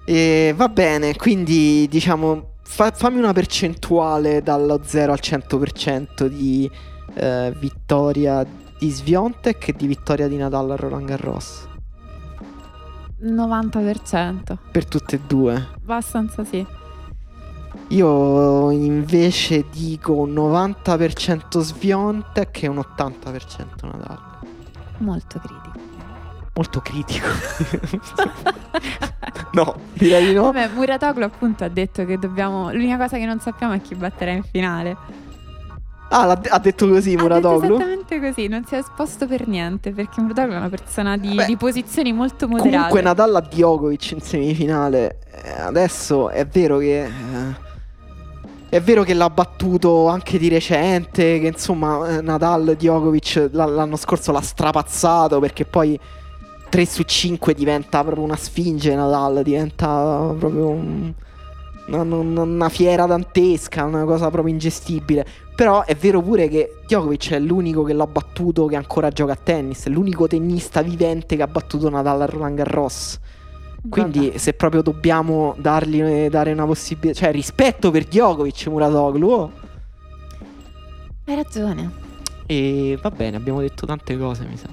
E 0.04 0.54
va 0.56 0.68
bene, 0.68 1.16
quindi 1.16 1.88
diciamo, 1.88 2.52
fa- 2.62 2.92
fammi 2.92 3.18
una 3.18 3.32
percentuale 3.32 4.40
dallo 4.40 4.80
0 4.84 5.10
al 5.10 5.18
100% 5.20 6.26
di 6.26 6.70
eh, 7.14 7.52
vittoria 7.58 8.46
di 8.78 8.88
Sviontek 8.88 9.68
e 9.68 9.72
di 9.72 9.88
vittoria 9.88 10.28
di 10.28 10.36
Nadal 10.36 10.70
a 10.70 10.76
Roland 10.76 11.06
Garros. 11.06 11.68
90%. 13.20 14.56
Per 14.70 14.86
tutte 14.86 15.16
e 15.16 15.20
due. 15.26 15.54
Abbastanza 15.74 16.44
sì. 16.44 16.84
Io 17.88 18.70
invece 18.72 19.64
dico 19.70 20.12
un 20.12 20.32
90% 20.34 21.58
Sviontek 21.60 22.62
e 22.64 22.66
un 22.66 22.78
80% 22.78 23.64
Nadal. 23.82 24.18
Molto 24.98 25.38
critico. 25.38 25.84
Molto 26.54 26.80
critico. 26.80 27.26
no, 29.52 29.76
direi 29.92 30.26
di 30.26 30.34
no. 30.34 30.42
Vabbè, 30.44 30.70
Muratoglu 30.74 31.22
appunto 31.22 31.64
ha 31.64 31.68
detto 31.68 32.04
che 32.04 32.18
dobbiamo... 32.18 32.72
L'unica 32.72 32.96
cosa 32.96 33.18
che 33.18 33.24
non 33.26 33.38
sappiamo 33.40 33.74
è 33.74 33.80
chi 33.80 33.94
batterà 33.94 34.32
in 34.32 34.42
finale. 34.42 34.96
Ah, 36.08 36.34
de- 36.34 36.48
ha 36.48 36.58
detto 36.58 36.88
così 36.88 37.14
Ha 37.14 37.20
Muratoglu? 37.20 37.74
esattamente 37.74 38.20
così, 38.20 38.48
non 38.48 38.64
si 38.64 38.74
è 38.74 38.78
esposto 38.78 39.26
per 39.26 39.46
niente, 39.46 39.92
perché 39.92 40.20
Muratoglu 40.20 40.52
è 40.52 40.56
una 40.56 40.68
persona 40.68 41.16
di, 41.16 41.34
Beh, 41.34 41.44
di 41.44 41.56
posizioni 41.56 42.12
molto 42.12 42.48
moderate. 42.48 42.76
Comunque 42.76 43.02
Nadal 43.02 43.36
a 43.36 43.40
Djokovic 43.40 44.10
in 44.12 44.20
semifinale. 44.20 45.18
Eh, 45.30 45.60
adesso 45.60 46.30
è 46.30 46.46
vero 46.46 46.78
che. 46.78 47.04
eh, 47.04 47.64
è 48.76 48.80
vero 48.82 49.02
che 49.02 49.14
l'ha 49.14 49.30
battuto 49.30 50.06
anche 50.08 50.38
di 50.38 50.48
recente. 50.48 51.40
Che 51.40 51.46
insomma, 51.46 52.18
eh, 52.18 52.20
Nadal 52.20 52.74
Djokovic 52.76 53.48
l'anno 53.52 53.96
scorso 53.96 54.32
l'ha 54.32 54.40
strapazzato. 54.40 55.38
Perché 55.40 55.64
poi 55.64 55.98
3 56.68 56.86
su 56.86 57.02
5 57.02 57.54
diventa 57.54 58.02
proprio 58.02 58.24
una 58.24 58.36
sfinge. 58.36 58.94
Nadal 58.94 59.42
diventa 59.42 60.34
proprio 60.38 60.68
un- 60.68 61.12
una, 61.88 62.02
una- 62.02 62.42
una 62.42 62.68
fiera 62.68 63.06
dantesca. 63.06 63.84
Una 63.84 64.04
cosa 64.04 64.30
proprio 64.30 64.52
ingestibile. 64.52 65.26
Però 65.54 65.84
è 65.84 65.94
vero 65.94 66.20
pure 66.20 66.48
che 66.48 66.80
Djokovic 66.86 67.32
è 67.32 67.38
l'unico 67.38 67.82
che 67.82 67.94
l'ha 67.94 68.06
battuto 68.06 68.66
che 68.66 68.76
ancora 68.76 69.08
gioca 69.10 69.32
a 69.32 69.38
tennis. 69.42 69.86
È 69.86 69.88
l'unico 69.88 70.26
tennista 70.26 70.82
vivente 70.82 71.34
che 71.36 71.42
ha 71.42 71.46
battuto 71.46 71.88
Nadal 71.88 72.20
a 72.22 72.26
Roland 72.26 72.56
Garros. 72.56 73.18
Quindi, 73.88 74.26
Vabbè. 74.26 74.38
se 74.38 74.52
proprio 74.54 74.82
dobbiamo 74.82 75.54
dargli 75.58 76.26
dare 76.28 76.52
una 76.52 76.66
possibilità, 76.66 77.18
cioè 77.20 77.32
rispetto 77.32 77.90
per 77.90 78.04
Djokovic, 78.04 78.66
Muratoglu. 78.66 79.28
oh. 79.28 79.52
Hai 81.26 81.34
ragione. 81.34 81.90
E 82.46 82.98
va 83.02 83.10
bene, 83.10 83.36
abbiamo 83.36 83.60
detto 83.60 83.86
tante 83.86 84.16
cose, 84.16 84.44
mi 84.44 84.56
sa. 84.56 84.68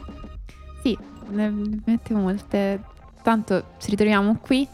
Sì, 0.84 0.98
ne 1.30 1.52
mette 1.86 2.14
molte. 2.14 2.82
Tanto 3.24 3.64
ci 3.80 3.90
ritroviamo 3.90 4.38
qui 4.42 4.68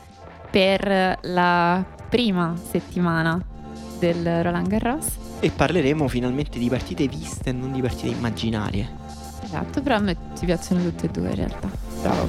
per 0.50 1.20
la 1.22 1.86
prima 2.10 2.56
settimana 2.70 3.40
del 4.00 4.44
Roland 4.44 4.68
Garros. 4.68 5.06
E 5.40 5.52
parleremo 5.52 6.08
finalmente 6.08 6.58
di 6.60 6.68
partite 6.68 7.08
viste 7.08 7.50
e 7.52 7.54
non 7.54 7.72
di 7.72 7.82
partite 7.82 8.08
immaginarie. 8.08 8.90
Esatto, 9.44 9.82
però 9.82 9.96
a 9.96 10.00
me 10.00 10.18
ci 10.38 10.46
piacciono 10.46 10.82
tutte 10.84 11.06
e 11.06 11.10
due 11.10 11.30
in 11.30 11.36
realtà. 11.36 11.70
Bravo. 12.02 12.28